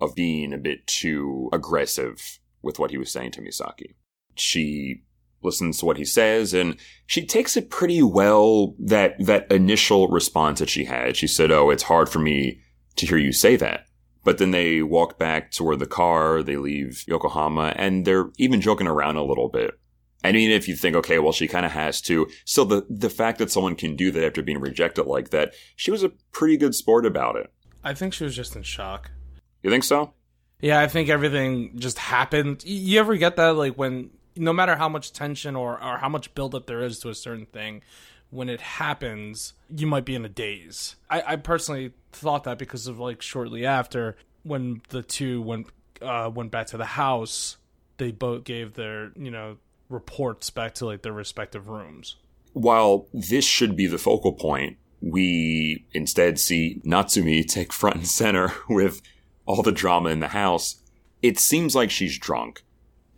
of 0.00 0.14
being 0.14 0.52
a 0.52 0.58
bit 0.58 0.86
too 0.86 1.48
aggressive 1.52 2.38
with 2.62 2.78
what 2.78 2.90
he 2.90 2.98
was 2.98 3.10
saying 3.10 3.32
to 3.32 3.40
Misaki. 3.40 3.94
She 4.34 5.02
listens 5.42 5.78
to 5.78 5.86
what 5.86 5.96
he 5.96 6.04
says 6.04 6.52
and 6.52 6.76
she 7.06 7.24
takes 7.24 7.56
it 7.56 7.70
pretty 7.70 8.02
well 8.02 8.74
that 8.78 9.14
that 9.24 9.50
initial 9.50 10.08
response 10.08 10.58
that 10.60 10.70
she 10.70 10.84
had. 10.84 11.16
She 11.16 11.26
said, 11.26 11.50
"Oh, 11.50 11.70
it's 11.70 11.84
hard 11.84 12.08
for 12.08 12.18
me 12.18 12.60
to 12.96 13.06
hear 13.06 13.18
you 13.18 13.32
say 13.32 13.56
that." 13.56 13.86
But 14.24 14.38
then 14.38 14.50
they 14.50 14.82
walk 14.82 15.18
back 15.18 15.52
toward 15.52 15.78
the 15.78 15.86
car, 15.86 16.42
they 16.42 16.56
leave 16.56 17.04
Yokohama, 17.06 17.74
and 17.76 18.04
they're 18.04 18.30
even 18.38 18.60
joking 18.60 18.88
around 18.88 19.16
a 19.16 19.24
little 19.24 19.48
bit. 19.48 19.78
I 20.26 20.32
mean, 20.32 20.50
if 20.50 20.68
you 20.68 20.76
think, 20.76 20.96
okay, 20.96 21.18
well, 21.18 21.32
she 21.32 21.48
kind 21.48 21.64
of 21.64 21.72
has 21.72 22.00
to. 22.02 22.28
So 22.44 22.64
the 22.64 22.86
the 22.90 23.10
fact 23.10 23.38
that 23.38 23.50
someone 23.50 23.76
can 23.76 23.96
do 23.96 24.10
that 24.10 24.24
after 24.24 24.42
being 24.42 24.60
rejected 24.60 25.06
like 25.06 25.30
that, 25.30 25.54
she 25.76 25.90
was 25.90 26.02
a 26.02 26.10
pretty 26.32 26.56
good 26.56 26.74
sport 26.74 27.06
about 27.06 27.36
it. 27.36 27.50
I 27.84 27.94
think 27.94 28.12
she 28.12 28.24
was 28.24 28.34
just 28.34 28.56
in 28.56 28.62
shock. 28.62 29.10
You 29.62 29.70
think 29.70 29.84
so? 29.84 30.12
Yeah, 30.60 30.80
I 30.80 30.88
think 30.88 31.08
everything 31.08 31.78
just 31.78 31.98
happened. 31.98 32.64
You 32.64 32.98
ever 32.98 33.16
get 33.16 33.36
that, 33.36 33.56
like 33.56 33.74
when 33.76 34.10
no 34.34 34.52
matter 34.52 34.76
how 34.76 34.88
much 34.88 35.12
tension 35.12 35.54
or 35.56 35.82
or 35.82 35.98
how 35.98 36.08
much 36.08 36.34
buildup 36.34 36.66
there 36.66 36.82
is 36.82 36.98
to 37.00 37.08
a 37.08 37.14
certain 37.14 37.46
thing, 37.46 37.82
when 38.30 38.48
it 38.48 38.60
happens, 38.60 39.52
you 39.74 39.86
might 39.86 40.04
be 40.04 40.14
in 40.14 40.24
a 40.24 40.28
daze. 40.28 40.96
I, 41.08 41.22
I 41.26 41.36
personally 41.36 41.92
thought 42.12 42.44
that 42.44 42.58
because 42.58 42.86
of 42.86 42.98
like 42.98 43.22
shortly 43.22 43.64
after 43.64 44.16
when 44.42 44.82
the 44.88 45.02
two 45.02 45.42
went 45.42 45.68
uh, 46.02 46.30
went 46.32 46.50
back 46.50 46.68
to 46.68 46.76
the 46.76 46.84
house, 46.84 47.56
they 47.98 48.12
both 48.12 48.44
gave 48.44 48.74
their 48.74 49.12
you 49.16 49.30
know 49.30 49.58
reports 49.88 50.50
back 50.50 50.74
to 50.74 50.86
like 50.86 51.02
their 51.02 51.12
respective 51.12 51.68
rooms. 51.68 52.16
While 52.52 53.08
this 53.12 53.44
should 53.44 53.76
be 53.76 53.86
the 53.86 53.98
focal 53.98 54.32
point, 54.32 54.78
we 55.00 55.86
instead 55.92 56.38
see 56.38 56.80
Natsumi 56.84 57.46
take 57.46 57.72
front 57.72 57.96
and 57.96 58.08
center 58.08 58.52
with 58.68 59.02
all 59.44 59.62
the 59.62 59.72
drama 59.72 60.10
in 60.10 60.20
the 60.20 60.28
house. 60.28 60.76
It 61.22 61.38
seems 61.38 61.74
like 61.74 61.90
she's 61.90 62.18
drunk. 62.18 62.62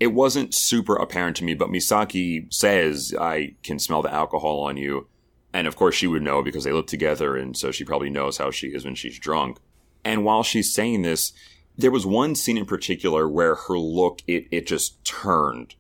It 0.01 0.09
wasn't 0.09 0.55
super 0.55 0.95
apparent 0.95 1.37
to 1.39 1.45
me, 1.45 1.55
but 1.55 1.71
Misaki 1.71 2.53
says, 2.53 3.15
I 3.19 3.57
can 3.63 3.79
smell 3.79 4.03
the 4.03 4.13
alcohol 4.13 4.61
on 4.61 4.77
you. 4.77 5.09
And 5.53 5.67
of 5.67 5.77
course, 5.77 5.97
she 5.97 6.07
would 6.07 6.23
know 6.23 6.43
because 6.43 6.65
they 6.65 6.73
live 6.73 6.87
together, 6.87 7.37
and 7.37 7.57
so 7.57 7.73
she 7.73 7.85
probably 7.85 8.11
knows 8.11 8.37
how 8.37 8.51
she 8.51 8.69
is 8.69 8.85
when 8.85 8.95
she's 8.95 9.19
drunk. 9.19 9.59
And 10.05 10.25
while 10.25 10.43
she's 10.43 10.73
saying 10.73 11.03
this, 11.03 11.33
there 11.77 11.91
was 11.91 12.07
one 12.07 12.35
scene 12.35 12.59
in 12.59 12.67
particular 12.67 13.29
where 13.29 13.55
her 13.55 13.79
look, 13.79 14.23
it, 14.27 14.47
it 14.51 14.67
just 14.67 15.03
turned 15.05 15.75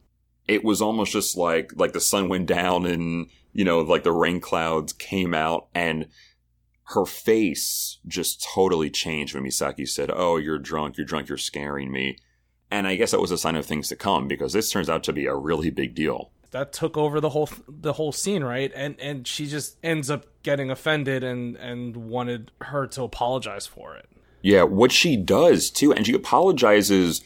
it 0.48 0.64
was 0.64 0.82
almost 0.82 1.12
just 1.12 1.36
like 1.36 1.72
like 1.76 1.92
the 1.92 2.00
sun 2.00 2.28
went 2.28 2.46
down 2.46 2.86
and 2.86 3.28
you 3.52 3.64
know 3.64 3.80
like 3.80 4.02
the 4.02 4.12
rain 4.12 4.40
clouds 4.40 4.92
came 4.92 5.34
out 5.34 5.68
and 5.74 6.08
her 6.94 7.04
face 7.04 7.98
just 8.06 8.42
totally 8.54 8.88
changed 8.88 9.34
when 9.34 9.44
Misaki 9.44 9.86
said, 9.86 10.10
"Oh, 10.12 10.38
you're 10.38 10.58
drunk. 10.58 10.96
You're 10.96 11.06
drunk. 11.06 11.28
You're 11.28 11.36
scaring 11.36 11.92
me." 11.92 12.16
And 12.70 12.86
I 12.86 12.96
guess 12.96 13.10
that 13.10 13.20
was 13.20 13.30
a 13.30 13.38
sign 13.38 13.56
of 13.56 13.66
things 13.66 13.88
to 13.88 13.96
come 13.96 14.26
because 14.26 14.54
this 14.54 14.70
turns 14.70 14.88
out 14.88 15.04
to 15.04 15.12
be 15.12 15.26
a 15.26 15.34
really 15.34 15.70
big 15.70 15.94
deal. 15.94 16.30
That 16.50 16.72
took 16.72 16.96
over 16.96 17.20
the 17.20 17.28
whole 17.30 17.50
the 17.68 17.92
whole 17.92 18.12
scene, 18.12 18.42
right? 18.42 18.72
And 18.74 18.98
and 19.00 19.26
she 19.26 19.46
just 19.46 19.76
ends 19.82 20.10
up 20.10 20.24
getting 20.42 20.70
offended 20.70 21.22
and 21.22 21.56
and 21.56 21.94
wanted 21.94 22.52
her 22.62 22.86
to 22.86 23.02
apologize 23.02 23.66
for 23.66 23.94
it. 23.94 24.08
Yeah, 24.40 24.62
what 24.62 24.92
she 24.92 25.16
does 25.16 25.70
too, 25.70 25.92
and 25.92 26.06
she 26.06 26.14
apologizes 26.14 27.22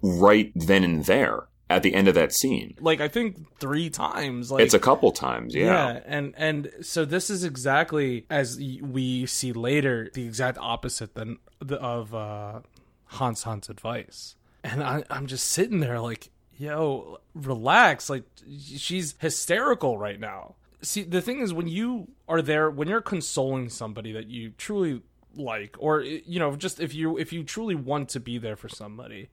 right 0.00 0.50
then 0.54 0.82
and 0.82 1.04
there 1.04 1.48
at 1.70 1.82
the 1.82 1.94
end 1.94 2.08
of 2.08 2.14
that 2.14 2.32
scene. 2.32 2.76
Like 2.80 3.00
I 3.00 3.08
think 3.08 3.58
three 3.58 3.90
times. 3.90 4.50
Like 4.50 4.62
it's 4.62 4.74
a 4.74 4.78
couple 4.78 5.12
times, 5.12 5.54
yeah. 5.54 5.94
Yeah, 5.94 6.00
and 6.04 6.34
and 6.36 6.70
so 6.82 7.04
this 7.04 7.30
is 7.30 7.44
exactly 7.44 8.26
as 8.30 8.58
we 8.58 9.26
see 9.26 9.52
later 9.52 10.10
the 10.12 10.26
exact 10.26 10.58
opposite 10.58 11.14
than 11.14 11.38
the, 11.60 11.80
of 11.80 12.14
uh, 12.14 12.60
Hans 13.06 13.44
Han's 13.44 13.68
advice. 13.68 14.36
And 14.62 14.82
I, 14.82 15.04
I'm 15.10 15.26
just 15.26 15.48
sitting 15.48 15.80
there 15.80 16.00
like, 16.00 16.30
yo, 16.56 17.18
relax. 17.34 18.08
Like 18.10 18.24
she's 18.58 19.14
hysterical 19.18 19.98
right 19.98 20.20
now. 20.20 20.56
See, 20.82 21.02
the 21.02 21.22
thing 21.22 21.40
is, 21.40 21.54
when 21.54 21.68
you 21.68 22.08
are 22.28 22.42
there, 22.42 22.70
when 22.70 22.88
you're 22.88 23.00
consoling 23.00 23.70
somebody 23.70 24.12
that 24.12 24.28
you 24.28 24.50
truly 24.58 25.00
like, 25.34 25.76
or 25.78 26.02
you 26.02 26.38
know, 26.38 26.56
just 26.56 26.78
if 26.78 26.94
you 26.94 27.16
if 27.16 27.32
you 27.32 27.42
truly 27.42 27.74
want 27.74 28.10
to 28.10 28.20
be 28.20 28.36
there 28.36 28.56
for 28.56 28.68
somebody 28.68 29.30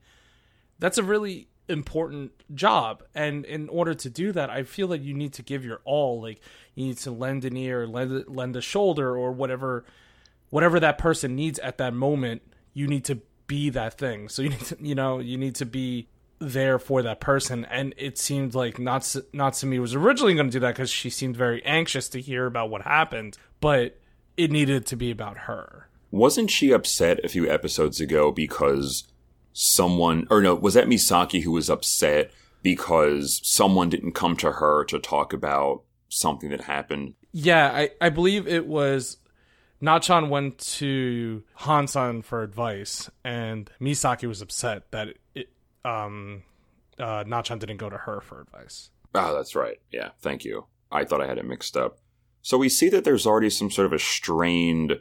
that's 0.82 0.98
a 0.98 1.02
really 1.02 1.46
important 1.72 2.32
job. 2.54 3.02
And 3.14 3.44
in 3.44 3.68
order 3.68 3.94
to 3.94 4.10
do 4.10 4.32
that 4.32 4.50
i 4.50 4.62
feel 4.62 4.88
like 4.88 5.02
you 5.02 5.14
need 5.14 5.32
to 5.34 5.42
give 5.42 5.64
your 5.64 5.80
all. 5.84 6.20
Like 6.20 6.40
you 6.74 6.86
need 6.86 6.98
to 6.98 7.10
lend 7.10 7.44
an 7.44 7.56
ear 7.56 7.86
lend, 7.86 8.24
lend 8.28 8.56
a 8.56 8.60
shoulder 8.60 9.16
or 9.16 9.32
whatever 9.32 9.84
whatever 10.50 10.78
that 10.80 10.98
person 10.98 11.34
needs 11.34 11.58
at 11.60 11.78
that 11.78 11.94
moment 11.94 12.42
you 12.74 12.86
need 12.86 13.04
to 13.06 13.20
be 13.46 13.70
that 13.70 13.98
thing. 13.98 14.28
So 14.28 14.42
you 14.42 14.50
need 14.50 14.60
to 14.66 14.76
you 14.80 14.94
know 14.94 15.18
you 15.18 15.38
need 15.38 15.56
to 15.56 15.66
be 15.66 16.08
there 16.38 16.78
for 16.78 17.02
that 17.02 17.20
person. 17.20 17.64
And 17.66 17.94
it 17.96 18.18
seemed 18.18 18.54
like 18.54 18.78
not 18.78 19.16
not 19.32 19.54
to 19.54 19.66
me 19.66 19.78
was 19.78 19.94
originally 19.94 20.34
going 20.34 20.48
to 20.48 20.52
do 20.52 20.60
that 20.60 20.74
because 20.74 20.90
she 20.90 21.10
seemed 21.10 21.36
very 21.36 21.64
anxious 21.64 22.08
to 22.10 22.20
hear 22.20 22.46
about 22.46 22.70
what 22.70 22.82
happened 22.82 23.38
but 23.62 23.96
it 24.36 24.50
needed 24.50 24.84
to 24.86 24.96
be 24.96 25.10
about 25.10 25.38
her. 25.38 25.88
Wasn't 26.10 26.50
she 26.50 26.72
upset 26.72 27.24
a 27.24 27.28
few 27.28 27.48
episodes 27.48 28.00
ago 28.00 28.30
because 28.30 29.04
someone, 29.52 30.26
or 30.30 30.40
no, 30.40 30.54
was 30.54 30.74
that 30.74 30.86
Misaki 30.86 31.42
who 31.42 31.52
was 31.52 31.70
upset 31.70 32.30
because 32.62 33.40
someone 33.44 33.88
didn't 33.88 34.12
come 34.12 34.36
to 34.36 34.52
her 34.52 34.84
to 34.84 34.98
talk 34.98 35.32
about 35.32 35.82
something 36.08 36.50
that 36.50 36.62
happened? 36.62 37.14
Yeah, 37.32 37.68
I, 37.68 37.90
I 38.00 38.08
believe 38.08 38.46
it 38.46 38.66
was 38.66 39.18
Nachan 39.82 40.28
went 40.28 40.58
to 40.58 41.42
Hansan 41.60 42.24
for 42.24 42.42
advice, 42.42 43.10
and 43.24 43.70
Misaki 43.80 44.28
was 44.28 44.40
upset 44.40 44.90
that 44.92 45.08
it, 45.34 45.48
um, 45.84 46.42
uh, 46.98 47.24
Nachan 47.24 47.58
didn't 47.58 47.78
go 47.78 47.90
to 47.90 47.96
her 47.96 48.20
for 48.20 48.40
advice. 48.40 48.90
Oh, 49.14 49.34
that's 49.34 49.54
right. 49.54 49.80
Yeah, 49.90 50.10
thank 50.20 50.44
you. 50.44 50.66
I 50.90 51.04
thought 51.04 51.20
I 51.20 51.26
had 51.26 51.38
it 51.38 51.44
mixed 51.44 51.76
up. 51.76 51.98
So 52.42 52.58
we 52.58 52.68
see 52.68 52.88
that 52.90 53.04
there's 53.04 53.26
already 53.26 53.50
some 53.50 53.70
sort 53.70 53.86
of 53.86 53.92
a 53.92 53.98
strained, 53.98 54.98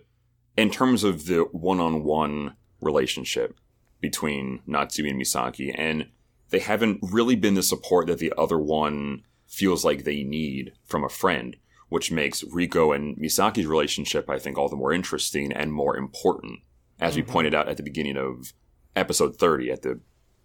in 0.57 0.71
terms 0.71 1.03
of 1.03 1.25
the 1.25 1.41
one 1.51 1.79
on 1.79 2.03
one 2.03 2.55
relationship 2.81 3.57
between 4.01 4.59
Natsumi 4.67 5.11
and 5.11 5.21
Misaki, 5.21 5.73
and 5.77 6.07
they 6.49 6.59
haven't 6.59 6.99
really 7.01 7.35
been 7.35 7.53
the 7.53 7.63
support 7.63 8.07
that 8.07 8.19
the 8.19 8.33
other 8.37 8.59
one 8.59 9.23
feels 9.47 9.85
like 9.85 10.03
they 10.03 10.23
need 10.23 10.73
from 10.85 11.03
a 11.03 11.09
friend, 11.09 11.55
which 11.89 12.11
makes 12.11 12.43
Riko 12.43 12.95
and 12.95 13.17
Misaki's 13.17 13.67
relationship, 13.67 14.29
I 14.29 14.39
think, 14.39 14.57
all 14.57 14.69
the 14.69 14.75
more 14.75 14.91
interesting 14.91 15.51
and 15.51 15.71
more 15.71 15.95
important, 15.95 16.59
as 16.99 17.13
mm-hmm. 17.15 17.27
we 17.27 17.31
pointed 17.31 17.55
out 17.55 17.69
at 17.69 17.77
the 17.77 17.83
beginning 17.83 18.17
of 18.17 18.53
episode 18.95 19.37
30, 19.37 19.71
at 19.71 19.81
the 19.83 19.99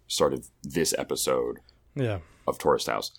start 0.07 0.33
of 0.33 0.47
this 0.63 0.93
episode 0.97 1.59
yeah. 1.95 2.19
of 2.47 2.57
Tourist 2.57 2.87
House. 2.87 3.11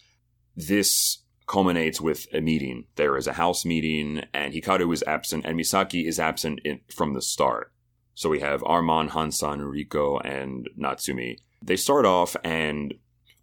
This 0.56 1.18
culminates 1.46 2.00
with 2.00 2.26
a 2.32 2.40
meeting. 2.40 2.84
There 2.96 3.16
is 3.16 3.26
a 3.26 3.32
house 3.32 3.64
meeting, 3.64 4.22
and 4.32 4.54
Hikaru 4.54 4.92
is 4.92 5.02
absent, 5.06 5.44
and 5.46 5.58
Misaki 5.58 6.06
is 6.06 6.20
absent 6.20 6.60
in, 6.64 6.80
from 6.94 7.14
the 7.14 7.22
start. 7.22 7.72
So 8.18 8.28
we 8.28 8.40
have 8.40 8.64
Armand, 8.64 9.10
Hansan, 9.10 9.60
Riko, 9.60 10.20
and 10.24 10.68
Natsumi. 10.76 11.38
They 11.62 11.76
start 11.76 12.04
off 12.04 12.34
and 12.42 12.94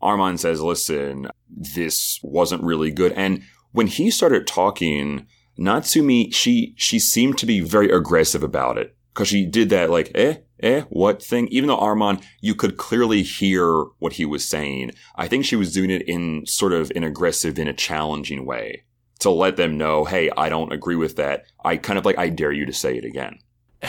Armand 0.01 0.41
says, 0.41 0.61
listen, 0.61 1.29
this 1.49 2.19
wasn't 2.21 2.61
really 2.61 2.91
good. 2.91 3.13
And 3.13 3.43
when 3.71 3.87
he 3.87 4.11
started 4.11 4.45
talking, 4.45 5.27
Natsumi, 5.57 6.33
she, 6.35 6.73
she 6.75 6.99
seemed 6.99 7.37
to 7.37 7.45
be 7.45 7.61
very 7.61 7.89
aggressive 7.89 8.43
about 8.43 8.77
it. 8.77 8.97
Cause 9.13 9.29
she 9.29 9.45
did 9.45 9.69
that 9.69 9.89
like, 9.89 10.11
eh, 10.13 10.39
eh, 10.59 10.81
what 10.89 11.23
thing? 11.23 11.47
Even 11.51 11.69
though 11.69 11.79
Armand, 11.79 12.19
you 12.41 12.53
could 12.53 12.75
clearly 12.75 13.23
hear 13.23 13.85
what 13.99 14.11
he 14.11 14.25
was 14.25 14.43
saying. 14.43 14.91
I 15.15 15.29
think 15.29 15.45
she 15.45 15.55
was 15.55 15.71
doing 15.71 15.89
it 15.89 16.01
in 16.01 16.45
sort 16.47 16.73
of 16.73 16.91
an 16.97 17.05
aggressive, 17.05 17.57
in 17.57 17.69
a 17.69 17.73
challenging 17.73 18.45
way 18.45 18.83
to 19.19 19.29
let 19.29 19.55
them 19.55 19.77
know, 19.77 20.03
hey, 20.03 20.29
I 20.35 20.49
don't 20.49 20.73
agree 20.73 20.97
with 20.97 21.15
that. 21.15 21.45
I 21.63 21.77
kind 21.77 21.97
of 21.97 22.03
like, 22.03 22.17
I 22.17 22.27
dare 22.27 22.51
you 22.51 22.65
to 22.65 22.73
say 22.73 22.97
it 22.97 23.05
again. 23.05 23.39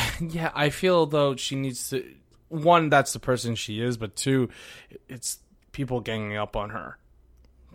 yeah, 0.21 0.51
I 0.55 0.71
feel 0.71 1.07
though 1.07 1.37
she 1.37 1.57
needs 1.57 1.91
to. 1.91 2.05
One, 2.49 2.91
that's 2.91 3.13
the 3.13 3.19
person 3.19 3.55
she 3.55 3.81
is, 3.81 3.97
but 3.97 4.15
two, 4.15 4.49
it's 5.09 5.41
people 5.73 6.01
ganging 6.01 6.37
up 6.37 6.57
on 6.57 6.71
her. 6.71 6.99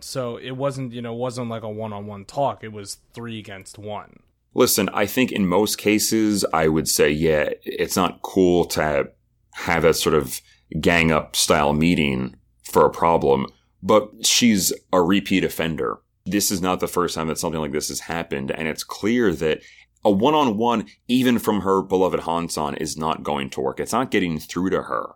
So 0.00 0.36
it 0.36 0.52
wasn't, 0.52 0.92
you 0.92 1.02
know, 1.02 1.12
wasn't 1.14 1.48
like 1.48 1.62
a 1.62 1.68
one-on-one 1.68 2.24
talk. 2.24 2.64
It 2.64 2.72
was 2.72 2.98
three 3.12 3.38
against 3.38 3.78
one. 3.78 4.20
Listen, 4.54 4.88
I 4.92 5.06
think 5.06 5.30
in 5.30 5.46
most 5.46 5.78
cases, 5.78 6.44
I 6.52 6.68
would 6.68 6.88
say, 6.88 7.10
yeah, 7.10 7.50
it's 7.64 7.96
not 7.96 8.22
cool 8.22 8.64
to 8.66 9.10
have 9.54 9.84
a 9.84 9.94
sort 9.94 10.14
of 10.14 10.40
gang 10.80 11.12
up 11.12 11.36
style 11.36 11.72
meeting 11.72 12.36
for 12.64 12.84
a 12.84 12.90
problem, 12.90 13.46
but 13.82 14.10
she's 14.26 14.72
a 14.92 15.00
repeat 15.00 15.44
offender. 15.44 16.00
This 16.24 16.50
is 16.50 16.60
not 16.60 16.80
the 16.80 16.88
first 16.88 17.14
time 17.14 17.28
that 17.28 17.38
something 17.38 17.60
like 17.60 17.72
this 17.72 17.88
has 17.88 18.00
happened, 18.00 18.50
and 18.50 18.68
it's 18.68 18.84
clear 18.84 19.32
that 19.34 19.60
a 20.04 20.10
one 20.10 20.34
on 20.34 20.56
one, 20.56 20.86
even 21.08 21.38
from 21.38 21.60
her 21.60 21.82
beloved 21.82 22.20
Hansan, 22.20 22.76
is 22.76 22.96
not 22.96 23.22
going 23.22 23.50
to 23.50 23.60
work. 23.60 23.80
It's 23.80 23.92
not 23.92 24.10
getting 24.10 24.38
through 24.38 24.70
to 24.70 24.82
her. 24.82 25.14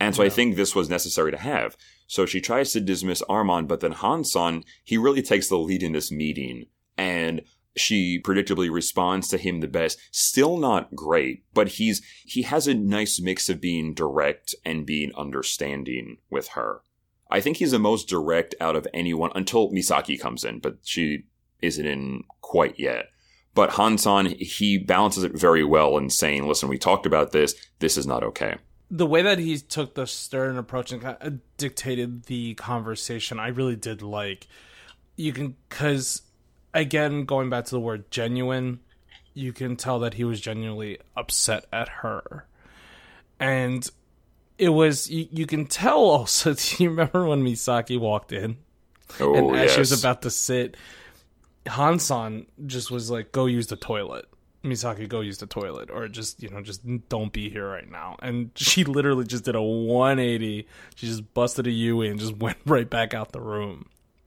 And 0.00 0.14
so 0.14 0.22
yeah. 0.22 0.26
I 0.26 0.30
think 0.30 0.56
this 0.56 0.74
was 0.74 0.88
necessary 0.88 1.30
to 1.30 1.38
have. 1.38 1.76
So 2.06 2.26
she 2.26 2.40
tries 2.40 2.72
to 2.72 2.80
dismiss 2.80 3.22
Armand, 3.22 3.68
but 3.68 3.80
then 3.80 3.92
Hansan, 3.92 4.64
he 4.84 4.98
really 4.98 5.22
takes 5.22 5.48
the 5.48 5.56
lead 5.56 5.82
in 5.82 5.92
this 5.92 6.10
meeting. 6.10 6.66
And 6.98 7.42
she 7.76 8.20
predictably 8.20 8.70
responds 8.70 9.28
to 9.28 9.38
him 9.38 9.60
the 9.60 9.68
best. 9.68 9.98
Still 10.10 10.56
not 10.56 10.94
great, 10.94 11.44
but 11.54 11.68
he's, 11.68 12.02
he 12.24 12.42
has 12.42 12.66
a 12.66 12.74
nice 12.74 13.20
mix 13.20 13.48
of 13.48 13.60
being 13.60 13.94
direct 13.94 14.54
and 14.64 14.84
being 14.84 15.12
understanding 15.14 16.18
with 16.30 16.48
her. 16.48 16.82
I 17.30 17.40
think 17.40 17.58
he's 17.58 17.70
the 17.70 17.78
most 17.78 18.08
direct 18.08 18.54
out 18.60 18.76
of 18.76 18.86
anyone 18.92 19.30
until 19.34 19.70
Misaki 19.70 20.20
comes 20.20 20.44
in, 20.44 20.58
but 20.58 20.78
she 20.82 21.24
isn't 21.62 21.86
in 21.86 22.24
quite 22.42 22.78
yet. 22.78 23.06
But 23.54 23.70
Hansan, 23.70 24.26
he 24.40 24.78
balances 24.78 25.24
it 25.24 25.32
very 25.32 25.64
well 25.64 25.98
in 25.98 26.08
saying, 26.08 26.46
listen, 26.46 26.68
we 26.68 26.78
talked 26.78 27.04
about 27.04 27.32
this. 27.32 27.54
This 27.80 27.98
is 27.98 28.06
not 28.06 28.22
okay. 28.22 28.56
The 28.90 29.06
way 29.06 29.22
that 29.22 29.38
he 29.38 29.58
took 29.58 29.94
the 29.94 30.06
stern 30.06 30.56
approach 30.56 30.92
and 30.92 31.02
kind 31.02 31.16
of 31.20 31.38
dictated 31.56 32.24
the 32.24 32.54
conversation, 32.54 33.38
I 33.38 33.48
really 33.48 33.76
did 33.76 34.02
like. 34.02 34.46
You 35.16 35.32
can, 35.32 35.56
because 35.68 36.22
again, 36.74 37.24
going 37.24 37.50
back 37.50 37.66
to 37.66 37.70
the 37.72 37.80
word 37.80 38.10
genuine, 38.10 38.80
you 39.34 39.52
can 39.52 39.76
tell 39.76 39.98
that 40.00 40.14
he 40.14 40.24
was 40.24 40.40
genuinely 40.40 40.98
upset 41.16 41.66
at 41.72 41.88
her. 41.88 42.46
And 43.38 43.88
it 44.58 44.70
was, 44.70 45.10
you, 45.10 45.28
you 45.30 45.46
can 45.46 45.66
tell 45.66 45.98
also, 45.98 46.54
do 46.54 46.82
you 46.82 46.90
remember 46.90 47.26
when 47.26 47.44
Misaki 47.44 47.98
walked 47.98 48.32
in? 48.32 48.56
Oh, 49.20 49.34
and 49.34 49.56
as 49.56 49.64
yes. 49.64 49.72
she 49.74 49.80
was 49.80 49.92
about 50.00 50.22
to 50.22 50.30
sit, 50.30 50.76
Hansan 51.66 52.46
just 52.66 52.90
was 52.90 53.10
like, 53.10 53.32
"Go 53.32 53.46
use 53.46 53.68
the 53.68 53.76
toilet." 53.76 54.26
Misaki, 54.64 55.08
go 55.08 55.20
use 55.20 55.38
the 55.38 55.46
toilet, 55.46 55.90
or 55.90 56.06
just 56.06 56.42
you 56.42 56.48
know, 56.48 56.60
just 56.60 56.82
don't 57.08 57.32
be 57.32 57.50
here 57.50 57.68
right 57.68 57.90
now. 57.90 58.16
And 58.22 58.50
she 58.54 58.84
literally 58.84 59.24
just 59.24 59.44
did 59.44 59.56
a 59.56 59.62
180. 59.62 60.68
She 60.94 61.06
just 61.06 61.34
busted 61.34 61.66
a 61.66 61.70
U 61.70 62.00
and 62.02 62.20
just 62.20 62.36
went 62.38 62.58
right 62.64 62.88
back 62.88 63.12
out 63.14 63.32
the 63.32 63.40
room. 63.40 63.86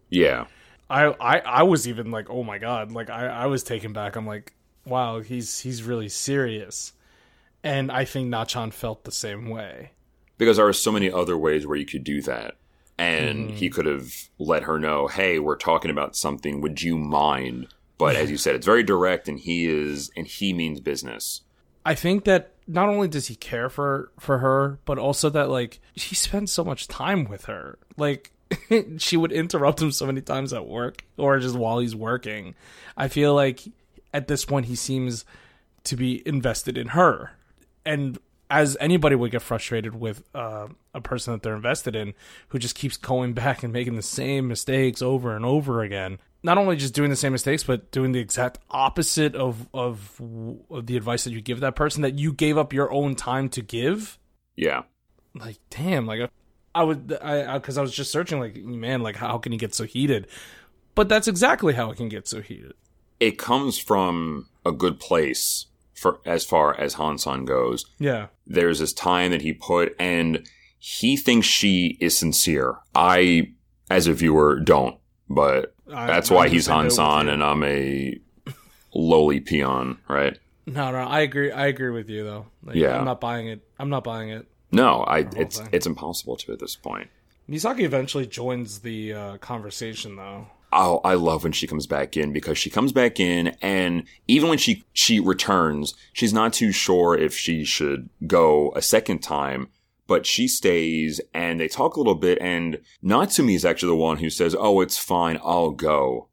Yeah, 0.10 0.46
I 0.90 1.06
I, 1.20 1.40
I 1.40 1.64
was 1.64 1.88
even 1.88 2.12
like, 2.12 2.30
oh 2.30 2.44
my 2.44 2.58
god, 2.58 2.92
like 2.92 3.10
I, 3.10 3.28
I 3.28 3.46
was 3.48 3.64
taken 3.64 3.94
back. 3.94 4.16
I'm 4.16 4.28
like, 4.28 4.54
wow, 4.86 5.22
he's 5.22 5.60
he's 5.60 5.84
really 5.84 6.10
serious, 6.10 6.94
and 7.64 7.92
I 7.92 8.06
think 8.06 8.30
Nachan 8.30 8.74
felt 8.74 9.06
the 9.06 9.12
same 9.12 9.50
way 9.50 9.92
because 10.38 10.58
there 10.58 10.68
are 10.68 10.74
so 10.74 10.92
many 10.92 11.12
other 11.12 11.38
ways 11.38 11.66
where 11.66 11.78
you 11.78 11.86
could 11.86 12.04
do 12.04 12.22
that 12.24 12.56
and 12.98 13.48
mm-hmm. 13.48 13.56
he 13.56 13.70
could 13.70 13.86
have 13.86 14.14
let 14.40 14.64
her 14.64 14.80
know, 14.80 15.08
"Hey, 15.08 15.40
we're 15.40 15.58
talking 15.58 15.92
about 15.92 16.16
something. 16.16 16.62
Would 16.62 16.82
you 16.82 16.98
mind?" 16.98 17.68
But 17.98 18.16
as 18.16 18.30
you 18.30 18.38
said, 18.38 18.56
it's 18.56 18.66
very 18.66 18.84
direct, 18.84 19.30
and 19.30 19.40
he 19.40 19.68
is, 19.68 20.12
and 20.18 20.28
he 20.28 20.54
means 20.54 20.82
business. 20.82 21.42
I 21.86 21.96
think 21.96 22.26
that 22.26 22.52
not 22.68 22.90
only 22.90 23.08
does 23.08 23.28
he 23.28 23.36
care 23.36 23.70
for 23.70 24.12
for 24.20 24.40
her, 24.40 24.80
but 24.86 24.98
also 24.98 25.30
that 25.30 25.50
like 25.50 25.80
he 25.94 26.16
spends 26.16 26.52
so 26.52 26.64
much 26.64 26.88
time 26.88 27.26
with 27.26 27.46
her. 27.46 27.78
Like 27.98 28.32
she 28.98 29.18
would 29.18 29.32
interrupt 29.32 29.82
him 29.82 29.92
so 29.92 30.06
many 30.06 30.22
times 30.22 30.54
at 30.54 30.68
work 30.68 31.04
or 31.18 31.40
just 31.40 31.56
while 31.56 31.80
he's 31.80 31.96
working. 31.96 32.56
I 32.98 33.08
feel 33.08 33.34
like 33.34 33.62
at 34.14 34.28
this 34.28 34.46
point 34.46 34.66
he 34.66 34.76
seems 34.76 35.26
to 35.84 35.96
be 35.96 36.28
invested 36.28 36.78
in 36.78 36.90
her. 36.90 37.32
And 37.86 38.18
as 38.56 38.78
anybody 38.80 39.18
would 39.18 39.32
get 39.32 39.42
frustrated 39.42 39.94
with 39.94 40.24
uh, 40.34 40.68
a 40.94 41.02
person 41.02 41.34
that 41.34 41.44
they're 41.44 41.58
invested 41.58 41.94
in 41.94 42.14
who 42.48 42.58
just 42.58 42.74
keeps 42.74 42.96
going 42.96 43.34
back 43.44 43.64
and 43.64 43.74
making 43.74 43.96
the 43.96 44.02
same 44.02 44.48
mistakes 44.48 45.02
over 45.02 45.36
and 45.36 45.44
over 45.44 45.84
again. 45.84 46.20
Not 46.42 46.58
only 46.58 46.78
just 46.78 46.94
doing 46.94 47.10
the 47.10 47.18
same 47.18 47.34
mistakes, 47.34 47.64
but 47.64 47.92
doing 47.92 48.14
the 48.14 48.20
exact 48.20 48.60
opposite 48.70 49.36
of, 49.36 49.68
of, 49.74 50.22
of 50.70 50.86
the 50.86 50.96
advice 50.96 51.26
that 51.26 51.32
you 51.32 51.42
give 51.42 51.60
that 51.60 51.76
person 51.76 52.02
that 52.04 52.18
you 52.18 52.32
gave 52.32 52.58
up 52.58 52.72
your 52.72 52.90
own 52.94 53.16
time 53.16 53.50
to 53.50 53.62
give. 53.62 54.18
Yeah. 54.56 54.84
Like, 55.34 55.58
damn, 55.70 56.06
like 56.06 56.30
I 56.74 56.84
would, 56.84 57.18
I, 57.22 57.58
because 57.58 57.78
I, 57.78 57.82
I 57.82 57.84
was 57.84 57.94
just 57.94 58.12
searching, 58.12 58.40
like, 58.40 58.56
man, 58.56 59.02
like, 59.02 59.18
how 59.18 59.38
can 59.38 59.52
he 59.52 59.58
get 59.58 59.76
so 59.76 59.84
heated? 59.84 60.28
But 60.94 61.10
that's 61.10 61.28
exactly 61.28 61.74
how 61.74 61.92
it 61.92 61.98
can 61.98 62.08
get 62.08 62.26
so 62.26 62.42
heated. 62.42 62.74
It 63.20 63.38
comes 63.38 63.78
from 63.78 64.48
a 64.66 64.72
good 64.72 65.00
place 65.00 65.66
for 65.96 66.20
as 66.26 66.46
far 66.46 66.80
as 66.80 66.96
Hansan 66.96 67.46
goes. 67.46 67.86
Yeah. 67.98 68.28
There's 68.46 68.80
this 68.80 68.94
time 68.94 69.32
that 69.32 69.42
he 69.42 69.54
put 69.54 69.96
and 69.98 70.48
he 70.78 71.18
thinks 71.18 71.48
she 71.48 71.98
is 72.00 72.18
sincere. 72.18 72.78
I 72.94 73.54
as 73.90 74.08
a 74.08 74.14
viewer 74.14 74.60
don't, 74.60 74.98
but 75.30 75.74
I, 75.92 76.08
that's 76.08 76.30
why 76.30 76.50
he's 76.50 76.68
Hansan 76.68 77.28
and 77.32 77.44
I'm 77.44 77.64
a 77.64 78.20
lowly 78.94 79.40
peon, 79.40 80.00
right? 80.08 80.38
No, 80.68 80.92
no, 80.92 80.98
I 80.98 81.22
agree. 81.22 81.52
I 81.52 81.68
agree 81.68 81.92
with 81.92 82.10
you 82.10 82.24
though. 82.24 82.46
Like, 82.64 82.76
yeah, 82.76 82.98
I'm 82.98 83.06
not 83.06 83.22
buying 83.22 83.48
it. 83.48 83.62
I'm 83.80 83.90
not 83.90 84.04
buying 84.04 84.30
it. 84.30 84.48
No, 84.72 85.02
I 85.04 85.20
it's 85.36 85.60
thing. 85.60 85.70
it's 85.72 85.86
impossible 85.86 86.36
to 86.38 86.54
at 86.54 86.60
this 86.60 86.76
point. 86.76 87.10
Misaki 87.50 87.82
eventually 87.82 88.26
joins 88.26 88.80
the 88.80 89.14
uh, 89.14 89.38
conversation 89.38 90.16
though. 90.16 90.48
Oh, 90.72 91.00
I 91.04 91.14
love 91.14 91.44
when 91.44 91.54
she 91.54 91.68
comes 91.68 91.88
back 91.88 92.18
in 92.18 92.34
because 92.34 92.58
she 92.58 92.70
comes 92.70 92.92
back 92.92 93.20
in 93.20 93.56
and 93.62 94.04
even 94.28 94.50
when 94.50 94.58
she 94.58 94.84
she 94.94 95.20
returns, 95.20 95.94
she's 96.14 96.34
not 96.34 96.54
too 96.54 96.72
sure 96.72 97.18
if 97.18 97.36
she 97.36 97.64
should 97.64 98.10
go 98.28 98.74
a 98.76 98.82
second 98.82 99.20
time, 99.20 99.70
but 100.08 100.26
she 100.26 100.48
stays 100.48 101.22
and 101.34 101.60
they 101.60 101.68
talk 101.68 101.96
a 101.96 102.00
little 102.00 102.16
bit 102.16 102.38
and 102.42 102.80
Natsumi 103.04 103.56
is 103.56 103.66
actually 103.66 103.90
the 103.90 103.96
one 103.96 104.18
who 104.18 104.30
says, 104.30 104.56
"Oh, 104.58 104.82
it's 104.82 104.98
fine, 104.98 105.40
I'll 105.44 105.72
go." 105.72 106.28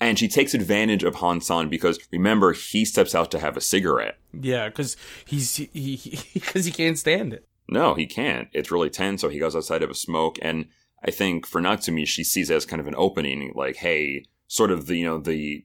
And 0.00 0.18
she 0.18 0.28
takes 0.28 0.52
advantage 0.52 1.04
of 1.04 1.16
Hansan 1.16 1.70
because 1.70 1.98
remember 2.12 2.52
he 2.52 2.84
steps 2.84 3.14
out 3.14 3.30
to 3.30 3.38
have 3.38 3.56
a 3.56 3.62
cigarette. 3.62 4.18
Yeah, 4.32 4.68
because 4.68 4.96
he's 5.24 5.56
he 5.56 5.70
he, 5.72 5.96
he, 6.60 6.70
can't 6.70 6.98
stand 6.98 7.32
it. 7.32 7.46
No, 7.68 7.94
he 7.94 8.06
can't. 8.06 8.48
It's 8.52 8.70
really 8.70 8.90
tense, 8.90 9.20
so 9.20 9.28
he 9.28 9.38
goes 9.38 9.56
outside 9.56 9.82
of 9.82 9.90
a 9.90 9.94
smoke. 9.94 10.38
And 10.42 10.66
I 11.04 11.10
think 11.10 11.46
for 11.46 11.60
Natsumi, 11.60 12.06
she 12.06 12.24
sees 12.24 12.50
it 12.50 12.54
as 12.54 12.66
kind 12.66 12.80
of 12.80 12.86
an 12.86 12.94
opening, 12.96 13.52
like, 13.54 13.76
hey, 13.76 14.24
sort 14.48 14.70
of 14.70 14.86
the 14.86 14.96
you 14.96 15.04
know 15.04 15.18
the 15.18 15.64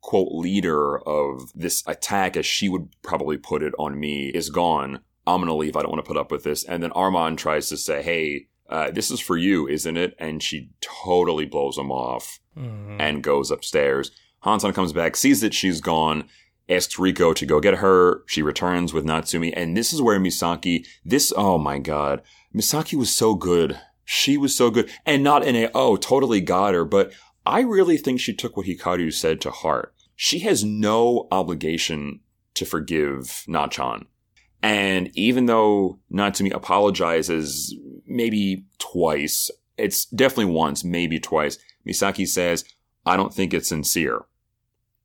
quote 0.00 0.32
leader 0.32 0.98
of 0.98 1.52
this 1.54 1.82
attack, 1.86 2.36
as 2.36 2.46
she 2.46 2.68
would 2.68 2.88
probably 3.02 3.36
put 3.36 3.62
it 3.62 3.74
on 3.78 3.98
me, 3.98 4.28
is 4.28 4.50
gone. 4.50 5.00
I'm 5.26 5.40
gonna 5.40 5.54
leave. 5.54 5.76
I 5.76 5.82
don't 5.82 5.90
want 5.90 6.04
to 6.04 6.08
put 6.08 6.16
up 6.16 6.30
with 6.30 6.44
this. 6.44 6.64
And 6.64 6.82
then 6.82 6.92
Armand 6.92 7.38
tries 7.38 7.68
to 7.68 7.76
say, 7.76 8.02
hey, 8.02 8.46
uh, 8.68 8.90
this 8.90 9.10
is 9.10 9.20
for 9.20 9.36
you, 9.36 9.66
isn't 9.66 9.96
it? 9.96 10.14
And 10.18 10.42
she 10.42 10.70
totally 10.80 11.46
blows 11.46 11.78
him 11.78 11.90
off 11.90 12.38
mm-hmm. 12.56 13.00
and 13.00 13.22
goes 13.22 13.50
upstairs. 13.50 14.10
Hansan 14.44 14.74
comes 14.74 14.92
back, 14.92 15.16
sees 15.16 15.40
that 15.40 15.54
she's 15.54 15.80
gone, 15.80 16.28
asks 16.68 16.96
Riko 16.96 17.34
to 17.34 17.46
go 17.46 17.60
get 17.60 17.76
her. 17.76 18.22
She 18.26 18.42
returns 18.42 18.92
with 18.92 19.04
Natsumi. 19.04 19.52
And 19.56 19.76
this 19.76 19.92
is 19.92 20.02
where 20.02 20.20
Misaki, 20.20 20.86
this, 21.04 21.32
oh 21.36 21.58
my 21.58 21.78
God, 21.78 22.22
Misaki 22.54 22.94
was 22.94 23.14
so 23.14 23.34
good. 23.34 23.78
She 24.10 24.38
was 24.38 24.56
so 24.56 24.70
good. 24.70 24.90
And 25.04 25.22
not 25.22 25.44
in 25.44 25.54
a, 25.54 25.70
oh, 25.74 25.96
totally 25.96 26.40
got 26.40 26.72
her, 26.72 26.86
but 26.86 27.12
I 27.44 27.60
really 27.60 27.98
think 27.98 28.20
she 28.20 28.32
took 28.32 28.56
what 28.56 28.64
Hikaru 28.64 29.12
said 29.12 29.38
to 29.42 29.50
heart. 29.50 29.94
She 30.16 30.38
has 30.38 30.64
no 30.64 31.28
obligation 31.30 32.20
to 32.54 32.64
forgive 32.64 33.44
Nachan. 33.46 34.06
And 34.62 35.10
even 35.14 35.44
though 35.44 35.98
Natsumi 36.10 36.54
apologizes 36.54 37.76
maybe 38.06 38.64
twice, 38.78 39.50
it's 39.76 40.06
definitely 40.06 40.54
once, 40.54 40.84
maybe 40.84 41.20
twice, 41.20 41.58
Misaki 41.86 42.26
says, 42.26 42.64
I 43.04 43.14
don't 43.14 43.34
think 43.34 43.52
it's 43.52 43.68
sincere. 43.68 44.24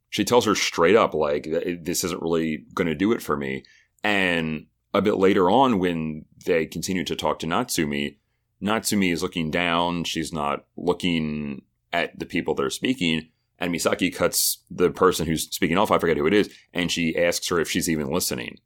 She 0.09 0.23
tells 0.23 0.45
her 0.45 0.55
straight 0.55 0.95
up, 0.95 1.13
like, 1.13 1.43
this 1.81 2.05
isn't 2.05 2.21
really 2.21 2.63
going 2.73 2.87
to 2.87 2.95
do 2.95 3.11
it 3.11 3.21
for 3.21 3.35
me. 3.35 3.65
And 4.01 4.67
a 4.93 5.01
bit 5.01 5.17
later 5.17 5.49
on, 5.49 5.77
when 5.77 6.23
they 6.45 6.65
continue 6.65 7.03
to 7.03 7.17
talk 7.17 7.39
to 7.39 7.47
Natsumi, 7.47 8.15
Natsumi 8.63 9.11
is 9.11 9.21
looking 9.21 9.51
down. 9.51 10.05
She's 10.05 10.31
not 10.31 10.65
looking 10.77 11.63
at 11.91 12.17
the 12.17 12.25
people 12.25 12.55
that 12.55 12.65
are 12.65 12.69
speaking. 12.69 13.29
And 13.59 13.73
Misaki 13.73 14.13
cuts 14.13 14.63
the 14.71 14.89
person 14.89 15.27
who's 15.27 15.43
speaking 15.53 15.77
off. 15.77 15.91
I 15.91 15.99
forget 15.99 16.17
who 16.17 16.27
it 16.27 16.33
is. 16.33 16.49
And 16.73 16.91
she 16.91 17.15
asks 17.15 17.47
her 17.49 17.59
if 17.59 17.69
she's 17.69 17.89
even 17.89 18.11
listening. 18.11 18.59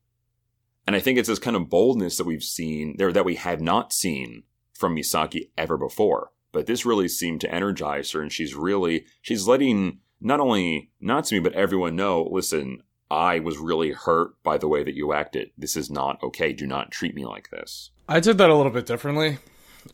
And 0.86 0.96
I 0.96 1.00
think 1.00 1.20
it's 1.20 1.28
this 1.28 1.40
kind 1.40 1.56
of 1.56 1.70
boldness 1.70 2.18
that 2.18 2.26
we've 2.26 2.44
seen 2.44 2.96
there 2.98 3.12
that 3.12 3.26
we 3.26 3.36
have 3.36 3.60
not 3.60 3.92
seen 3.92 4.44
from 4.74 4.96
Misaki 4.96 5.50
ever 5.58 5.78
before. 5.78 6.32
But 6.54 6.66
this 6.66 6.86
really 6.86 7.10
seemed 7.10 7.42
to 7.42 7.54
energize 7.54 8.12
her, 8.12 8.22
and 8.22 8.32
she's 8.32 8.56
really 8.56 9.06
she's 9.22 9.48
letting 9.48 10.00
not 10.22 10.40
only 10.40 10.92
Natsumi 11.04 11.44
but 11.44 11.54
everyone 11.54 11.98
know. 11.98 12.24
Listen, 12.32 12.82
I 13.12 13.40
was 13.40 13.58
really 13.58 13.92
hurt 13.92 14.42
by 14.44 14.58
the 14.58 14.68
way 14.68 14.84
that 14.84 14.96
you 14.96 15.12
acted. 15.12 15.52
This 15.58 15.76
is 15.76 15.92
not 15.92 16.24
okay. 16.24 16.54
Do 16.54 16.66
not 16.66 16.92
treat 16.92 17.16
me 17.16 17.26
like 17.26 17.50
this. 17.50 17.92
I 18.08 18.22
did 18.22 18.38
that 18.38 18.50
a 18.50 18.56
little 18.56 18.72
bit 18.72 18.86
differently. 18.86 19.40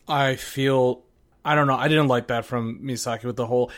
I 0.08 0.36
feel 0.36 1.02
I 1.44 1.54
don't 1.54 1.66
know. 1.66 1.76
I 1.76 1.88
didn't 1.88 2.08
like 2.08 2.28
that 2.28 2.44
from 2.44 2.80
Misaki 2.80 3.24
with 3.24 3.36
the 3.36 3.46
whole 3.46 3.70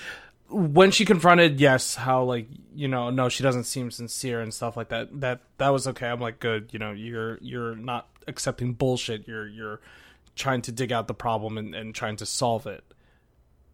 when 0.48 0.92
she 0.92 1.04
confronted 1.04 1.58
yes 1.58 1.96
how 1.96 2.22
like 2.22 2.46
you 2.74 2.86
know 2.86 3.10
no 3.10 3.28
she 3.28 3.42
doesn't 3.42 3.64
seem 3.64 3.90
sincere 3.90 4.40
and 4.40 4.54
stuff 4.54 4.76
like 4.76 4.90
that 4.90 5.20
that 5.20 5.40
that 5.58 5.70
was 5.70 5.86
okay. 5.88 6.08
I'm 6.08 6.20
like 6.20 6.40
good 6.40 6.68
you 6.72 6.78
know 6.78 6.92
you're 6.92 7.38
you're 7.40 7.74
not 7.74 8.08
accepting 8.26 8.72
bullshit. 8.72 9.26
You're 9.26 9.46
you're 9.46 9.80
trying 10.36 10.62
to 10.62 10.72
dig 10.72 10.92
out 10.92 11.08
the 11.08 11.14
problem 11.14 11.58
and, 11.58 11.74
and 11.74 11.94
trying 11.94 12.16
to 12.16 12.26
solve 12.26 12.66
it. 12.66 12.84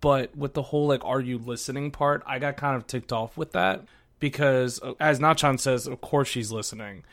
But 0.01 0.37
with 0.37 0.55
the 0.55 0.63
whole 0.63 0.89
like 0.89 1.05
are 1.05 1.21
you 1.21 1.39
listening 1.39 1.93
part 1.93 2.25
i 2.27 2.41
got 2.41 2.57
kind 2.57 2.77
of 2.77 2.89
ticked 2.89 3.13
off 3.13 3.37
with 3.37 3.53
that 3.53 3.85
because 4.19 4.81
uh, 4.83 4.95
as 4.99 5.21
nachan 5.21 5.61
says 5.61 5.87
of 5.87 6.01
course 6.01 6.27
she's 6.27 6.51
listening 6.51 7.05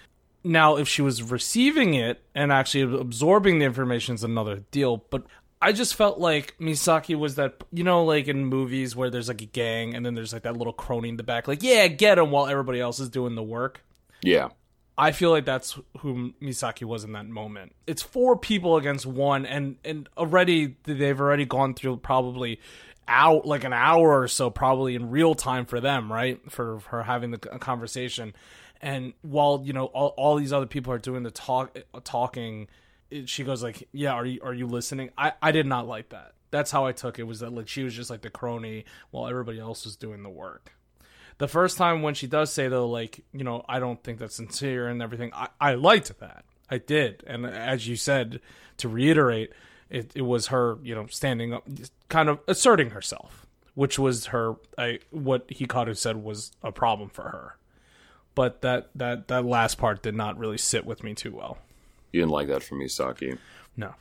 now 0.43 0.77
if 0.77 0.87
she 0.87 1.01
was 1.01 1.21
receiving 1.23 1.93
it 1.93 2.21
and 2.33 2.51
actually 2.51 2.99
absorbing 2.99 3.59
the 3.59 3.65
information 3.65 4.15
is 4.15 4.23
another 4.23 4.63
deal 4.71 4.97
but 5.09 5.23
I 5.61 5.73
just 5.73 5.95
felt 5.95 6.19
like 6.19 6.55
Misaki 6.59 7.15
was 7.15 7.35
that 7.35 7.63
you 7.71 7.83
know 7.83 8.05
like 8.05 8.27
in 8.27 8.45
movies 8.45 8.95
where 8.95 9.09
there's 9.09 9.27
like 9.27 9.41
a 9.41 9.45
gang 9.45 9.95
and 9.95 10.05
then 10.05 10.15
there's 10.15 10.31
like 10.31 10.43
that 10.43 10.57
little 10.57 10.73
crony 10.73 11.09
in 11.09 11.17
the 11.17 11.23
back 11.23 11.47
like 11.47 11.63
yeah 11.63 11.87
get 11.87 12.17
him 12.17 12.31
while 12.31 12.47
everybody 12.47 12.79
else 12.79 12.99
is 12.99 13.09
doing 13.09 13.35
the 13.35 13.43
work. 13.43 13.83
Yeah. 14.21 14.49
I 14.97 15.13
feel 15.13 15.29
like 15.29 15.45
that's 15.45 15.79
who 15.99 16.33
Misaki 16.41 16.83
was 16.83 17.05
in 17.05 17.13
that 17.13 17.25
moment. 17.25 17.73
It's 17.87 18.01
four 18.01 18.37
people 18.37 18.75
against 18.75 19.05
one 19.05 19.45
and 19.45 19.77
and 19.83 20.09
already 20.17 20.75
they've 20.83 21.19
already 21.19 21.45
gone 21.45 21.73
through 21.73 21.97
probably 21.97 22.59
out 23.07 23.45
like 23.45 23.63
an 23.63 23.73
hour 23.73 24.21
or 24.21 24.27
so 24.27 24.49
probably 24.49 24.95
in 24.95 25.09
real 25.09 25.35
time 25.35 25.65
for 25.65 25.81
them, 25.81 26.11
right? 26.11 26.39
For 26.49 26.79
for 26.79 27.03
having 27.03 27.31
the 27.31 27.37
conversation. 27.37 28.33
And 28.81 29.13
while, 29.21 29.61
you 29.63 29.73
know, 29.73 29.85
all, 29.85 30.13
all 30.17 30.35
these 30.37 30.53
other 30.53 30.65
people 30.65 30.93
are 30.93 30.99
doing 30.99 31.23
the 31.23 31.31
talk 31.31 31.77
talking 32.03 32.67
she 33.25 33.43
goes 33.43 33.63
like, 33.63 33.87
"Yeah, 33.91 34.13
are 34.13 34.25
you 34.25 34.39
are 34.43 34.53
you 34.53 34.67
listening?" 34.67 35.09
I 35.17 35.33
I 35.41 35.51
did 35.51 35.65
not 35.65 35.87
like 35.87 36.09
that. 36.09 36.33
That's 36.51 36.71
how 36.71 36.85
I 36.85 36.91
took 36.91 37.19
it. 37.19 37.23
Was 37.23 37.39
that 37.39 37.53
like 37.53 37.67
she 37.67 37.83
was 37.83 37.95
just 37.95 38.09
like 38.09 38.21
the 38.21 38.29
crony 38.29 38.85
while 39.11 39.27
everybody 39.27 39.59
else 39.59 39.85
was 39.85 39.95
doing 39.95 40.23
the 40.23 40.29
work. 40.29 40.73
The 41.37 41.47
first 41.47 41.77
time 41.77 42.01
when 42.01 42.13
she 42.13 42.27
does 42.27 42.51
say 42.51 42.67
though, 42.67 42.87
like 42.87 43.23
you 43.33 43.43
know, 43.43 43.63
I 43.67 43.79
don't 43.79 44.03
think 44.03 44.19
that's 44.19 44.35
sincere 44.35 44.87
and 44.87 45.01
everything. 45.01 45.31
I 45.33 45.49
I 45.59 45.73
liked 45.75 46.17
that. 46.19 46.45
I 46.69 46.77
did, 46.77 47.23
and 47.25 47.45
as 47.45 47.87
you 47.87 47.95
said, 47.95 48.41
to 48.77 48.89
reiterate, 48.89 49.51
it 49.89 50.11
it 50.15 50.21
was 50.21 50.47
her 50.47 50.77
you 50.83 50.93
know 50.93 51.07
standing 51.07 51.53
up, 51.53 51.67
kind 52.09 52.29
of 52.29 52.39
asserting 52.47 52.91
herself, 52.91 53.47
which 53.73 53.97
was 53.97 54.27
her 54.27 54.55
I 54.77 54.99
what 55.09 55.47
Hikaru 55.47 55.97
said 55.97 56.17
was 56.17 56.51
a 56.61 56.71
problem 56.71 57.09
for 57.09 57.23
her. 57.23 57.55
But 58.39 58.61
that 58.61 58.89
that 58.95 59.27
that 59.27 59.43
last 59.43 59.77
part 59.77 60.01
did 60.01 60.15
not 60.15 60.37
really 60.37 60.57
sit 60.57 60.85
with 60.85 61.03
me 61.03 61.13
too 61.13 61.33
well. 61.33 61.57
You 62.13 62.21
didn't 62.21 62.31
like 62.31 62.47
that 62.47 62.63
from 62.63 62.79
Misaki. 62.79 63.37
No. 63.75 63.95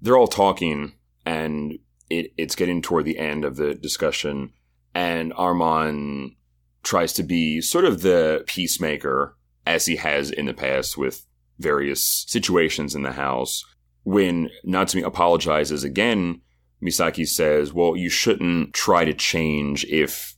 They're 0.00 0.16
all 0.16 0.28
talking, 0.28 0.92
and 1.26 1.76
it, 2.08 2.32
it's 2.36 2.54
getting 2.54 2.82
toward 2.82 3.04
the 3.04 3.18
end 3.18 3.44
of 3.44 3.56
the 3.56 3.74
discussion, 3.74 4.52
and 4.94 5.32
Armand 5.32 6.36
tries 6.84 7.12
to 7.14 7.24
be 7.24 7.60
sort 7.60 7.84
of 7.84 8.02
the 8.02 8.44
peacemaker, 8.46 9.36
as 9.66 9.86
he 9.86 9.96
has 9.96 10.30
in 10.30 10.46
the 10.46 10.54
past 10.54 10.96
with 10.96 11.26
various 11.58 12.24
situations 12.28 12.94
in 12.94 13.02
the 13.02 13.10
house. 13.10 13.64
When 14.04 14.50
Natsumi 14.64 15.02
apologizes 15.02 15.82
again, 15.82 16.42
Misaki 16.80 17.26
says, 17.26 17.72
Well, 17.72 17.96
you 17.96 18.08
shouldn't 18.08 18.72
try 18.72 19.04
to 19.04 19.14
change 19.14 19.84
if 19.86 20.36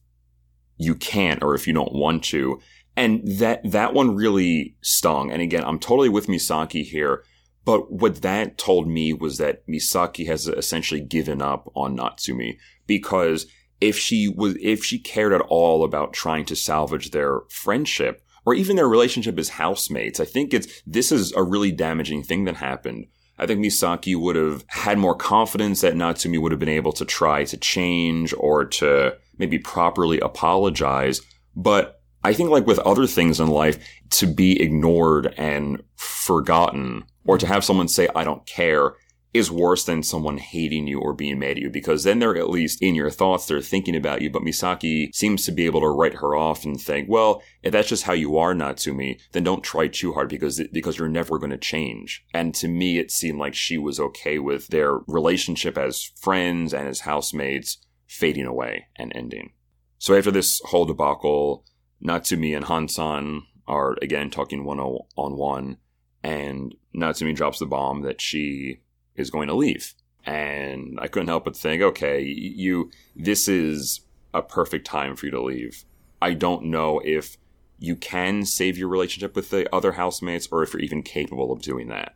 you 0.78 0.94
can't 0.94 1.42
or 1.42 1.54
if 1.54 1.66
you 1.66 1.74
don't 1.74 1.92
want 1.92 2.24
to. 2.24 2.58
And 2.96 3.26
that, 3.38 3.60
that 3.70 3.94
one 3.94 4.14
really 4.14 4.76
stung. 4.82 5.30
And 5.30 5.40
again, 5.40 5.64
I'm 5.64 5.78
totally 5.78 6.08
with 6.08 6.26
Misaki 6.26 6.84
here. 6.84 7.24
But 7.64 7.92
what 7.92 8.22
that 8.22 8.58
told 8.58 8.88
me 8.88 9.12
was 9.12 9.38
that 9.38 9.66
Misaki 9.66 10.26
has 10.26 10.48
essentially 10.48 11.00
given 11.00 11.40
up 11.40 11.70
on 11.74 11.96
Natsumi 11.96 12.58
because 12.86 13.46
if 13.80 13.96
she 13.96 14.28
was, 14.28 14.56
if 14.60 14.84
she 14.84 14.98
cared 14.98 15.32
at 15.32 15.40
all 15.42 15.84
about 15.84 16.12
trying 16.12 16.44
to 16.46 16.56
salvage 16.56 17.10
their 17.10 17.40
friendship 17.48 18.22
or 18.44 18.54
even 18.54 18.76
their 18.76 18.88
relationship 18.88 19.38
as 19.38 19.50
housemates, 19.50 20.18
I 20.20 20.24
think 20.24 20.52
it's, 20.52 20.82
this 20.86 21.12
is 21.12 21.32
a 21.32 21.42
really 21.42 21.72
damaging 21.72 22.24
thing 22.24 22.44
that 22.44 22.56
happened. 22.56 23.06
I 23.38 23.46
think 23.46 23.60
Misaki 23.60 24.18
would 24.18 24.36
have 24.36 24.64
had 24.68 24.98
more 24.98 25.16
confidence 25.16 25.80
that 25.80 25.94
Natsumi 25.94 26.40
would 26.40 26.52
have 26.52 26.60
been 26.60 26.68
able 26.68 26.92
to 26.92 27.04
try 27.04 27.44
to 27.44 27.56
change 27.56 28.34
or 28.36 28.64
to 28.64 29.16
maybe 29.38 29.58
properly 29.58 30.20
apologize. 30.20 31.20
But 31.56 32.01
I 32.24 32.32
think 32.32 32.50
like 32.50 32.66
with 32.66 32.78
other 32.80 33.06
things 33.06 33.40
in 33.40 33.48
life, 33.48 33.78
to 34.10 34.26
be 34.26 34.60
ignored 34.60 35.34
and 35.36 35.82
forgotten 35.96 37.04
or 37.24 37.38
to 37.38 37.46
have 37.46 37.64
someone 37.64 37.88
say, 37.88 38.08
I 38.14 38.24
don't 38.24 38.46
care 38.46 38.94
is 39.32 39.50
worse 39.50 39.84
than 39.84 40.02
someone 40.02 40.36
hating 40.36 40.86
you 40.86 41.00
or 41.00 41.14
being 41.14 41.38
mad 41.38 41.52
at 41.52 41.58
you 41.58 41.70
because 41.70 42.04
then 42.04 42.18
they're 42.18 42.36
at 42.36 42.50
least 42.50 42.82
in 42.82 42.94
your 42.94 43.10
thoughts, 43.10 43.46
they're 43.46 43.62
thinking 43.62 43.96
about 43.96 44.20
you. 44.20 44.30
But 44.30 44.42
Misaki 44.42 45.14
seems 45.14 45.46
to 45.46 45.52
be 45.52 45.64
able 45.64 45.80
to 45.80 45.88
write 45.88 46.14
her 46.14 46.34
off 46.34 46.64
and 46.64 46.80
think, 46.80 47.08
well, 47.08 47.42
if 47.62 47.72
that's 47.72 47.88
just 47.88 48.04
how 48.04 48.12
you 48.12 48.36
are, 48.36 48.54
Natsumi, 48.54 49.18
then 49.32 49.44
don't 49.44 49.64
try 49.64 49.88
too 49.88 50.12
hard 50.12 50.28
because, 50.28 50.60
because 50.72 50.98
you're 50.98 51.08
never 51.08 51.38
going 51.38 51.50
to 51.50 51.56
change. 51.56 52.24
And 52.34 52.54
to 52.56 52.68
me, 52.68 52.98
it 52.98 53.10
seemed 53.10 53.38
like 53.38 53.54
she 53.54 53.78
was 53.78 53.98
okay 53.98 54.38
with 54.38 54.68
their 54.68 54.98
relationship 55.06 55.78
as 55.78 56.12
friends 56.20 56.74
and 56.74 56.86
as 56.86 57.00
housemates 57.00 57.78
fading 58.06 58.46
away 58.46 58.88
and 58.96 59.12
ending. 59.14 59.52
So 59.98 60.14
after 60.14 60.30
this 60.30 60.60
whole 60.66 60.84
debacle, 60.84 61.64
Natsumi 62.02 62.56
and 62.56 62.66
Hansan 62.66 63.42
are 63.66 63.96
again 64.02 64.30
talking 64.30 64.64
one 64.64 64.80
oh, 64.80 65.06
on 65.16 65.36
one, 65.36 65.78
and 66.22 66.74
Natsumi 66.94 67.34
drops 67.34 67.58
the 67.58 67.66
bomb 67.66 68.02
that 68.02 68.20
she 68.20 68.80
is 69.14 69.30
going 69.30 69.48
to 69.48 69.54
leave. 69.54 69.94
And 70.24 70.98
I 71.00 71.08
couldn't 71.08 71.28
help 71.28 71.44
but 71.44 71.56
think, 71.56 71.82
okay, 71.82 72.22
you, 72.22 72.90
this 73.16 73.48
is 73.48 74.00
a 74.32 74.42
perfect 74.42 74.86
time 74.86 75.16
for 75.16 75.26
you 75.26 75.32
to 75.32 75.42
leave. 75.42 75.84
I 76.20 76.34
don't 76.34 76.66
know 76.66 77.00
if 77.04 77.36
you 77.78 77.96
can 77.96 78.44
save 78.44 78.78
your 78.78 78.88
relationship 78.88 79.34
with 79.34 79.50
the 79.50 79.72
other 79.74 79.92
housemates 79.92 80.48
or 80.52 80.62
if 80.62 80.72
you're 80.72 80.82
even 80.82 81.02
capable 81.02 81.50
of 81.50 81.62
doing 81.62 81.88
that. 81.88 82.14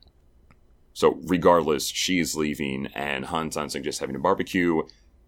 So 0.93 1.19
regardless, 1.25 1.89
she's 1.89 2.37
leaving 2.37 2.87
and 2.95 3.27
Han 3.27 3.51
San 3.51 3.69
suggests 3.69 4.01
having 4.01 4.15
a 4.15 4.21
barbecue. 4.21 4.83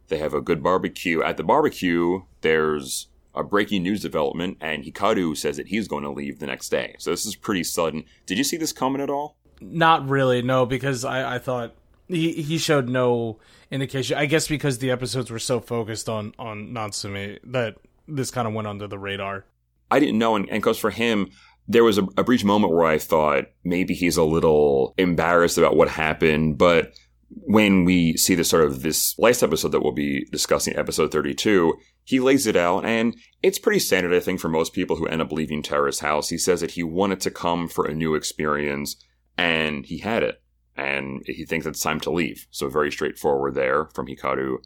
They 0.07 0.19
have 0.19 0.33
a 0.33 0.41
good 0.41 0.63
barbecue. 0.63 1.23
At 1.23 1.37
the 1.37 1.43
barbecue, 1.43 2.23
there's 2.43 3.09
a 3.39 3.45
breaking 3.45 3.83
news 3.83 4.03
development, 4.03 4.59
and 4.61 4.85
Hikaru 4.85 5.37
says 5.37 5.57
that 5.57 5.69
he's 5.69 5.89
going 5.89 6.03
to 6.03 6.11
leave 6.11 6.41
the 6.41 6.47
next 6.47 6.69
day. 6.69 6.97
So 6.99 7.11
this 7.11 7.25
is 7.25 7.37
pretty 7.37 7.65
sudden. 7.65 8.05
Did 8.27 8.37
you 8.37 8.45
see 8.45 8.57
this 8.57 8.73
coming 8.73 9.01
at 9.01 9.09
all? 9.09 9.37
Not 9.61 10.09
really, 10.09 10.43
no, 10.43 10.67
because 10.67 11.05
I, 11.05 11.37
I 11.37 11.39
thought 11.39 11.75
he 12.09 12.33
he 12.33 12.59
showed 12.59 12.89
no 12.89 13.39
indication. 13.71 14.19
I 14.19 14.27
guess 14.27 14.49
because 14.49 14.79
the 14.79 14.91
episodes 14.91 15.31
were 15.31 15.39
so 15.39 15.61
focused 15.61 16.09
on 16.09 16.35
on 16.39 16.69
Natsumi 16.69 17.39
that 17.45 17.77
this 18.07 18.31
kind 18.31 18.49
of 18.49 18.55
went 18.55 18.69
under 18.69 18.87
the 18.87 18.99
radar. 18.99 19.45
I 19.91 20.01
didn't 20.01 20.19
know, 20.19 20.37
and 20.37 20.47
because 20.49 20.79
for 20.79 20.91
him, 20.91 21.31
there 21.67 21.85
was 21.85 21.99
a, 21.99 22.07
a 22.17 22.25
brief 22.25 22.45
moment 22.45 22.73
where 22.73 22.87
I 22.87 22.99
thought 22.99 23.47
maybe 23.65 23.95
he's 23.95 24.17
a 24.17 24.25
little 24.25 24.95
embarrassed 24.99 25.59
about 25.59 25.77
what 25.77 25.89
happened, 25.89 26.59
but 26.59 26.93
when 27.31 27.85
we 27.85 28.17
see 28.17 28.35
the 28.35 28.45
sort 28.45 28.65
of 28.65 28.83
this 28.83 29.19
last 29.19 29.43
episode 29.43 29.73
that 29.73 29.83
we'll 29.83 29.93
be 29.93 30.25
discussing, 30.33 30.77
episode 30.77 31.13
32, 31.13 31.75
he 32.05 32.21
lays 32.21 32.47
it 32.47 32.57
out 32.57 32.85
and 32.85 33.17
it's 33.43 33.59
pretty 33.59 33.79
standard, 33.79 34.15
I 34.15 34.21
think, 34.21 34.41
for 34.41 34.49
most 34.49 34.73
people 34.73 34.97
who 34.97 35.07
end 35.07 35.21
up 35.21 35.33
leaving 35.33 35.63
Terrace 35.63 36.01
House. 36.01 36.31
He 36.31 36.39
says 36.39 36.61
that 36.61 36.73
he 36.73 36.83
wanted 36.83 37.21
to 37.21 37.31
come 37.31 37.69
for 37.69 37.85
a 37.85 37.95
new 37.95 38.15
experience 38.15 38.97
and 39.37 39.85
he 39.85 39.99
had 39.99 40.23
it 40.23 40.43
and 40.77 41.23
he 41.27 41.45
thinks 41.45 41.67
it's 41.67 41.83
time 41.83 42.01
to 42.01 42.11
leave. 42.11 42.47
So 42.51 42.69
very 42.69 42.91
straightforward 42.91 43.55
there 43.55 43.87
from 43.95 44.07
Hikaru. 44.07 44.59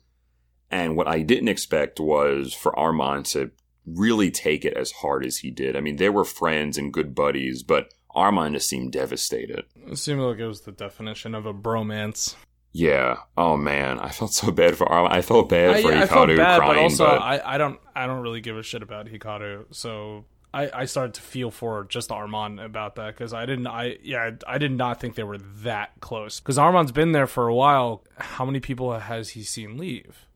And 0.71 0.97
what 0.97 1.09
I 1.09 1.23
didn't 1.23 1.49
expect 1.49 1.99
was 1.99 2.55
for 2.55 2.79
Armand 2.79 3.27
to 3.27 3.51
really 3.87 4.31
take 4.31 4.65
it 4.65 4.75
as 4.75 4.93
hard 4.93 5.27
as 5.27 5.39
he 5.39 5.51
did. 5.51 5.77
I 5.77 5.81
mean, 5.81 5.97
they 5.97 6.09
were 6.09 6.25
friends 6.25 6.79
and 6.79 6.93
good 6.93 7.15
buddies, 7.15 7.63
but 7.63 7.93
Armand 8.15 8.55
just 8.55 8.69
seemed 8.69 8.93
devastated. 8.93 9.65
It 9.87 9.99
seemed 9.99 10.21
like 10.21 10.39
it 10.39 10.47
was 10.47 10.63
the 10.63 10.73
definition 10.73 11.35
of 11.35 11.47
a 11.47 11.55
bromance. 11.55 12.37
Yeah. 12.73 13.19
Oh 13.37 13.57
man, 13.57 13.99
I 13.99 14.09
felt 14.11 14.33
so 14.33 14.51
bad 14.51 14.77
for 14.77 14.89
Armand. 14.89 15.15
I 15.15 15.21
felt 15.21 15.49
bad 15.49 15.83
for 15.83 15.93
I, 15.93 15.95
Hikaru 15.95 16.03
I 16.03 16.07
felt 16.07 16.29
bad, 16.29 16.59
crying, 16.59 16.75
but 16.75 16.83
also 16.83 17.07
but 17.07 17.23
I, 17.23 17.55
I 17.55 17.59
don't 17.59 17.79
I 17.95 18.07
don't 18.07 18.23
really 18.23 18.41
give 18.41 18.57
a 18.57 18.63
shit 18.63 18.83
about 18.83 19.07
Hikaru, 19.07 19.67
so 19.71 20.25
I, 20.55 20.71
I 20.73 20.85
started 20.87 21.15
to 21.15 21.23
feel 21.23 21.51
for 21.51 21.85
just 21.85 22.11
Armand 22.11 22.61
about 22.61 22.97
that 22.97 23.15
because 23.15 23.35
I 23.35 23.47
didn't 23.47 23.67
I 23.67 23.99
yeah 24.03 24.31
I 24.47 24.59
did 24.59 24.73
not 24.73 25.01
think 25.01 25.15
they 25.15 25.23
were 25.23 25.39
that 25.39 25.93
close 26.01 26.41
because 26.41 26.59
Armand's 26.59 26.93
been 26.93 27.13
there 27.13 27.27
for 27.27 27.47
a 27.47 27.55
while. 27.55 28.05
How 28.17 28.45
many 28.45 28.61
people 28.61 28.99
has 28.99 29.31
he 29.31 29.43
seen 29.43 29.77
leave? 29.77 30.27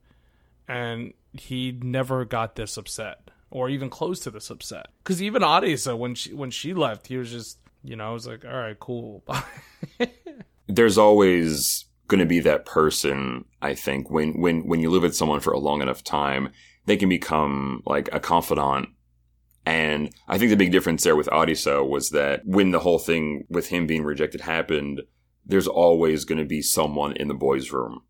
And 0.69 1.15
he 1.33 1.73
never 1.73 2.25
got 2.25 2.57
this 2.57 2.77
upset 2.77 3.31
or 3.51 3.69
even 3.69 3.89
close 3.89 4.21
to 4.21 4.31
this 4.31 4.51
upset. 4.51 4.89
Because 4.99 5.23
even 5.23 5.43
Adisa 5.43 5.97
when 5.97 6.15
she 6.15 6.35
when 6.35 6.51
she 6.51 6.75
left, 6.75 7.07
he 7.07 7.17
was 7.17 7.31
just 7.31 7.59
you 7.83 7.97
know 7.97 8.09
I 8.09 8.13
was 8.13 8.27
like 8.27 8.45
all 8.45 8.53
right 8.53 8.79
cool. 8.79 9.25
there's 10.67 10.99
always 10.99 11.86
going 12.09 12.21
to 12.21 12.27
be 12.27 12.41
that 12.41 12.67
person. 12.67 13.45
I 13.61 13.75
think 13.75 14.11
when 14.11 14.41
when 14.41 14.67
when 14.67 14.81
you 14.81 14.91
live 14.91 15.03
with 15.03 15.17
someone 15.17 15.41
for 15.41 15.53
a 15.53 15.59
long 15.59 15.83
enough 15.83 16.05
time, 16.05 16.51
they 16.87 16.97
can 16.97 17.09
become 17.09 17.83
like 17.87 18.09
a 18.13 18.21
confidant. 18.21 18.89
And 19.65 20.15
I 20.29 20.39
think 20.39 20.51
the 20.51 20.57
big 20.57 20.71
difference 20.71 21.03
there 21.03 21.17
with 21.17 21.27
Adisa 21.29 21.87
was 21.87 22.11
that 22.11 22.43
when 22.45 22.71
the 22.71 22.79
whole 22.79 23.01
thing 23.01 23.47
with 23.51 23.69
him 23.69 23.87
being 23.87 24.05
rejected 24.05 24.43
happened, 24.43 25.03
there's 25.45 25.67
always 25.67 26.25
going 26.25 26.39
to 26.39 26.45
be 26.45 26.63
someone 26.63 27.17
in 27.17 27.27
the 27.27 27.35
boys' 27.35 27.73
room. 27.73 28.03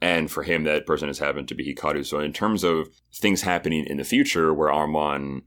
And 0.00 0.30
for 0.30 0.42
him, 0.42 0.64
that 0.64 0.84
person 0.84 1.08
has 1.08 1.20
happened 1.20 1.48
to 1.48 1.54
be 1.54 1.72
Hikaru. 1.72 2.04
So 2.04 2.18
in 2.18 2.32
terms 2.32 2.64
of 2.64 2.88
things 3.14 3.42
happening 3.42 3.86
in 3.86 3.98
the 3.98 4.04
future 4.04 4.52
where 4.52 4.70
Armand, 4.70 5.42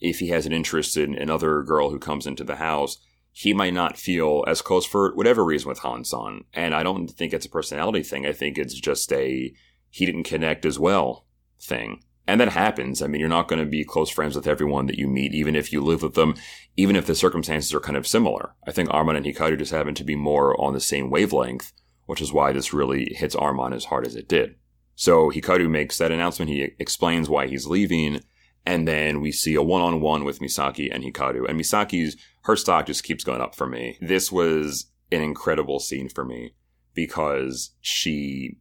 if 0.00 0.18
he 0.18 0.28
has 0.28 0.46
an 0.46 0.52
interest 0.52 0.96
in 0.96 1.14
another 1.14 1.62
girl 1.62 1.90
who 1.90 1.98
comes 1.98 2.26
into 2.26 2.44
the 2.44 2.56
house, 2.56 2.98
he 3.38 3.52
might 3.52 3.74
not 3.74 3.98
feel 3.98 4.42
as 4.46 4.62
close 4.62 4.86
for 4.86 5.14
whatever 5.14 5.44
reason 5.44 5.68
with 5.68 5.80
Han 5.80 6.04
San. 6.04 6.44
And 6.54 6.74
I 6.74 6.82
don't 6.82 7.06
think 7.08 7.34
it's 7.34 7.44
a 7.44 7.50
personality 7.50 8.02
thing. 8.02 8.24
I 8.24 8.32
think 8.32 8.56
it's 8.56 8.72
just 8.72 9.12
a 9.12 9.52
he 9.90 10.06
didn't 10.06 10.22
connect 10.22 10.64
as 10.64 10.78
well 10.78 11.26
thing. 11.60 12.02
And 12.26 12.40
that 12.40 12.48
happens. 12.48 13.02
I 13.02 13.08
mean, 13.08 13.20
you're 13.20 13.28
not 13.28 13.46
going 13.46 13.62
to 13.62 13.70
be 13.70 13.84
close 13.84 14.08
friends 14.08 14.36
with 14.36 14.46
everyone 14.46 14.86
that 14.86 14.96
you 14.96 15.06
meet, 15.06 15.34
even 15.34 15.54
if 15.54 15.70
you 15.70 15.84
live 15.84 16.00
with 16.00 16.14
them, 16.14 16.34
even 16.78 16.96
if 16.96 17.04
the 17.04 17.14
circumstances 17.14 17.74
are 17.74 17.80
kind 17.80 17.98
of 17.98 18.06
similar. 18.06 18.54
I 18.66 18.72
think 18.72 18.88
Armand 18.88 19.18
and 19.18 19.26
Hikaru 19.26 19.58
just 19.58 19.70
happen 19.70 19.94
to 19.96 20.04
be 20.04 20.16
more 20.16 20.58
on 20.58 20.72
the 20.72 20.80
same 20.80 21.10
wavelength, 21.10 21.74
which 22.06 22.22
is 22.22 22.32
why 22.32 22.52
this 22.52 22.72
really 22.72 23.12
hits 23.16 23.34
Armand 23.34 23.74
as 23.74 23.84
hard 23.84 24.06
as 24.06 24.16
it 24.16 24.30
did. 24.30 24.54
So 24.94 25.30
Hikaru 25.30 25.68
makes 25.68 25.98
that 25.98 26.10
announcement. 26.10 26.50
He 26.50 26.70
explains 26.78 27.28
why 27.28 27.48
he's 27.48 27.66
leaving. 27.66 28.22
And 28.66 28.86
then 28.86 29.20
we 29.20 29.30
see 29.30 29.54
a 29.54 29.62
one-on-one 29.62 30.24
with 30.24 30.40
Misaki 30.40 30.92
and 30.92 31.04
Hikaru. 31.04 31.48
And 31.48 31.58
Misaki's, 31.58 32.16
her 32.42 32.56
stock 32.56 32.86
just 32.86 33.04
keeps 33.04 33.22
going 33.22 33.40
up 33.40 33.54
for 33.54 33.66
me. 33.66 33.96
This 34.00 34.32
was 34.32 34.86
an 35.12 35.22
incredible 35.22 35.78
scene 35.78 36.08
for 36.08 36.24
me 36.24 36.54
because 36.92 37.70
she 37.80 38.58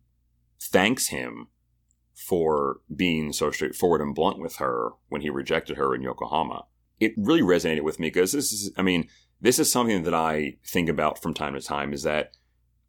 thanks 0.62 1.08
him 1.08 1.48
for 2.14 2.78
being 2.96 3.34
so 3.34 3.50
straightforward 3.50 4.02
and 4.02 4.14
blunt 4.14 4.40
with 4.40 4.58
her 4.58 4.92
when 5.10 5.22
he 5.22 5.30
rejected 5.30 5.78
her 5.78 5.96
in 5.96 6.04
Yokohama. 6.04 6.66
It 7.00 7.14
really 7.18 7.42
resonated 7.42 7.82
with 7.82 8.00
me 8.00 8.08
because 8.08 8.32
this 8.32 8.54
is, 8.54 8.72
I 8.78 8.84
mean, 8.84 9.10
this 9.42 9.60
is 9.60 9.72
something 9.72 10.04
that 10.04 10.14
I 10.14 10.58
think 10.66 10.88
about 10.88 11.22
from 11.22 11.34
time 11.34 11.56
to 11.56 11.62
time 11.62 11.94
is 11.94 12.04
that 12.04 12.32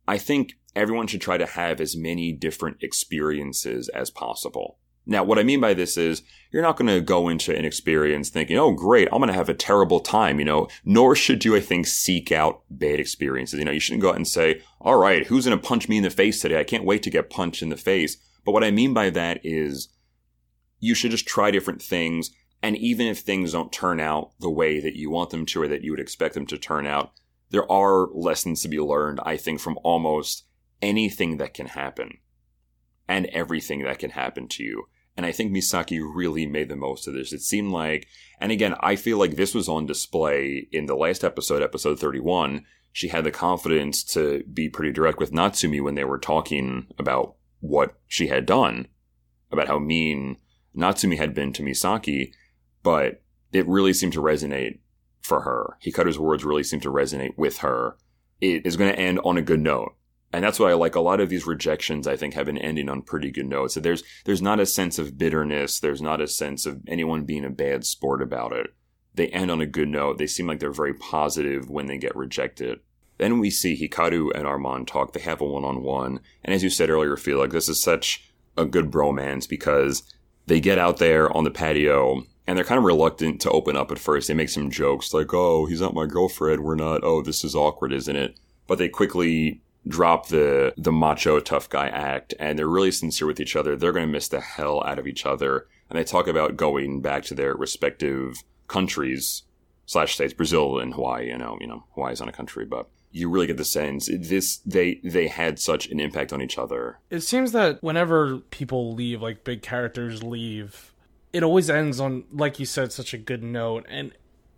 I 0.07 0.19
think 0.19 0.53
everyone 0.77 1.07
should 1.07 1.21
try 1.23 1.39
to 1.39 1.47
have 1.47 1.81
as 1.81 1.97
many 1.97 2.33
different 2.33 2.83
experiences 2.83 3.89
as 3.89 4.11
possible. 4.11 4.79
Now, 5.07 5.23
what 5.23 5.39
I 5.39 5.45
mean 5.45 5.61
by 5.61 5.73
this 5.73 5.97
is 5.97 6.23
you're 6.51 6.63
not 6.63 6.77
going 6.77 6.89
to 6.89 7.01
go 7.01 7.29
into 7.29 7.57
an 7.57 7.65
experience 7.65 8.29
thinking, 8.29 8.59
oh, 8.59 8.73
great, 8.73 9.09
I'm 9.13 9.19
going 9.19 9.29
to 9.29 9.35
have 9.35 9.49
a 9.49 9.55
terrible 9.55 10.01
time, 10.01 10.41
you 10.41 10.45
know, 10.45 10.69
nor 10.85 11.15
should 11.15 11.45
you, 11.45 11.55
I 11.55 11.61
think, 11.61 11.87
seek 11.87 12.33
out 12.33 12.63
bad 12.71 12.99
experiences. 12.99 13.59
You 13.59 13.65
know, 13.65 13.73
you 13.73 13.81
shouldn't 13.81 14.03
go 14.03 14.11
out 14.11 14.17
and 14.17 14.27
say, 14.27 14.63
all 14.81 14.97
right, 14.97 15.27
who's 15.27 15.47
going 15.47 15.59
to 15.59 15.67
punch 15.67 15.89
me 15.89 15.99
in 15.99 16.03
the 16.03 16.11
face 16.11 16.41
today? 16.41 16.59
I 16.59 16.65
can't 16.65 16.85
wait 16.85 17.05
to 17.05 17.11
get 17.11 17.31
punched 17.31 17.63
in 17.63 17.69
the 17.69 17.77
face. 17.77 18.17
But 18.45 18.53
what 18.53 18.65
I 18.65 18.71
mean 18.73 18.95
by 18.95 19.11
that 19.11 19.41
is 19.45 19.89
you 20.81 20.95
should 20.95 21.13
just 21.13 21.27
try 21.27 21.53
different 21.53 21.83
things. 21.83 22.31
And 22.63 22.77
even 22.77 23.07
if 23.07 23.21
things 23.21 23.53
don't 23.53 23.73
turn 23.73 24.01
out 24.01 24.33
the 24.41 24.51
way 24.51 24.81
that 24.81 24.97
you 24.97 25.11
want 25.11 25.31
them 25.31 25.47
to 25.47 25.63
or 25.63 25.69
that 25.69 25.83
you 25.83 25.93
would 25.93 26.01
expect 26.01 26.35
them 26.35 26.47
to 26.47 26.59
turn 26.59 26.87
out, 26.87 27.13
there 27.51 27.71
are 27.71 28.09
lessons 28.13 28.63
to 28.63 28.69
be 28.69 28.81
learned, 28.81 29.21
I 29.25 29.37
think, 29.37 29.61
from 29.61 29.79
almost 29.85 30.45
anything 30.83 31.37
that 31.37 31.55
can 31.55 31.67
happen 31.67 32.19
and 33.09 33.27
everything 33.27 33.85
that 33.85 34.01
can 34.01 34.11
happen 34.11 34.49
to 34.49 34.65
you. 34.65 34.89
And 35.17 35.25
I 35.25 35.33
think 35.33 35.51
Misaki 35.51 36.01
really 36.01 36.47
made 36.47 36.69
the 36.69 36.77
most 36.77 37.09
of 37.09 37.15
this. 37.15 37.33
It 37.33 37.41
seemed 37.41 37.73
like, 37.73 38.07
and 38.41 38.53
again, 38.53 38.75
I 38.81 38.97
feel 38.97 39.19
like 39.19 39.37
this 39.37 39.55
was 39.55 39.69
on 39.69 39.87
display 39.87 40.69
in 40.71 40.87
the 40.87 40.95
last 40.95 41.25
episode, 41.25 41.63
episode 41.63 41.99
31. 41.99 42.65
She 42.93 43.09
had 43.09 43.25
the 43.25 43.31
confidence 43.31 44.05
to 44.05 44.43
be 44.53 44.69
pretty 44.69 44.93
direct 44.93 45.19
with 45.19 45.33
Natsumi 45.33 45.83
when 45.83 45.95
they 45.95 46.05
were 46.05 46.19
talking 46.19 46.87
about 46.99 47.37
what 47.61 47.95
she 48.07 48.27
had 48.27 48.47
done, 48.47 48.89
about 49.51 49.69
how 49.69 49.79
mean 49.79 50.37
Natsumi 50.77 51.17
had 51.17 51.35
been 51.35 51.53
to 51.55 51.63
Misaki, 51.63 52.33
but 52.83 53.23
it 53.53 53.67
really 53.67 53.93
seemed 53.95 54.13
to 54.13 54.23
resonate 54.23 54.81
for 55.23 55.41
her. 55.43 55.77
Hikaru's 55.85 56.19
words 56.19 56.45
really 56.45 56.63
seemed 56.63 56.83
to 56.83 56.93
resonate 56.93 57.37
with 57.37 57.59
her. 57.59 57.97
It 58.41 58.67
is 58.67 58.77
going 58.77 58.93
to 58.93 58.99
end 58.99 59.19
on 59.25 59.39
a 59.39 59.43
good 59.43 59.61
note. 59.61 59.95
And 60.37 60.45
that's 60.45 60.61
why 60.61 60.71
I 60.71 60.75
like. 60.75 60.95
A 60.95 61.01
lot 61.01 61.21
of 61.21 61.31
these 61.31 61.47
rejections, 61.47 62.07
I 62.07 62.15
think, 62.15 62.35
have 62.35 62.45
been 62.45 62.59
ending 62.59 62.91
on 62.91 63.01
pretty 63.01 63.31
good 63.31 63.47
notes. 63.47 63.73
So 63.73 63.81
there's 63.81 64.03
there's 64.27 64.43
not 64.43 64.61
a 64.61 64.67
sense 64.67 64.99
of 64.99 65.17
bitterness. 65.17 65.81
There's 65.81 66.03
not 66.03 66.21
a 66.21 66.29
sense 66.29 66.67
of 66.67 66.83
anyone 66.87 67.25
being 67.25 67.47
a 67.47 67.49
bad 67.49 67.87
sport 67.87 68.21
about 68.21 68.53
it. 68.53 68.67
They 69.15 69.29
end 69.29 69.51
on 69.51 69.63
a 69.63 69.67
good 69.67 69.89
note. 69.89 70.19
They 70.19 70.27
seem 70.27 70.47
like 70.47 70.61
they're 70.61 70.71
very 70.71 70.93
positive 70.93 71.71
when 71.71 71.87
they 71.87 71.97
get 71.97 72.15
rejected. 72.15 72.81
Then 73.17 73.39
we 73.39 73.49
see 73.49 73.81
Hikaru 73.81 74.31
and 74.35 74.47
Armand 74.47 74.89
talk. 74.89 75.15
They 75.15 75.21
have 75.21 75.41
a 75.41 75.47
one 75.47 75.65
on 75.65 75.83
one. 75.83 76.21
And 76.45 76.55
as 76.55 76.63
you 76.63 76.69
said 76.69 76.91
earlier, 76.91 77.17
feel 77.17 77.39
like 77.39 77.53
this 77.53 77.71
is 77.71 77.83
such 77.83 78.31
a 78.59 78.67
good 78.67 78.91
bromance 78.91 79.49
because 79.49 80.03
they 80.49 80.61
get 80.61 80.79
out 80.79 80.99
there 80.99 81.35
on 81.35 81.45
the 81.45 81.51
patio 81.51 82.25
and 82.47 82.59
they're 82.59 82.65
kind 82.67 82.77
of 82.77 82.85
reluctant 82.85 83.41
to 83.41 83.51
open 83.53 83.75
up 83.75 83.91
at 83.91 83.99
first. 83.99 84.29
They 84.29 84.35
make 84.35 84.51
some 84.51 84.71
jokes 84.71 85.15
like, 85.15 85.33
oh, 85.33 85.65
he's 85.65 85.81
not 85.81 85.95
my 85.95 86.05
girlfriend. 86.05 86.63
We're 86.63 86.75
not. 86.75 87.03
Oh, 87.03 87.23
this 87.23 87.43
is 87.43 87.55
awkward, 87.55 87.95
isn't 87.95 88.17
it? 88.17 88.39
But 88.67 88.77
they 88.77 88.91
quickly 88.91 89.63
drop 89.89 90.29
the 90.29 90.75
the 90.77 90.93
macho 90.93 91.41
tough 91.41 91.69
guy 91.69 91.89
act 91.89 92.35
and 92.39 92.59
they're 92.59 92.69
really 92.69 92.91
sincere 92.91 93.27
with 93.27 93.41
each 93.41 93.57
other. 93.57 93.77
They're 93.77 93.93
going 93.93 94.07
to 94.07 94.13
miss 94.13 94.29
the 94.29 94.41
hell 94.41 94.83
out 94.85 94.99
of 94.99 95.07
each 95.07 95.25
other. 95.27 95.67
And 95.89 95.99
they 95.99 96.05
talk 96.05 96.27
about 96.27 96.57
going 96.57 97.01
back 97.01 97.23
to 97.25 97.35
their 97.35 97.55
respective 97.55 98.43
countries 98.67 99.43
slash 99.87 100.15
states, 100.15 100.35
Brazil 100.35 100.79
and 100.79 100.95
Hawaii. 100.95 101.29
You 101.29 101.39
know, 101.39 101.57
you 101.61 101.67
know, 101.67 101.85
Hawaii's 101.95 102.21
not 102.21 102.29
a 102.29 102.33
country, 102.33 102.65
but 102.65 102.89
you 103.13 103.31
really 103.31 103.47
get 103.47 103.57
the 103.57 103.65
sense 103.65 104.11
this 104.13 104.59
they 104.59 105.01
they 105.03 105.29
had 105.29 105.59
such 105.59 105.89
an 105.89 106.01
impact 106.01 106.33
on 106.33 106.43
each 106.43 106.59
other. 106.59 106.99
It 107.11 107.21
seems 107.21 107.53
that 107.53 107.83
whenever 107.83 108.39
people 108.39 108.95
leave, 108.95 109.23
like 109.23 109.45
big 109.45 109.63
characters 109.63 110.23
leave, 110.23 110.93
it 111.33 111.43
always 111.43 111.71
ends 111.71 112.01
on, 112.01 112.25
like 112.33 112.59
you 112.59 112.67
said, 112.67 112.93
such 112.93 113.15
a 113.15 113.19
good 113.19 113.43
note. 113.43 113.87
And 113.89 114.13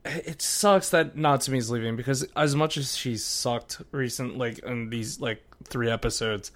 it 0.09 0.43
sucks 0.43 0.91
that 0.91 1.17
Natsumi's 1.17 1.71
leaving 1.71 1.97
because 1.97 2.25
as 2.37 2.55
much 2.55 2.77
as 2.77 2.97
she 2.97 3.17
sucked 3.17 3.81
recent 3.93 4.37
like 4.39 4.59
in 4.61 4.91
these 4.91 5.21
like 5.21 5.43
three 5.65 5.91
episodes, 5.91 6.51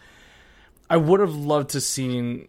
I 0.89 0.97
would 0.97 1.21
have 1.21 1.35
loved 1.35 1.71
to 1.71 1.81
seen 1.81 2.49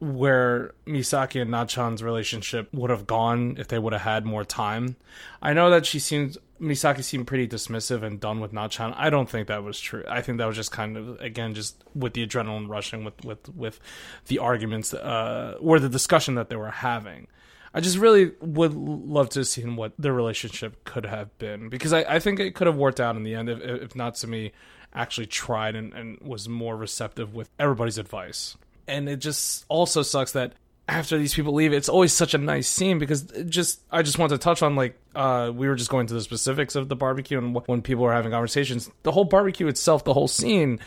where 0.00 0.72
Misaki 0.86 1.42
and 1.42 1.50
Nachan's 1.50 2.02
relationship 2.02 2.72
would 2.72 2.90
have 2.90 3.06
gone 3.06 3.56
if 3.58 3.68
they 3.68 3.78
would 3.78 3.92
have 3.92 4.02
had 4.02 4.24
more 4.24 4.44
time. 4.44 4.96
I 5.42 5.52
know 5.52 5.70
that 5.70 5.84
she 5.84 5.98
seemed 5.98 6.38
Misaki 6.60 7.04
seemed 7.04 7.26
pretty 7.26 7.46
dismissive 7.46 8.02
and 8.02 8.18
done 8.18 8.40
with 8.40 8.52
Nachan. 8.52 8.94
I 8.96 9.10
don't 9.10 9.28
think 9.28 9.48
that 9.48 9.62
was 9.62 9.78
true. 9.78 10.04
I 10.08 10.22
think 10.22 10.38
that 10.38 10.46
was 10.46 10.56
just 10.56 10.72
kind 10.72 10.96
of 10.96 11.20
again 11.20 11.54
just 11.54 11.82
with 11.94 12.14
the 12.14 12.26
adrenaline 12.26 12.68
rushing 12.68 13.04
with 13.04 13.24
with 13.24 13.48
with 13.54 13.78
the 14.26 14.38
arguments 14.38 14.94
uh 14.94 15.56
or 15.60 15.78
the 15.78 15.88
discussion 15.88 16.34
that 16.34 16.48
they 16.48 16.56
were 16.56 16.70
having. 16.70 17.26
I 17.72 17.80
just 17.80 17.98
really 17.98 18.32
would 18.40 18.74
love 18.74 19.28
to 19.30 19.40
have 19.40 19.46
seen 19.46 19.76
what 19.76 19.92
their 19.98 20.12
relationship 20.12 20.84
could 20.84 21.06
have 21.06 21.36
been 21.38 21.68
because 21.68 21.92
I, 21.92 22.00
I 22.00 22.18
think 22.18 22.40
it 22.40 22.54
could 22.54 22.66
have 22.66 22.76
worked 22.76 23.00
out 23.00 23.16
in 23.16 23.22
the 23.22 23.34
end 23.34 23.48
if, 23.48 23.60
if 23.60 23.94
Natsumi 23.94 24.52
actually 24.92 25.26
tried 25.26 25.76
and, 25.76 25.92
and 25.92 26.18
was 26.20 26.48
more 26.48 26.76
receptive 26.76 27.34
with 27.34 27.48
everybody's 27.58 27.98
advice. 27.98 28.56
And 28.88 29.08
it 29.08 29.18
just 29.18 29.64
also 29.68 30.02
sucks 30.02 30.32
that 30.32 30.54
after 30.88 31.16
these 31.16 31.32
people 31.32 31.54
leave, 31.54 31.72
it's 31.72 31.88
always 31.88 32.12
such 32.12 32.34
a 32.34 32.38
nice 32.38 32.68
scene 32.68 32.98
because 32.98 33.22
just 33.48 33.80
I 33.92 34.02
just 34.02 34.18
want 34.18 34.30
to 34.30 34.38
touch 34.38 34.62
on 34.62 34.74
like 34.74 34.98
uh, 35.14 35.52
we 35.54 35.68
were 35.68 35.76
just 35.76 35.90
going 35.90 36.08
to 36.08 36.14
the 36.14 36.20
specifics 36.20 36.74
of 36.74 36.88
the 36.88 36.96
barbecue 36.96 37.38
and 37.38 37.54
when 37.66 37.82
people 37.82 38.02
were 38.02 38.12
having 38.12 38.32
conversations. 38.32 38.90
The 39.04 39.12
whole 39.12 39.24
barbecue 39.24 39.68
itself, 39.68 40.02
the 40.02 40.14
whole 40.14 40.26
scene 40.26 40.80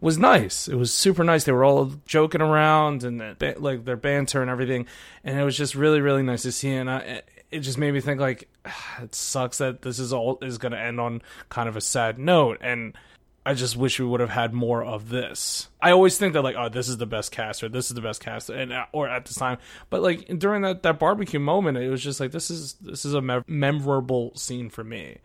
was 0.00 0.18
nice. 0.18 0.68
It 0.68 0.74
was 0.74 0.92
super 0.92 1.24
nice. 1.24 1.44
They 1.44 1.52
were 1.52 1.64
all 1.64 1.92
joking 2.06 2.40
around 2.40 3.04
and 3.04 3.36
like 3.58 3.84
their 3.84 3.96
banter 3.96 4.42
and 4.42 4.50
everything, 4.50 4.86
and 5.24 5.38
it 5.38 5.44
was 5.44 5.56
just 5.56 5.74
really 5.74 6.00
really 6.00 6.22
nice 6.22 6.42
to 6.42 6.52
see. 6.52 6.72
And 6.72 6.90
I, 6.90 7.22
it 7.50 7.60
just 7.60 7.78
made 7.78 7.92
me 7.92 8.00
think 8.00 8.20
like 8.20 8.48
it 9.02 9.14
sucks 9.14 9.58
that 9.58 9.82
this 9.82 9.98
is 9.98 10.12
all 10.12 10.38
is 10.42 10.58
going 10.58 10.72
to 10.72 10.80
end 10.80 11.00
on 11.00 11.22
kind 11.48 11.68
of 11.68 11.76
a 11.76 11.80
sad 11.80 12.18
note 12.18 12.58
and. 12.60 12.96
I 13.44 13.54
just 13.54 13.76
wish 13.76 13.98
we 13.98 14.06
would 14.06 14.20
have 14.20 14.30
had 14.30 14.54
more 14.54 14.84
of 14.84 15.08
this. 15.08 15.66
I 15.80 15.90
always 15.90 16.16
think 16.16 16.34
that 16.34 16.42
like, 16.42 16.54
oh, 16.56 16.68
this 16.68 16.88
is 16.88 16.98
the 16.98 17.06
best 17.06 17.32
cast 17.32 17.64
or 17.64 17.68
this 17.68 17.90
is 17.90 17.94
the 17.94 18.00
best 18.00 18.20
cast, 18.20 18.50
and 18.50 18.72
uh, 18.72 18.86
or 18.92 19.08
at 19.08 19.24
this 19.24 19.34
time. 19.34 19.58
But 19.90 20.00
like 20.00 20.38
during 20.38 20.62
that 20.62 20.84
that 20.84 21.00
barbecue 21.00 21.40
moment, 21.40 21.76
it 21.76 21.90
was 21.90 22.00
just 22.00 22.20
like 22.20 22.30
this 22.30 22.50
is 22.50 22.74
this 22.74 23.04
is 23.04 23.14
a 23.14 23.20
me- 23.20 23.42
memorable 23.48 24.30
scene 24.36 24.70
for 24.70 24.84
me, 24.84 25.18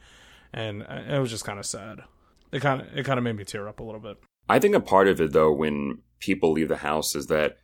and 0.52 0.82
uh, 0.82 1.04
it 1.08 1.20
was 1.20 1.30
just 1.30 1.46
kind 1.46 1.60
of 1.60 1.66
sad. 1.68 2.00
It 2.52 2.64
kind 2.64 2.82
of 2.82 2.88
it 2.98 3.06
kind 3.06 3.20
of 3.20 3.24
made 3.24 3.36
me 3.36 3.44
tear 3.44 3.68
up 3.68 3.80
a 3.80 3.84
little 3.84 4.02
bit. 4.02 4.18
I 4.50 4.60
think 4.60 4.76
a 4.76 4.80
part 4.80 5.08
of 5.08 5.20
it, 5.20 5.34
though, 5.34 5.52
when 5.52 6.00
people 6.20 6.52
leave 6.52 6.70
the 6.70 6.78
house 6.78 7.16
is 7.16 7.28
that 7.28 7.58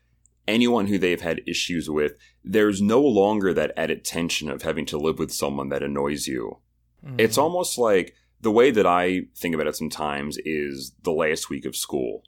anyone 0.48 0.88
who 0.88 0.98
they've 0.98 1.22
had 1.22 1.42
issues 1.48 1.90
with, 1.90 2.14
there's 2.44 2.82
no 2.82 3.02
longer 3.02 3.54
that 3.54 3.72
added 3.78 4.04
tension 4.04 4.50
of 4.50 4.62
having 4.62 4.86
to 4.88 4.98
live 4.98 5.20
with 5.20 5.34
someone 5.34 5.70
that 5.70 5.84
annoys 5.84 6.28
you. 6.28 6.60
Mm-hmm. 7.06 7.16
It's 7.20 7.38
almost 7.38 7.78
like 7.78 8.16
the 8.42 8.52
way 8.52 8.72
that 8.72 8.86
I 8.86 9.24
think 9.36 9.56
about 9.56 9.68
it 9.68 9.76
sometimes 9.76 10.38
is 10.44 10.94
the 11.04 11.12
last 11.12 11.50
week 11.50 11.66
of 11.66 11.76
school, 11.76 12.24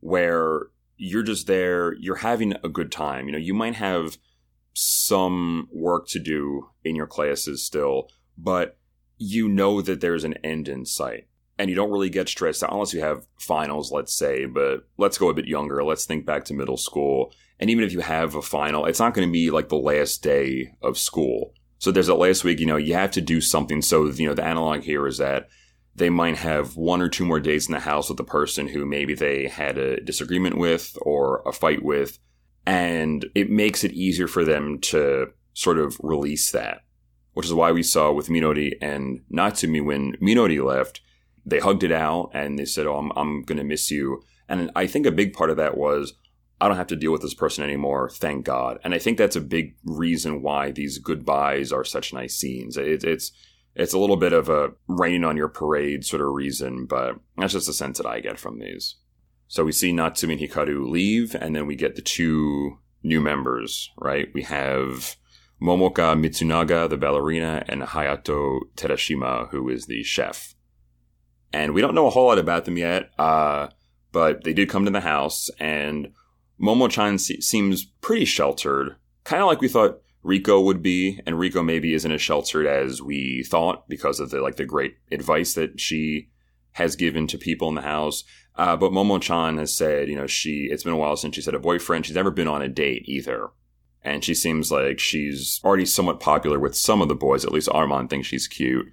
where 0.00 0.66
you're 0.96 1.22
just 1.22 1.46
there, 1.46 1.94
you're 1.94 2.16
having 2.16 2.54
a 2.64 2.68
good 2.68 2.90
time. 2.90 3.26
You 3.26 3.32
know, 3.32 3.38
you 3.38 3.54
might 3.54 3.76
have 3.76 4.18
some 4.72 5.68
work 5.72 6.08
to 6.08 6.18
do 6.18 6.70
in 6.84 6.96
your 6.96 7.06
classes 7.06 7.64
still, 7.64 8.08
but 8.36 8.76
you 9.18 9.48
know 9.48 9.80
that 9.82 10.00
there's 10.00 10.24
an 10.24 10.34
end 10.44 10.68
in 10.68 10.84
sight 10.84 11.26
and 11.60 11.68
you 11.68 11.76
don't 11.76 11.90
really 11.90 12.08
get 12.08 12.26
stressed 12.26 12.64
out 12.64 12.72
unless 12.72 12.94
you 12.94 13.00
have 13.02 13.26
finals, 13.38 13.92
let's 13.92 14.14
say. 14.14 14.46
But 14.46 14.86
let's 14.96 15.18
go 15.18 15.28
a 15.28 15.34
bit 15.34 15.46
younger. 15.46 15.84
Let's 15.84 16.06
think 16.06 16.24
back 16.24 16.46
to 16.46 16.54
middle 16.54 16.78
school. 16.78 17.34
And 17.58 17.68
even 17.68 17.84
if 17.84 17.92
you 17.92 18.00
have 18.00 18.34
a 18.34 18.40
final, 18.40 18.86
it's 18.86 18.98
not 18.98 19.12
going 19.12 19.28
to 19.28 19.32
be 19.32 19.50
like 19.50 19.68
the 19.68 19.76
last 19.76 20.22
day 20.22 20.72
of 20.80 20.96
school. 20.96 21.52
So 21.78 21.92
there's 21.92 22.06
that 22.06 22.14
last 22.14 22.44
week, 22.44 22.60
you 22.60 22.66
know, 22.66 22.78
you 22.78 22.94
have 22.94 23.10
to 23.10 23.20
do 23.20 23.42
something. 23.42 23.82
So, 23.82 24.06
you 24.06 24.26
know, 24.26 24.32
the 24.32 24.42
analog 24.42 24.84
here 24.84 25.06
is 25.06 25.18
that 25.18 25.48
they 25.94 26.08
might 26.08 26.38
have 26.38 26.78
one 26.78 27.02
or 27.02 27.10
two 27.10 27.26
more 27.26 27.40
days 27.40 27.66
in 27.66 27.72
the 27.72 27.80
house 27.80 28.08
with 28.08 28.16
the 28.16 28.24
person 28.24 28.66
who 28.66 28.86
maybe 28.86 29.14
they 29.14 29.46
had 29.46 29.76
a 29.76 30.00
disagreement 30.00 30.56
with 30.56 30.96
or 31.02 31.42
a 31.44 31.52
fight 31.52 31.82
with. 31.82 32.18
And 32.64 33.26
it 33.34 33.50
makes 33.50 33.84
it 33.84 33.92
easier 33.92 34.28
for 34.28 34.46
them 34.46 34.78
to 34.80 35.26
sort 35.52 35.78
of 35.78 35.98
release 36.02 36.52
that, 36.52 36.80
which 37.34 37.44
is 37.44 37.52
why 37.52 37.70
we 37.70 37.82
saw 37.82 38.12
with 38.12 38.28
Minori 38.28 38.72
and 38.80 39.20
Natsumi 39.30 39.84
when 39.84 40.16
Minori 40.22 40.64
left 40.64 41.02
they 41.44 41.58
hugged 41.58 41.82
it 41.82 41.92
out 41.92 42.30
and 42.34 42.58
they 42.58 42.64
said, 42.64 42.86
"Oh, 42.86 42.96
I'm 42.96 43.12
I'm 43.16 43.42
going 43.42 43.58
to 43.58 43.64
miss 43.64 43.90
you." 43.90 44.22
And 44.48 44.70
I 44.74 44.86
think 44.86 45.06
a 45.06 45.12
big 45.12 45.32
part 45.32 45.50
of 45.50 45.56
that 45.58 45.76
was 45.76 46.14
I 46.60 46.68
don't 46.68 46.76
have 46.76 46.88
to 46.88 46.96
deal 46.96 47.12
with 47.12 47.22
this 47.22 47.34
person 47.34 47.64
anymore, 47.64 48.10
thank 48.10 48.44
God. 48.44 48.78
And 48.84 48.94
I 48.94 48.98
think 48.98 49.16
that's 49.16 49.36
a 49.36 49.40
big 49.40 49.76
reason 49.84 50.42
why 50.42 50.70
these 50.70 50.98
goodbyes 50.98 51.72
are 51.72 51.84
such 51.84 52.12
nice 52.12 52.36
scenes. 52.36 52.76
It, 52.76 53.02
it's 53.02 53.32
it's 53.74 53.94
a 53.94 53.98
little 53.98 54.16
bit 54.16 54.32
of 54.32 54.48
a 54.48 54.72
rain 54.86 55.24
on 55.24 55.36
your 55.36 55.48
parade 55.48 56.04
sort 56.04 56.20
of 56.20 56.28
reason, 56.28 56.86
but 56.86 57.16
that's 57.38 57.54
just 57.54 57.66
the 57.66 57.72
sense 57.72 57.96
that 57.98 58.06
I 58.06 58.20
get 58.20 58.38
from 58.38 58.58
these. 58.58 58.96
So 59.46 59.64
we 59.64 59.72
see 59.72 59.92
Natsumi 59.92 60.32
and 60.32 60.40
Hikaru 60.40 60.88
leave, 60.88 61.34
and 61.34 61.56
then 61.56 61.66
we 61.66 61.76
get 61.76 61.96
the 61.96 62.02
two 62.02 62.78
new 63.02 63.20
members, 63.20 63.90
right? 63.96 64.28
We 64.34 64.42
have 64.42 65.16
Momoka 65.62 66.14
Mitsunaga, 66.18 66.90
the 66.90 66.96
ballerina, 66.96 67.64
and 67.68 67.82
Hayato 67.82 68.60
Terashima, 68.76 69.48
who 69.50 69.68
is 69.68 69.86
the 69.86 70.02
chef 70.02 70.54
and 71.52 71.74
we 71.74 71.80
don't 71.80 71.94
know 71.94 72.06
a 72.06 72.10
whole 72.10 72.26
lot 72.26 72.38
about 72.38 72.64
them 72.64 72.76
yet. 72.76 73.10
Uh, 73.18 73.68
but 74.12 74.44
they 74.44 74.52
did 74.52 74.68
come 74.68 74.84
to 74.84 74.90
the 74.90 75.00
house, 75.00 75.48
and 75.58 76.12
Momo-chan 76.60 77.18
se- 77.18 77.40
seems 77.40 77.84
pretty 77.84 78.24
sheltered, 78.24 78.96
kind 79.24 79.42
of 79.42 79.48
like 79.48 79.60
we 79.60 79.68
thought 79.68 80.00
Riko 80.24 80.62
would 80.64 80.82
be, 80.82 81.20
and 81.26 81.36
Riko 81.36 81.64
maybe 81.64 81.94
isn't 81.94 82.12
as 82.12 82.20
sheltered 82.20 82.66
as 82.66 83.00
we 83.00 83.44
thought 83.44 83.88
because 83.88 84.20
of 84.20 84.30
the 84.30 84.40
like 84.40 84.56
the 84.56 84.64
great 84.64 84.96
advice 85.10 85.54
that 85.54 85.80
she 85.80 86.28
has 86.72 86.96
given 86.96 87.26
to 87.28 87.38
people 87.38 87.68
in 87.68 87.74
the 87.74 87.82
house. 87.82 88.24
Uh, 88.56 88.76
but 88.76 88.92
Momo-chan 88.92 89.58
has 89.58 89.74
said, 89.74 90.08
you 90.08 90.16
know, 90.16 90.26
she 90.26 90.68
it's 90.70 90.82
been 90.82 90.92
a 90.92 90.96
while 90.96 91.16
since 91.16 91.34
she's 91.34 91.46
had 91.46 91.54
a 91.54 91.58
boyfriend. 91.60 92.04
She's 92.04 92.16
never 92.16 92.30
been 92.30 92.48
on 92.48 92.62
a 92.62 92.68
date 92.68 93.04
either. 93.06 93.48
And 94.02 94.24
she 94.24 94.34
seems 94.34 94.72
like 94.72 94.98
she's 94.98 95.60
already 95.62 95.84
somewhat 95.84 96.20
popular 96.20 96.58
with 96.58 96.76
some 96.76 97.02
of 97.02 97.08
the 97.08 97.14
boys. 97.14 97.44
At 97.44 97.52
least 97.52 97.68
Armand 97.70 98.10
thinks 98.10 98.26
she's 98.26 98.48
cute. 98.48 98.86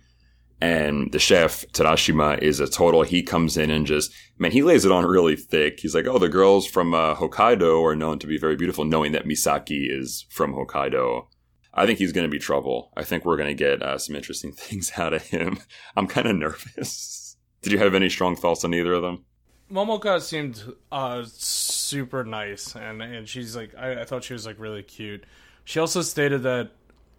And 0.59 1.11
the 1.11 1.19
chef, 1.19 1.65
Terashima, 1.71 2.39
is 2.39 2.59
a 2.59 2.67
total, 2.67 3.03
he 3.03 3.21
comes 3.21 3.57
in 3.57 3.69
and 3.69 3.85
just, 3.85 4.11
man, 4.39 4.51
he 4.51 4.63
lays 4.63 4.85
it 4.85 4.91
on 4.91 5.05
really 5.05 5.35
thick. 5.35 5.79
He's 5.79 5.93
like, 5.93 6.07
oh, 6.07 6.17
the 6.17 6.29
girls 6.29 6.65
from 6.65 6.95
uh, 6.95 7.15
Hokkaido 7.15 7.83
are 7.83 7.95
known 7.95 8.17
to 8.19 8.27
be 8.27 8.39
very 8.39 8.55
beautiful, 8.55 8.83
knowing 8.83 9.11
that 9.11 9.25
Misaki 9.25 9.87
is 9.89 10.25
from 10.29 10.53
Hokkaido. 10.53 11.27
I 11.73 11.85
think 11.85 11.99
he's 11.99 12.11
going 12.11 12.25
to 12.25 12.31
be 12.31 12.39
trouble. 12.39 12.91
I 12.97 13.03
think 13.03 13.23
we're 13.23 13.37
going 13.37 13.55
to 13.55 13.63
get 13.63 13.83
uh, 13.83 13.99
some 13.99 14.15
interesting 14.15 14.51
things 14.53 14.93
out 14.97 15.13
of 15.13 15.27
him. 15.27 15.59
I'm 15.95 16.07
kind 16.07 16.27
of 16.27 16.35
nervous. 16.35 17.37
Did 17.61 17.73
you 17.73 17.79
have 17.79 17.93
any 17.93 18.09
strong 18.09 18.35
thoughts 18.35 18.63
on 18.63 18.73
either 18.73 18.93
of 18.93 19.03
them? 19.03 19.25
Momoka 19.71 20.21
seemed 20.21 20.63
uh, 20.91 21.23
super 21.27 22.23
nice, 22.23 22.73
and 22.73 23.01
and 23.01 23.27
she's 23.27 23.53
like, 23.53 23.75
I, 23.77 24.01
I 24.01 24.05
thought 24.05 24.23
she 24.23 24.31
was 24.31 24.45
like 24.45 24.57
really 24.59 24.81
cute. 24.81 25.25
She 25.65 25.79
also 25.79 26.01
stated 26.01 26.43
that 26.43 26.71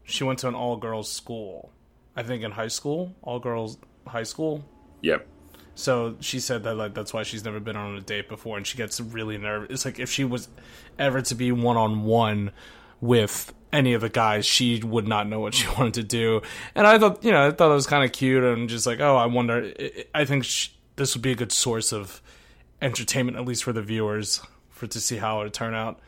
she 0.04 0.24
went 0.24 0.38
to 0.38 0.48
an 0.48 0.54
all 0.54 0.78
girls 0.78 1.12
school 1.12 1.72
I 2.18 2.24
think 2.24 2.42
in 2.42 2.50
high 2.50 2.66
school, 2.66 3.14
all 3.22 3.38
girls 3.38 3.78
high 4.04 4.24
school. 4.24 4.64
Yep. 5.02 5.24
So 5.76 6.16
she 6.18 6.40
said 6.40 6.64
that 6.64 6.74
like 6.74 6.92
that's 6.92 7.14
why 7.14 7.22
she's 7.22 7.44
never 7.44 7.60
been 7.60 7.76
on 7.76 7.94
a 7.94 8.00
date 8.00 8.28
before, 8.28 8.56
and 8.56 8.66
she 8.66 8.76
gets 8.76 9.00
really 9.00 9.38
nervous. 9.38 9.68
It's 9.70 9.84
like 9.84 10.00
if 10.00 10.10
she 10.10 10.24
was 10.24 10.48
ever 10.98 11.22
to 11.22 11.34
be 11.36 11.52
one 11.52 11.76
on 11.76 12.02
one 12.02 12.50
with 13.00 13.54
any 13.72 13.94
of 13.94 14.00
the 14.00 14.08
guys, 14.08 14.44
she 14.44 14.82
would 14.82 15.06
not 15.06 15.28
know 15.28 15.38
what 15.38 15.54
she 15.54 15.68
wanted 15.78 15.94
to 15.94 16.02
do. 16.02 16.42
And 16.74 16.88
I 16.88 16.98
thought, 16.98 17.22
you 17.22 17.30
know, 17.30 17.46
I 17.46 17.50
thought 17.52 17.70
it 17.70 17.74
was 17.74 17.86
kind 17.86 18.04
of 18.04 18.10
cute 18.10 18.42
and 18.42 18.68
just 18.68 18.84
like, 18.84 18.98
oh, 18.98 19.14
I 19.14 19.26
wonder. 19.26 19.72
I 20.12 20.24
think 20.24 20.44
she, 20.44 20.72
this 20.96 21.14
would 21.14 21.22
be 21.22 21.30
a 21.30 21.36
good 21.36 21.52
source 21.52 21.92
of 21.92 22.20
entertainment, 22.82 23.36
at 23.36 23.44
least 23.44 23.62
for 23.62 23.72
the 23.72 23.82
viewers, 23.82 24.40
for 24.70 24.88
to 24.88 25.00
see 25.00 25.18
how 25.18 25.42
it 25.42 25.44
would 25.44 25.54
turn 25.54 25.74
out 25.74 26.00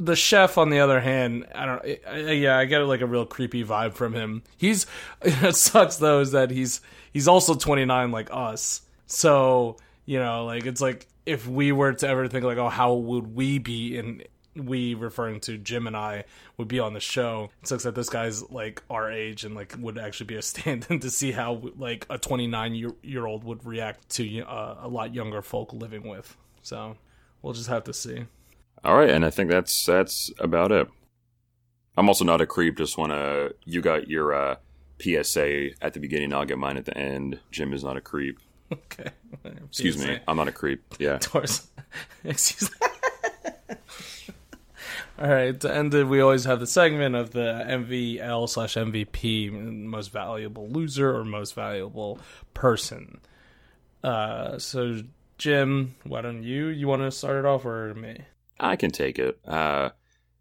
the 0.00 0.16
chef, 0.16 0.58
on 0.58 0.70
the 0.70 0.80
other 0.80 1.00
hand, 1.00 1.46
I 1.54 1.66
don't. 1.66 1.84
I, 2.08 2.16
yeah, 2.32 2.58
I 2.58 2.64
get 2.64 2.80
like 2.80 3.00
a 3.00 3.06
real 3.06 3.26
creepy 3.26 3.64
vibe 3.64 3.94
from 3.94 4.14
him. 4.14 4.42
He's 4.56 4.86
it 5.22 5.56
sucks 5.56 5.96
though 5.96 6.20
is 6.20 6.32
that 6.32 6.50
he's 6.50 6.80
he's 7.12 7.28
also 7.28 7.54
29 7.54 8.10
like 8.10 8.28
us. 8.32 8.82
So 9.06 9.76
you 10.06 10.18
know, 10.18 10.44
like 10.46 10.66
it's 10.66 10.80
like 10.80 11.06
if 11.26 11.46
we 11.46 11.72
were 11.72 11.92
to 11.92 12.08
ever 12.08 12.26
think 12.28 12.44
like, 12.44 12.58
oh, 12.58 12.68
how 12.68 12.94
would 12.94 13.34
we 13.34 13.58
be 13.58 13.96
in 13.96 14.22
we 14.56 14.94
referring 14.94 15.40
to 15.40 15.56
Jim 15.56 15.86
and 15.86 15.96
I 15.96 16.24
would 16.56 16.68
be 16.68 16.80
on 16.80 16.92
the 16.92 17.00
show. 17.00 17.50
It 17.62 17.68
sucks 17.68 17.84
that 17.84 17.94
this 17.94 18.08
guy's 18.08 18.42
like 18.50 18.82
our 18.90 19.10
age 19.10 19.44
and 19.44 19.54
like 19.54 19.74
would 19.78 19.98
actually 19.98 20.26
be 20.26 20.34
a 20.34 20.42
stand-in 20.42 21.00
to 21.00 21.10
see 21.10 21.32
how 21.32 21.62
like 21.76 22.06
a 22.10 22.18
29 22.18 22.74
year, 22.74 22.90
year 23.02 23.26
old 23.26 23.44
would 23.44 23.64
react 23.64 24.08
to 24.10 24.42
uh, 24.42 24.78
a 24.82 24.88
lot 24.88 25.14
younger 25.14 25.42
folk 25.42 25.72
living 25.72 26.08
with. 26.08 26.36
So 26.62 26.96
we'll 27.42 27.52
just 27.52 27.68
have 27.68 27.84
to 27.84 27.92
see. 27.92 28.26
All 28.84 28.96
right, 28.96 29.10
and 29.10 29.24
I 29.24 29.30
think 29.30 29.50
that's 29.50 29.86
that's 29.86 30.30
about 30.38 30.72
it. 30.72 30.88
I'm 31.96 32.08
also 32.08 32.24
not 32.24 32.40
a 32.40 32.46
creep. 32.46 32.78
Just 32.78 32.96
want 32.96 33.12
to. 33.12 33.54
You 33.64 33.82
got 33.82 34.08
your 34.08 34.32
uh, 34.32 34.56
PSA 35.00 35.70
at 35.82 35.92
the 35.94 36.00
beginning. 36.00 36.32
I'll 36.32 36.44
get 36.44 36.58
mine 36.58 36.76
at 36.76 36.86
the 36.86 36.96
end. 36.96 37.40
Jim 37.50 37.72
is 37.72 37.84
not 37.84 37.96
a 37.96 38.00
creep. 38.00 38.38
Okay. 38.72 39.10
Excuse 39.66 39.98
me. 39.98 40.20
I'm 40.28 40.36
not 40.36 40.46
a 40.46 40.52
creep. 40.52 40.80
Yeah. 41.00 41.18
Doors. 41.32 41.66
Excuse. 42.24 42.70
All 45.18 45.28
right, 45.28 45.58
to 45.60 45.74
end 45.74 45.92
it, 45.92 46.04
we 46.04 46.20
always 46.20 46.44
have 46.44 46.60
the 46.60 46.68
segment 46.68 47.16
of 47.16 47.30
the 47.30 47.64
MVL 47.68 48.48
slash 48.48 48.76
MVP, 48.76 49.50
most 49.52 50.12
valuable 50.12 50.68
loser 50.68 51.14
or 51.14 51.24
most 51.24 51.54
valuable 51.54 52.20
person. 52.54 53.20
Uh, 54.04 54.58
so 54.58 55.02
Jim, 55.36 55.94
why 56.04 56.22
don't 56.22 56.42
you? 56.42 56.68
You 56.68 56.86
want 56.86 57.02
to 57.02 57.10
start 57.10 57.38
it 57.38 57.44
off 57.44 57.64
or 57.64 57.92
me? 57.94 58.20
I 58.60 58.76
can 58.76 58.90
take 58.90 59.18
it. 59.18 59.40
Uh, 59.46 59.90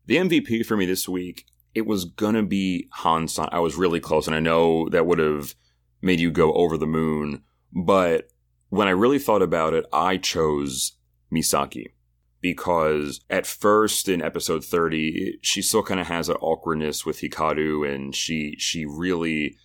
the 0.05 0.17
MVP 0.17 0.65
for 0.65 0.77
me 0.77 0.85
this 0.85 1.07
week, 1.07 1.45
it 1.73 1.85
was 1.85 2.05
gonna 2.05 2.43
be 2.43 2.87
Han 2.93 3.27
San. 3.27 3.49
I 3.51 3.59
was 3.59 3.75
really 3.75 3.99
close, 3.99 4.27
and 4.27 4.35
I 4.35 4.39
know 4.39 4.89
that 4.89 5.05
would 5.05 5.19
have 5.19 5.55
made 6.01 6.19
you 6.19 6.31
go 6.31 6.53
over 6.53 6.77
the 6.77 6.87
moon. 6.87 7.43
But 7.71 8.29
when 8.69 8.87
I 8.87 8.91
really 8.91 9.19
thought 9.19 9.41
about 9.41 9.73
it, 9.73 9.85
I 9.93 10.17
chose 10.17 10.93
Misaki 11.31 11.93
because 12.41 13.21
at 13.29 13.45
first 13.45 14.07
in 14.07 14.21
episode 14.21 14.63
30 14.63 15.39
she 15.41 15.61
still 15.61 15.83
kind 15.83 15.99
of 15.99 16.07
has 16.07 16.29
an 16.29 16.37
awkwardness 16.37 17.05
with 17.05 17.19
Hikaru 17.19 17.87
and 17.87 18.15
she 18.15 18.55
she 18.57 18.85
really 18.85 19.57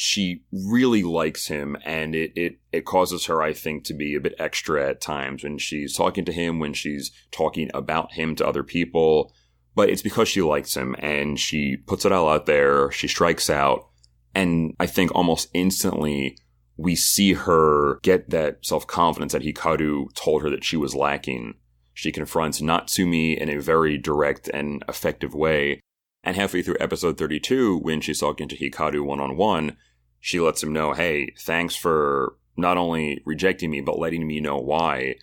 she 0.00 0.44
really 0.52 1.02
likes 1.02 1.48
him 1.48 1.76
and 1.84 2.14
it, 2.14 2.30
it 2.36 2.60
it 2.70 2.84
causes 2.84 3.24
her 3.24 3.42
I 3.42 3.52
think 3.52 3.82
to 3.86 3.94
be 3.94 4.14
a 4.14 4.20
bit 4.20 4.36
extra 4.38 4.88
at 4.88 5.00
times 5.00 5.42
when 5.42 5.58
she's 5.58 5.96
talking 5.96 6.24
to 6.26 6.32
him 6.32 6.60
when 6.60 6.72
she's 6.72 7.10
talking 7.32 7.68
about 7.74 8.12
him 8.12 8.36
to 8.36 8.46
other 8.46 8.62
people 8.62 9.32
but 9.74 9.90
it's 9.90 10.00
because 10.00 10.28
she 10.28 10.40
likes 10.40 10.76
him 10.76 10.94
and 11.00 11.40
she 11.40 11.76
puts 11.76 12.04
it 12.04 12.12
all 12.12 12.28
out 12.28 12.46
there 12.46 12.92
she 12.92 13.08
strikes 13.08 13.50
out 13.50 13.88
and 14.36 14.72
I 14.78 14.86
think 14.86 15.12
almost 15.16 15.48
instantly 15.52 16.38
we 16.76 16.94
see 16.94 17.32
her 17.32 17.98
get 18.04 18.30
that 18.30 18.64
self-confidence 18.64 19.32
that 19.32 19.42
Hikaru 19.42 20.14
told 20.14 20.42
her 20.42 20.50
that 20.50 20.62
she 20.62 20.76
was 20.76 20.94
lacking 20.94 21.54
she 21.92 22.12
confronts 22.12 22.60
Natsumi 22.60 23.36
in 23.36 23.48
a 23.48 23.60
very 23.60 23.98
direct 23.98 24.46
and 24.54 24.84
effective 24.88 25.34
way. 25.34 25.80
And 26.22 26.36
halfway 26.36 26.62
through 26.62 26.76
episode 26.78 27.18
32, 27.18 27.78
when 27.78 28.00
she's 28.00 28.20
talking 28.20 28.46
to 28.46 28.56
Hikaru 28.56 29.04
one 29.04 29.18
on 29.18 29.36
one, 29.36 29.76
she 30.20 30.40
lets 30.40 30.62
him 30.62 30.72
know, 30.72 30.92
hey, 30.92 31.34
thanks 31.38 31.76
for 31.76 32.36
not 32.56 32.76
only 32.76 33.22
rejecting 33.24 33.70
me, 33.70 33.80
but 33.80 33.98
letting 33.98 34.26
me 34.26 34.40
know 34.40 34.58
why. 34.58 35.16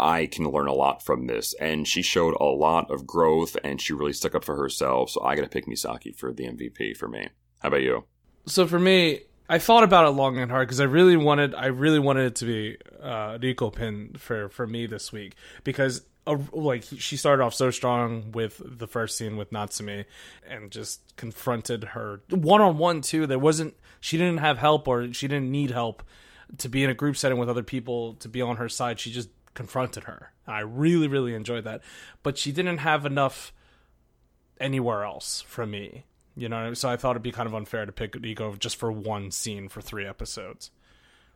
I 0.00 0.26
can 0.26 0.48
learn 0.48 0.68
a 0.68 0.74
lot 0.74 1.04
from 1.04 1.26
this. 1.26 1.54
And 1.54 1.88
she 1.88 2.02
showed 2.02 2.36
a 2.38 2.44
lot 2.44 2.90
of 2.90 3.06
growth 3.06 3.56
and 3.64 3.80
she 3.80 3.92
really 3.92 4.12
stuck 4.12 4.34
up 4.34 4.44
for 4.44 4.56
herself. 4.56 5.10
So 5.10 5.24
I 5.24 5.34
got 5.34 5.42
to 5.42 5.48
pick 5.48 5.66
Misaki 5.66 6.14
for 6.14 6.32
the 6.32 6.44
MVP 6.44 6.96
for 6.96 7.08
me. 7.08 7.28
How 7.60 7.68
about 7.68 7.82
you? 7.82 8.04
So 8.46 8.66
for 8.66 8.78
me, 8.78 9.22
I 9.48 9.58
thought 9.58 9.82
about 9.82 10.06
it 10.06 10.10
long 10.10 10.38
and 10.38 10.50
hard 10.50 10.68
because 10.68 10.80
I 10.80 10.84
really 10.84 11.16
wanted 11.16 11.54
I 11.54 11.66
really 11.66 11.98
wanted 11.98 12.26
it 12.26 12.34
to 12.36 12.44
be 12.44 12.76
uh, 13.02 13.38
Riko 13.38 13.72
Pin 13.74 14.14
for 14.18 14.48
for 14.50 14.66
me 14.66 14.86
this 14.86 15.10
week 15.10 15.34
because 15.64 16.02
uh, 16.28 16.38
like 16.52 16.84
she 16.84 17.16
started 17.16 17.42
off 17.42 17.54
so 17.54 17.70
strong 17.70 18.32
with 18.32 18.60
the 18.64 18.86
first 18.86 19.16
scene 19.16 19.36
with 19.36 19.50
Natsumi 19.50 20.04
and 20.48 20.70
just 20.70 21.16
confronted 21.16 21.84
her 21.84 22.20
one 22.30 22.60
on 22.60 22.78
one 22.78 23.00
too. 23.00 23.26
There 23.26 23.38
wasn't 23.38 23.74
she 24.00 24.16
didn't 24.16 24.38
have 24.38 24.58
help 24.58 24.86
or 24.86 25.12
she 25.12 25.28
didn't 25.28 25.50
need 25.50 25.70
help 25.70 26.02
to 26.58 26.68
be 26.68 26.84
in 26.84 26.90
a 26.90 26.94
group 26.94 27.16
setting 27.16 27.38
with 27.38 27.48
other 27.48 27.62
people 27.62 28.14
to 28.14 28.28
be 28.28 28.42
on 28.42 28.56
her 28.56 28.68
side. 28.68 29.00
She 29.00 29.10
just 29.10 29.30
confronted 29.54 30.04
her. 30.04 30.32
I 30.46 30.60
really 30.60 31.08
really 31.08 31.34
enjoyed 31.34 31.64
that, 31.64 31.82
but 32.22 32.38
she 32.38 32.52
didn't 32.52 32.78
have 32.78 33.04
enough 33.06 33.52
anywhere 34.60 35.04
else 35.04 35.40
from 35.42 35.70
me 35.70 36.04
you 36.38 36.48
know, 36.48 36.72
so 36.72 36.88
I 36.88 36.96
thought 36.96 37.12
it'd 37.12 37.22
be 37.22 37.32
kind 37.32 37.48
of 37.48 37.54
unfair 37.54 37.84
to 37.84 37.90
pick 37.90 38.16
Ego 38.24 38.54
just 38.54 38.76
for 38.76 38.92
one 38.92 39.32
scene 39.32 39.68
for 39.68 39.80
three 39.82 40.06
episodes. 40.06 40.70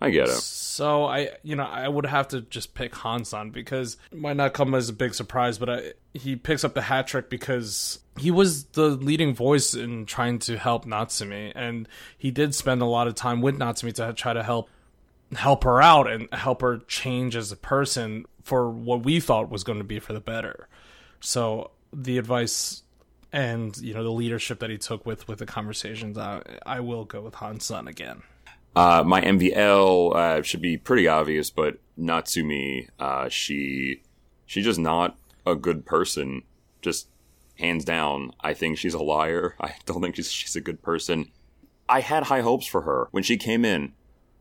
I 0.02 0.10
get 0.10 0.28
it. 0.28 0.34
So 0.34 1.04
I, 1.04 1.30
you 1.44 1.54
know, 1.54 1.64
I 1.64 1.86
would 1.86 2.06
have 2.06 2.28
to 2.28 2.40
just 2.40 2.74
pick 2.74 2.92
Hansan 2.92 3.52
because 3.52 3.96
it 4.10 4.18
might 4.18 4.36
not 4.36 4.52
come 4.52 4.74
as 4.74 4.88
a 4.88 4.92
big 4.92 5.14
surprise, 5.14 5.58
but 5.58 5.70
I, 5.70 5.92
he 6.12 6.34
picks 6.34 6.64
up 6.64 6.74
the 6.74 6.82
hat 6.82 7.06
trick 7.06 7.30
because 7.30 8.00
he 8.18 8.32
was 8.32 8.64
the 8.64 8.88
leading 8.88 9.32
voice 9.32 9.74
in 9.74 10.06
trying 10.06 10.40
to 10.40 10.58
help 10.58 10.86
Natsumi, 10.86 11.52
and 11.54 11.86
he 12.18 12.32
did 12.32 12.52
spend 12.52 12.82
a 12.82 12.86
lot 12.86 13.06
of 13.06 13.14
time 13.14 13.40
with 13.40 13.56
Natsumi 13.58 13.94
to 13.94 14.12
try 14.12 14.32
to 14.32 14.42
help 14.42 14.68
help 15.36 15.62
her 15.64 15.80
out 15.80 16.10
and 16.10 16.28
help 16.34 16.60
her 16.62 16.78
change 16.88 17.36
as 17.36 17.52
a 17.52 17.56
person 17.56 18.26
for 18.42 18.68
what 18.68 19.04
we 19.04 19.20
thought 19.20 19.50
was 19.50 19.64
going 19.64 19.78
to 19.78 19.84
be 19.84 20.00
for 20.00 20.12
the 20.12 20.20
better. 20.20 20.68
So 21.20 21.70
the 21.92 22.18
advice 22.18 22.82
and 23.32 23.76
you 23.78 23.94
know 23.94 24.02
the 24.02 24.10
leadership 24.10 24.58
that 24.58 24.68
he 24.68 24.78
took 24.78 25.06
with 25.06 25.28
with 25.28 25.38
the 25.38 25.46
conversations, 25.46 26.18
I, 26.18 26.42
I 26.66 26.80
will 26.80 27.04
go 27.04 27.20
with 27.20 27.34
Hansan 27.34 27.88
again. 27.88 28.22
Uh, 28.74 29.02
my 29.06 29.20
MVL 29.20 30.14
uh, 30.14 30.42
should 30.42 30.62
be 30.62 30.76
pretty 30.76 31.06
obvious, 31.06 31.50
but 31.50 31.78
Natsumi, 31.98 32.88
uh, 32.98 33.28
she 33.28 34.02
she's 34.46 34.64
just 34.64 34.80
not 34.80 35.18
a 35.46 35.54
good 35.54 35.84
person. 35.84 36.42
Just 36.80 37.08
hands 37.58 37.84
down, 37.84 38.32
I 38.40 38.54
think 38.54 38.78
she's 38.78 38.94
a 38.94 39.02
liar. 39.02 39.56
I 39.60 39.74
don't 39.86 40.00
think 40.00 40.16
she's 40.16 40.30
she's 40.30 40.56
a 40.56 40.60
good 40.60 40.82
person. 40.82 41.30
I 41.88 42.00
had 42.00 42.24
high 42.24 42.40
hopes 42.40 42.66
for 42.66 42.82
her 42.82 43.08
when 43.10 43.22
she 43.22 43.36
came 43.36 43.64
in. 43.64 43.92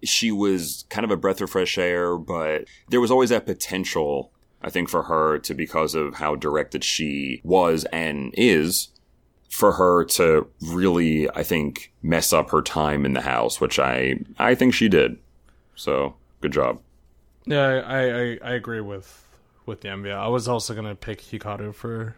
She 0.03 0.31
was 0.31 0.85
kind 0.89 1.05
of 1.05 1.11
a 1.11 1.17
breath 1.17 1.41
of 1.41 1.49
fresh 1.51 1.77
air, 1.77 2.17
but 2.17 2.65
there 2.89 3.01
was 3.01 3.11
always 3.11 3.29
that 3.29 3.45
potential 3.45 4.31
I 4.63 4.69
think 4.69 4.89
for 4.89 5.03
her 5.03 5.39
to, 5.39 5.53
because 5.53 5.95
of 5.95 6.15
how 6.15 6.35
directed 6.35 6.83
she 6.83 7.41
was 7.43 7.85
and 7.85 8.33
is, 8.37 8.89
for 9.51 9.73
her 9.73 10.05
to 10.05 10.47
really, 10.61 11.29
I 11.29 11.43
think, 11.43 11.91
mess 12.01 12.31
up 12.31 12.49
her 12.51 12.61
time 12.61 13.05
in 13.05 13.13
the 13.13 13.21
house, 13.21 13.59
which 13.59 13.79
I, 13.79 14.19
I 14.39 14.55
think 14.55 14.73
she 14.73 14.87
did. 14.87 15.17
So 15.75 16.15
good 16.39 16.53
job. 16.53 16.79
Yeah, 17.45 17.81
I, 17.85 17.99
I, 17.99 18.37
I 18.43 18.53
agree 18.53 18.81
with, 18.81 19.27
with 19.65 19.81
the 19.81 19.89
MVL. 19.89 20.17
I 20.17 20.29
was 20.29 20.47
also 20.47 20.73
to 20.73 20.95
pick 20.95 21.21
Hikaru 21.21 21.75
for 21.75 22.15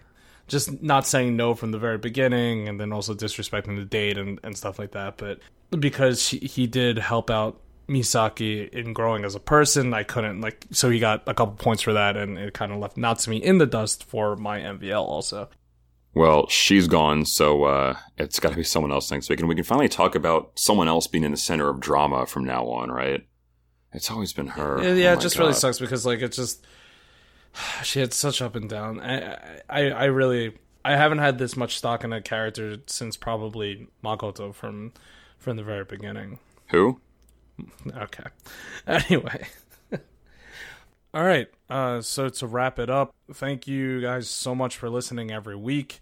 just 0.48 0.82
not 0.84 1.08
saying 1.08 1.36
no 1.36 1.56
from 1.56 1.72
the 1.72 1.80
very 1.80 1.98
beginning 1.98 2.68
and 2.68 2.80
then 2.80 2.94
also 2.94 3.16
disrespecting 3.16 3.78
the 3.78 3.86
date 3.86 4.18
and, 4.18 4.40
and 4.44 4.56
stuff 4.56 4.78
like 4.78 4.92
that. 4.92 5.18
But 5.18 5.40
because 5.80 6.28
he 6.28 6.68
did 6.68 7.00
help 7.00 7.32
out 7.32 7.60
Misaki 7.88 8.70
in 8.70 8.94
growing 8.94 9.26
as 9.26 9.36
a 9.36 9.40
person. 9.40 9.94
I 9.94 10.04
couldn't 10.04 10.40
like 10.40 10.66
so 10.72 10.90
he 10.90 11.00
got 11.00 11.24
a 11.28 11.34
couple 11.34 11.56
points 11.56 11.84
for 11.84 11.92
that, 11.92 12.16
and 12.16 12.38
it 12.38 12.54
kind 12.54 12.72
of 12.72 12.80
left 12.80 12.96
Natsumi 12.96 13.42
in 13.42 13.58
the 13.58 13.66
dust 13.66 14.06
for 14.06 14.38
my 14.38 14.60
MVL 14.60 15.02
also. 15.02 15.50
Well, 16.16 16.48
she's 16.48 16.88
gone, 16.88 17.26
so 17.26 17.64
uh, 17.64 17.98
it's 18.18 18.40
got 18.40 18.52
to 18.52 18.56
be 18.56 18.64
someone 18.64 18.92
else 18.92 19.10
next 19.10 19.30
week, 19.30 19.40
and 19.40 19.50
we 19.50 19.56
can 19.56 19.64
finally 19.64 19.90
talk 19.90 20.14
about 20.14 20.52
someone 20.56 20.88
else 20.88 21.08
being 21.08 21.24
in 21.24 21.32
the 21.32 21.38
center 21.38 21.70
of 21.70 21.80
drama 21.80 22.28
from 22.28 22.44
now 22.46 22.68
on, 22.68 22.92
right? 22.92 23.26
It's 23.94 24.12
always 24.12 24.34
been 24.34 24.48
her. 24.48 24.82
Yeah, 24.82 24.94
yeah 24.94 25.10
oh 25.12 25.14
it 25.14 25.22
just 25.22 25.38
God. 25.38 25.44
really 25.44 25.54
sucks 25.54 25.80
because 25.80 26.06
like 26.06 26.22
it 26.22 26.32
just 26.32 26.66
she 27.84 28.00
had 28.00 28.14
such 28.14 28.42
up 28.42 28.56
and 28.56 28.70
down. 28.70 29.00
I, 29.00 29.62
I 29.70 29.90
I 29.90 30.04
really 30.06 30.54
I 30.84 30.96
haven't 30.96 31.20
had 31.20 31.38
this 31.38 31.56
much 31.56 31.78
stock 31.78 32.04
in 32.04 32.12
a 32.12 32.22
character 32.22 32.78
since 32.88 33.18
probably 33.18 33.88
Makoto 34.04 34.54
from 34.54 34.94
from 35.38 35.58
the 35.58 35.64
very 35.64 35.86
beginning. 35.86 36.40
Who? 36.70 37.00
Okay. 37.96 38.24
Anyway. 38.88 39.48
All 41.14 41.24
right. 41.24 41.48
Uh, 41.74 42.02
so 42.02 42.30
to 42.30 42.46
wrap 42.46 42.78
it 42.78 42.88
up, 42.88 43.16
thank 43.34 43.68
you 43.68 44.00
guys 44.00 44.30
so 44.30 44.54
much 44.54 44.78
for 44.78 44.92
listening 44.92 45.32
every 45.32 45.56
week. 45.56 46.02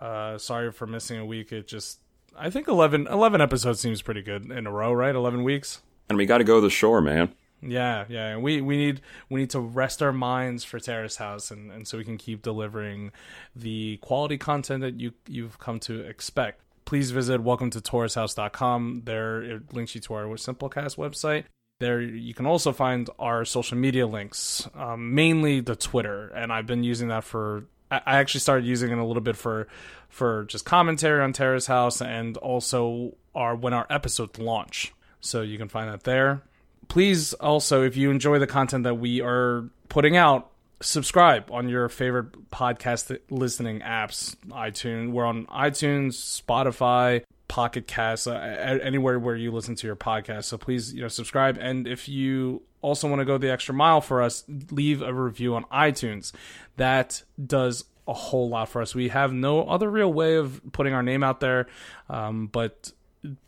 Uh, 0.00 0.36
sorry 0.38 0.72
for 0.72 0.88
missing 0.88 1.18
a 1.18 1.24
week. 1.24 1.52
It 1.52 1.68
just, 1.68 2.00
I 2.36 2.50
think 2.50 2.66
11, 2.66 3.06
11 3.06 3.40
episodes 3.40 3.78
seems 3.78 4.02
pretty 4.02 4.22
good 4.22 4.50
in 4.50 4.66
a 4.66 4.72
row, 4.72 4.92
right? 4.92 5.14
11 5.14 5.44
weeks. 5.44 5.82
And 6.08 6.18
we 6.18 6.26
got 6.26 6.38
to 6.38 6.44
go 6.44 6.56
to 6.56 6.60
the 6.62 6.70
shore, 6.70 7.00
man. 7.00 7.32
Yeah, 7.62 8.06
yeah. 8.08 8.36
We 8.36 8.60
we 8.60 8.76
need 8.76 9.00
we 9.30 9.40
need 9.40 9.50
to 9.50 9.60
rest 9.60 10.02
our 10.02 10.12
minds 10.12 10.64
for 10.64 10.78
Terrace 10.78 11.16
House, 11.16 11.50
and, 11.50 11.72
and 11.72 11.88
so 11.88 11.96
we 11.96 12.04
can 12.04 12.18
keep 12.18 12.42
delivering 12.42 13.10
the 13.56 13.96
quality 14.02 14.36
content 14.36 14.82
that 14.82 15.00
you 15.00 15.12
you've 15.26 15.58
come 15.58 15.80
to 15.80 16.00
expect 16.00 16.60
please 16.84 17.10
visit 17.10 17.40
welcome 17.40 17.70
to 17.70 17.80
taurushouse.com. 17.80 19.02
There 19.04 19.42
it 19.42 19.72
links 19.72 19.94
you 19.94 20.00
to 20.02 20.14
our 20.14 20.26
Simplecast 20.26 20.96
website. 20.96 21.44
There 21.84 22.00
you 22.00 22.32
can 22.32 22.46
also 22.46 22.72
find 22.72 23.10
our 23.18 23.44
social 23.44 23.76
media 23.76 24.06
links, 24.06 24.66
um, 24.74 25.14
mainly 25.14 25.60
the 25.60 25.76
Twitter, 25.76 26.28
and 26.28 26.50
I've 26.50 26.66
been 26.66 26.82
using 26.82 27.08
that 27.08 27.24
for. 27.24 27.66
I 27.90 28.16
actually 28.16 28.40
started 28.40 28.64
using 28.64 28.90
it 28.90 28.96
a 28.96 29.04
little 29.04 29.20
bit 29.20 29.36
for 29.36 29.68
for 30.08 30.46
just 30.46 30.64
commentary 30.64 31.22
on 31.22 31.34
Terrace 31.34 31.66
House, 31.66 32.00
and 32.00 32.38
also 32.38 33.14
our 33.34 33.54
when 33.54 33.74
our 33.74 33.86
episodes 33.90 34.38
launch. 34.38 34.94
So 35.20 35.42
you 35.42 35.58
can 35.58 35.68
find 35.68 35.92
that 35.92 36.04
there. 36.04 36.40
Please 36.88 37.34
also, 37.34 37.82
if 37.82 37.98
you 37.98 38.10
enjoy 38.10 38.38
the 38.38 38.46
content 38.46 38.84
that 38.84 38.94
we 38.94 39.20
are 39.20 39.68
putting 39.90 40.16
out, 40.16 40.50
subscribe 40.80 41.50
on 41.50 41.68
your 41.68 41.90
favorite 41.90 42.48
podcast 42.50 43.14
listening 43.28 43.80
apps. 43.80 44.36
iTunes, 44.48 45.10
we're 45.10 45.26
on 45.26 45.44
iTunes, 45.48 46.14
Spotify, 46.14 47.24
Pocket 47.48 47.86
Cast, 47.86 48.26
uh, 48.26 48.32
anywhere 48.32 49.18
where 49.18 49.36
you 49.36 49.50
listen 49.52 49.74
to 49.76 49.86
your 49.86 49.96
podcast. 49.96 50.44
So 50.44 50.58
please, 50.58 50.92
you 50.92 51.02
know, 51.02 51.08
subscribe. 51.08 51.58
And 51.60 51.86
if 51.86 52.08
you 52.08 52.62
also 52.82 53.08
want 53.08 53.20
to 53.20 53.24
go 53.24 53.38
the 53.38 53.50
extra 53.50 53.74
mile 53.74 54.00
for 54.00 54.22
us, 54.22 54.44
leave 54.70 55.02
a 55.02 55.12
review 55.12 55.54
on 55.54 55.64
iTunes. 55.64 56.32
That 56.76 57.22
does 57.44 57.84
a 58.06 58.12
whole 58.12 58.48
lot 58.48 58.68
for 58.68 58.82
us. 58.82 58.94
We 58.94 59.08
have 59.08 59.32
no 59.32 59.64
other 59.66 59.90
real 59.90 60.12
way 60.12 60.36
of 60.36 60.60
putting 60.72 60.92
our 60.92 61.02
name 61.02 61.22
out 61.22 61.40
there, 61.40 61.66
um, 62.08 62.48
but 62.48 62.92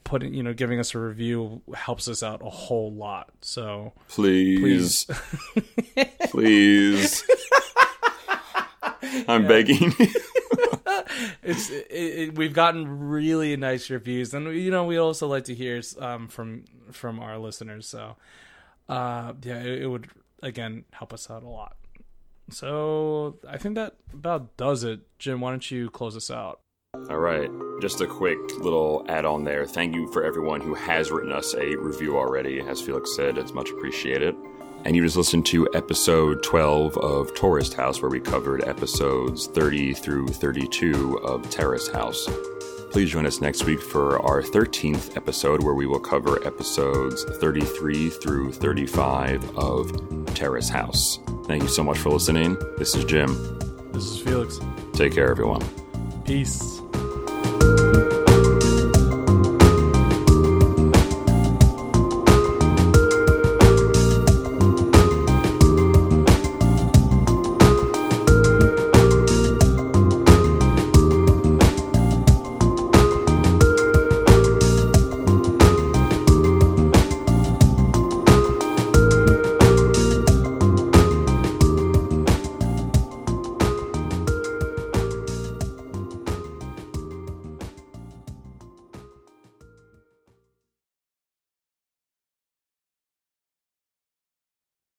putting 0.05 0.33
you 0.33 0.43
know 0.43 0.55
giving 0.55 0.79
us 0.79 0.95
a 0.95 0.99
review 0.99 1.61
helps 1.75 2.09
us 2.09 2.23
out 2.23 2.41
a 2.43 2.49
whole 2.49 2.93
lot 2.93 3.31
so 3.41 3.93
please 4.09 5.05
please, 5.05 6.07
please. 6.31 7.25
i'm 9.29 9.47
begging 9.47 9.93
it's 11.43 11.71
it, 11.71 11.87
it, 11.91 12.39
we've 12.39 12.53
gotten 12.53 13.09
really 13.09 13.57
nice 13.57 13.91
reviews, 13.91 14.35
and 14.35 14.55
you 14.55 14.71
know 14.71 14.85
we 14.85 14.97
also 14.97 15.27
like 15.27 15.45
to 15.45 15.55
hear 15.55 15.81
um, 15.99 16.29
from 16.29 16.65
from 16.93 17.21
our 17.21 17.39
listeners. 17.39 17.87
So, 17.87 18.17
uh, 18.89 19.35
yeah, 19.43 19.61
it, 19.61 19.83
it 19.83 19.87
would 19.87 20.09
again 20.43 20.85
help 20.93 21.13
us 21.13 21.31
out 21.31 21.43
a 21.43 21.49
lot. 21.49 21.77
So 22.51 23.39
I 23.49 23.59
think 23.59 23.75
that 23.75 23.95
about 24.13 24.57
does 24.57 24.85
it. 24.85 25.01
Jim, 25.19 25.41
why 25.41 25.51
don't 25.51 25.71
you 25.71 25.91
close 25.91 26.17
us 26.17 26.31
out? 26.31 26.61
All 27.11 27.19
right. 27.19 27.51
Just 27.81 28.01
a 28.01 28.07
quick 28.07 28.39
little 28.59 29.05
add 29.09 29.25
on 29.25 29.45
there. 29.45 29.67
Thank 29.67 29.95
you 29.95 30.11
for 30.13 30.25
everyone 30.25 30.61
who 30.61 30.75
has 30.75 31.11
written 31.11 31.31
us 31.31 31.55
a 31.55 31.77
review 31.77 32.17
already. 32.17 32.61
As 32.61 32.81
Felix 32.81 33.15
said, 33.15 33.37
it's 33.37 33.53
much 33.53 33.71
appreciated. 33.71 34.35
And 34.87 34.95
you 34.95 35.03
just 35.03 35.17
listened 35.17 35.45
to 35.47 35.69
episode 35.75 36.45
12 36.45 36.97
of 36.99 37.35
Tourist 37.35 37.75
House, 37.75 38.01
where 38.01 38.09
we 38.09 38.21
covered 38.21 38.63
episodes 38.69 39.49
30 39.49 39.95
through 39.95 40.29
32 40.29 41.19
of 41.25 41.51
Terrace 41.51 41.89
House. 41.89 42.29
Please 42.93 43.11
join 43.11 43.27
us 43.27 43.41
next 43.41 43.65
week 43.65 43.83
for 43.83 44.23
our 44.23 44.43
13th 44.43 45.17
episode, 45.17 45.61
where 45.65 45.75
we 45.75 45.87
will 45.87 45.99
cover 45.99 46.41
episodes 46.47 47.25
33 47.25 48.11
through 48.11 48.53
35 48.53 49.59
of 49.59 50.35
Terrace 50.37 50.69
House. 50.69 51.19
Thank 51.47 51.65
you 51.65 51.69
so 51.69 51.83
much 51.83 51.99
for 51.99 52.11
listening. 52.11 52.57
This 52.79 52.95
is 52.95 53.05
Jim. 53.05 53.59
This 53.91 54.05
is 54.05 54.21
Felix. 54.21 54.61
Take 54.93 55.15
care, 55.15 55.29
everyone. 55.29 55.65
Peace. 56.25 56.76